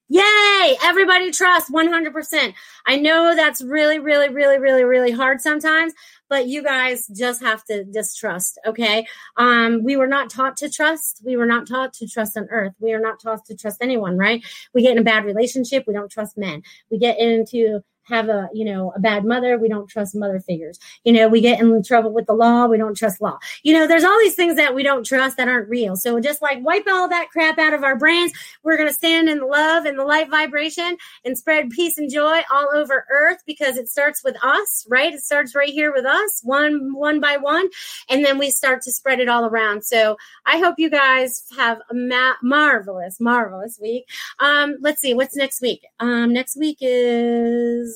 Yay! 0.08 0.78
Everybody 0.84 1.32
trust 1.32 1.72
100%. 1.72 2.54
I 2.86 2.96
know 2.98 3.36
that's 3.36 3.64
really, 3.64 3.98
really, 3.98 4.30
really, 4.30 4.60
really, 4.60 4.84
really 4.84 5.12
hard 5.12 5.42
sometimes, 5.42 5.94
but 6.30 6.48
you 6.48 6.62
guys 6.62 7.08
just 7.08 7.42
have 7.42 7.64
to 7.66 7.84
distrust. 7.86 8.60
Okay. 8.68 9.08
Um, 9.38 9.84
we 9.84 9.96
were 9.96 10.08
not 10.08 10.30
taught 10.30 10.58
to 10.58 10.70
trust. 10.70 11.22
We 11.26 11.36
were 11.38 11.48
not 11.48 11.68
taught 11.68 11.94
to 11.94 12.08
trust 12.08 12.38
on 12.38 12.48
earth. 12.52 12.74
We 12.80 12.94
are 12.94 13.00
not 13.00 13.20
taught 13.20 13.46
to 13.46 13.56
trust 13.56 13.78
anyone, 13.82 14.16
right? 14.16 14.46
We 14.76 14.84
get 14.84 14.92
in 14.92 15.00
a 15.00 15.04
bad 15.04 15.26
relationship. 15.26 15.86
We 15.88 15.94
don't 15.94 16.12
trust 16.12 16.38
men. 16.38 16.62
We 16.92 17.00
get 17.00 17.20
into 17.20 17.82
have 18.06 18.30
a 18.30 18.50
you 18.54 18.66
know 18.66 18.92
a 18.96 19.00
bad 19.00 19.26
mother 19.26 19.58
we 19.58 19.70
don't 19.70 19.88
trust 19.88 20.16
mother 20.16 20.40
figures. 20.40 20.80
You 21.04 21.14
know 21.14 21.28
we 21.28 21.42
get 21.42 21.60
in 21.60 21.84
trouble 21.84 22.12
with 22.12 22.26
the 22.26 22.34
law 22.34 22.66
we 22.68 22.78
don't 22.78 22.96
trust 22.96 23.22
law. 23.22 23.38
You 23.64 23.74
know 23.74 23.88
there's 23.88 24.04
all 24.04 24.18
these 24.20 24.36
things 24.36 24.56
that 24.56 24.76
we 24.76 24.84
don't 24.84 25.06
trust 25.06 25.38
that 25.38 25.48
aren't 25.48 25.70
real. 25.70 25.96
So 25.96 26.20
just 26.20 26.42
like 26.42 26.64
wipe 26.64 26.86
all 26.88 27.10
that 27.10 27.30
crap 27.32 27.58
out 27.60 27.74
of 27.74 27.84
our 27.84 27.96
brains 27.96 28.32
we're 28.64 28.78
going 28.78 28.90
to 28.90 28.94
stand 28.94 29.30
in 29.30 29.40
the 29.40 29.46
love 29.46 29.86
and 29.86 29.98
the 29.98 30.06
light 30.06 30.30
vibration 30.30 30.98
and 31.24 31.38
spread 31.38 31.70
peace 31.70 31.98
and 31.98 32.12
joy 32.12 32.42
all 32.52 32.70
over 32.74 33.06
earth 33.10 33.44
because 33.46 33.78
it 33.78 33.88
starts 33.88 34.24
with 34.24 34.36
us 34.44 34.86
right? 34.90 35.14
It 35.14 35.24
starts 35.24 35.56
right 35.56 35.70
here 35.70 35.94
with 35.94 36.06
us 36.06 36.42
one 36.44 36.94
one 36.94 37.20
by 37.20 37.38
one 37.38 37.70
and 38.10 38.24
then 38.24 38.38
we 38.38 38.50
start 38.52 38.82
to 38.84 38.92
spread 38.92 39.20
it 39.20 39.30
all 39.30 39.46
around. 39.46 39.84
So 39.84 40.18
i 40.46 40.58
hope 40.58 40.76
you 40.78 40.90
guys 40.90 41.44
have 41.58 41.80
a 41.90 41.94
ma- 41.94 42.36
marvelous 42.42 43.20
marvelous 43.20 43.80
week. 43.82 44.08
Um 44.40 44.76
let's 44.82 45.02
see 45.02 45.14
what's 45.14 45.36
next 45.36 45.62
week? 45.62 45.86
Um 46.00 46.34
next 46.34 46.58
week 46.58 46.78
is 46.82 47.95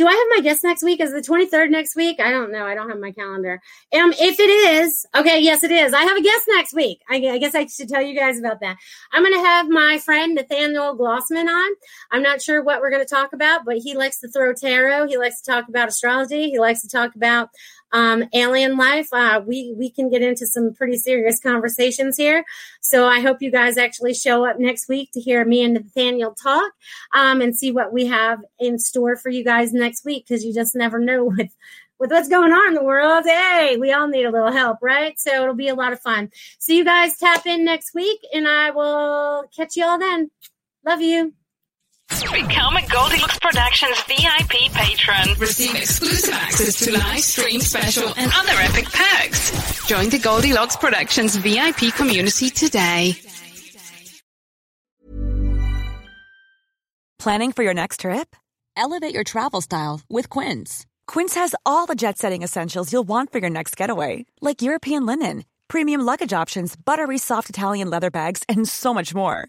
do 0.00 0.06
I 0.06 0.12
have 0.12 0.26
my 0.30 0.40
guest 0.42 0.64
next 0.64 0.82
week? 0.82 0.98
Is 0.98 1.12
the 1.12 1.20
23rd 1.20 1.68
next 1.68 1.94
week? 1.94 2.20
I 2.20 2.30
don't 2.30 2.50
know. 2.50 2.64
I 2.64 2.74
don't 2.74 2.88
have 2.88 2.98
my 2.98 3.12
calendar. 3.12 3.60
Um, 3.92 4.14
if 4.18 4.40
it 4.40 4.48
is, 4.48 5.04
okay, 5.14 5.38
yes, 5.40 5.62
it 5.62 5.70
is. 5.70 5.92
I 5.92 6.04
have 6.04 6.16
a 6.16 6.22
guest 6.22 6.44
next 6.48 6.72
week. 6.72 7.02
I, 7.10 7.16
I 7.16 7.36
guess 7.36 7.54
I 7.54 7.66
should 7.66 7.90
tell 7.90 8.00
you 8.00 8.18
guys 8.18 8.38
about 8.38 8.60
that. 8.60 8.78
I'm 9.12 9.22
going 9.22 9.34
to 9.34 9.46
have 9.46 9.68
my 9.68 9.98
friend 9.98 10.34
Nathaniel 10.34 10.96
Glossman 10.96 11.48
on. 11.48 11.70
I'm 12.10 12.22
not 12.22 12.40
sure 12.40 12.62
what 12.62 12.80
we're 12.80 12.88
going 12.88 13.04
to 13.04 13.14
talk 13.14 13.34
about, 13.34 13.66
but 13.66 13.76
he 13.76 13.94
likes 13.94 14.20
to 14.20 14.28
throw 14.28 14.54
tarot. 14.54 15.08
He 15.08 15.18
likes 15.18 15.42
to 15.42 15.50
talk 15.50 15.68
about 15.68 15.90
astrology. 15.90 16.48
He 16.48 16.58
likes 16.58 16.80
to 16.80 16.88
talk 16.88 17.14
about 17.14 17.50
um, 17.92 18.24
alien 18.34 18.76
life. 18.76 19.08
Uh, 19.12 19.40
we 19.44 19.74
we 19.76 19.90
can 19.90 20.10
get 20.10 20.22
into 20.22 20.46
some 20.46 20.74
pretty 20.74 20.96
serious 20.96 21.40
conversations 21.40 22.16
here. 22.16 22.44
So 22.80 23.06
I 23.06 23.20
hope 23.20 23.42
you 23.42 23.50
guys 23.50 23.76
actually 23.76 24.14
show 24.14 24.44
up 24.44 24.58
next 24.58 24.88
week 24.88 25.10
to 25.12 25.20
hear 25.20 25.44
me 25.44 25.62
and 25.62 25.74
Nathaniel 25.74 26.34
talk 26.34 26.72
um, 27.14 27.40
and 27.40 27.56
see 27.56 27.72
what 27.72 27.92
we 27.92 28.06
have 28.06 28.40
in 28.58 28.78
store 28.78 29.16
for 29.16 29.30
you 29.30 29.44
guys 29.44 29.72
next 29.72 30.04
week 30.04 30.26
because 30.26 30.44
you 30.44 30.54
just 30.54 30.74
never 30.74 30.98
know 30.98 31.24
with 31.36 31.50
with 31.98 32.10
what's 32.10 32.28
going 32.28 32.52
on 32.52 32.68
in 32.68 32.74
the 32.74 32.82
world. 32.82 33.24
Hey, 33.26 33.76
we 33.78 33.92
all 33.92 34.08
need 34.08 34.24
a 34.24 34.30
little 34.30 34.50
help, 34.52 34.78
right? 34.80 35.20
So 35.20 35.42
it'll 35.42 35.54
be 35.54 35.68
a 35.68 35.74
lot 35.74 35.92
of 35.92 36.00
fun. 36.00 36.30
So 36.58 36.72
you 36.72 36.84
guys 36.84 37.16
tap 37.18 37.46
in 37.46 37.64
next 37.64 37.94
week, 37.94 38.20
and 38.32 38.48
I 38.48 38.70
will 38.70 39.44
catch 39.54 39.76
you 39.76 39.84
all 39.84 39.98
then. 39.98 40.30
Love 40.84 41.02
you. 41.02 41.34
Become 42.10 42.76
a 42.76 42.86
Goldilocks 42.88 43.38
Productions 43.38 44.02
VIP 44.08 44.72
patron. 44.72 45.38
Receive 45.38 45.76
exclusive 45.76 46.34
access 46.34 46.74
to 46.80 46.92
live 46.92 47.20
stream 47.20 47.60
special 47.60 48.12
and 48.16 48.32
other 48.34 48.52
epic 48.62 48.86
perks. 48.90 49.86
Join 49.86 50.08
the 50.08 50.18
Goldilocks 50.18 50.76
Productions 50.76 51.36
VIP 51.36 51.94
community 51.94 52.50
today. 52.50 53.14
Planning 57.20 57.52
for 57.52 57.62
your 57.62 57.74
next 57.74 58.00
trip? 58.00 58.34
Elevate 58.76 59.14
your 59.14 59.24
travel 59.24 59.60
style 59.60 60.00
with 60.10 60.28
Quince. 60.28 60.86
Quince 61.06 61.36
has 61.36 61.54
all 61.64 61.86
the 61.86 61.94
jet 61.94 62.18
setting 62.18 62.42
essentials 62.42 62.92
you'll 62.92 63.04
want 63.04 63.30
for 63.30 63.38
your 63.38 63.50
next 63.50 63.76
getaway, 63.76 64.26
like 64.40 64.62
European 64.62 65.06
linen, 65.06 65.44
premium 65.68 66.00
luggage 66.00 66.32
options, 66.32 66.74
buttery 66.74 67.18
soft 67.18 67.50
Italian 67.50 67.88
leather 67.88 68.10
bags, 68.10 68.42
and 68.48 68.68
so 68.68 68.92
much 68.92 69.14
more 69.14 69.48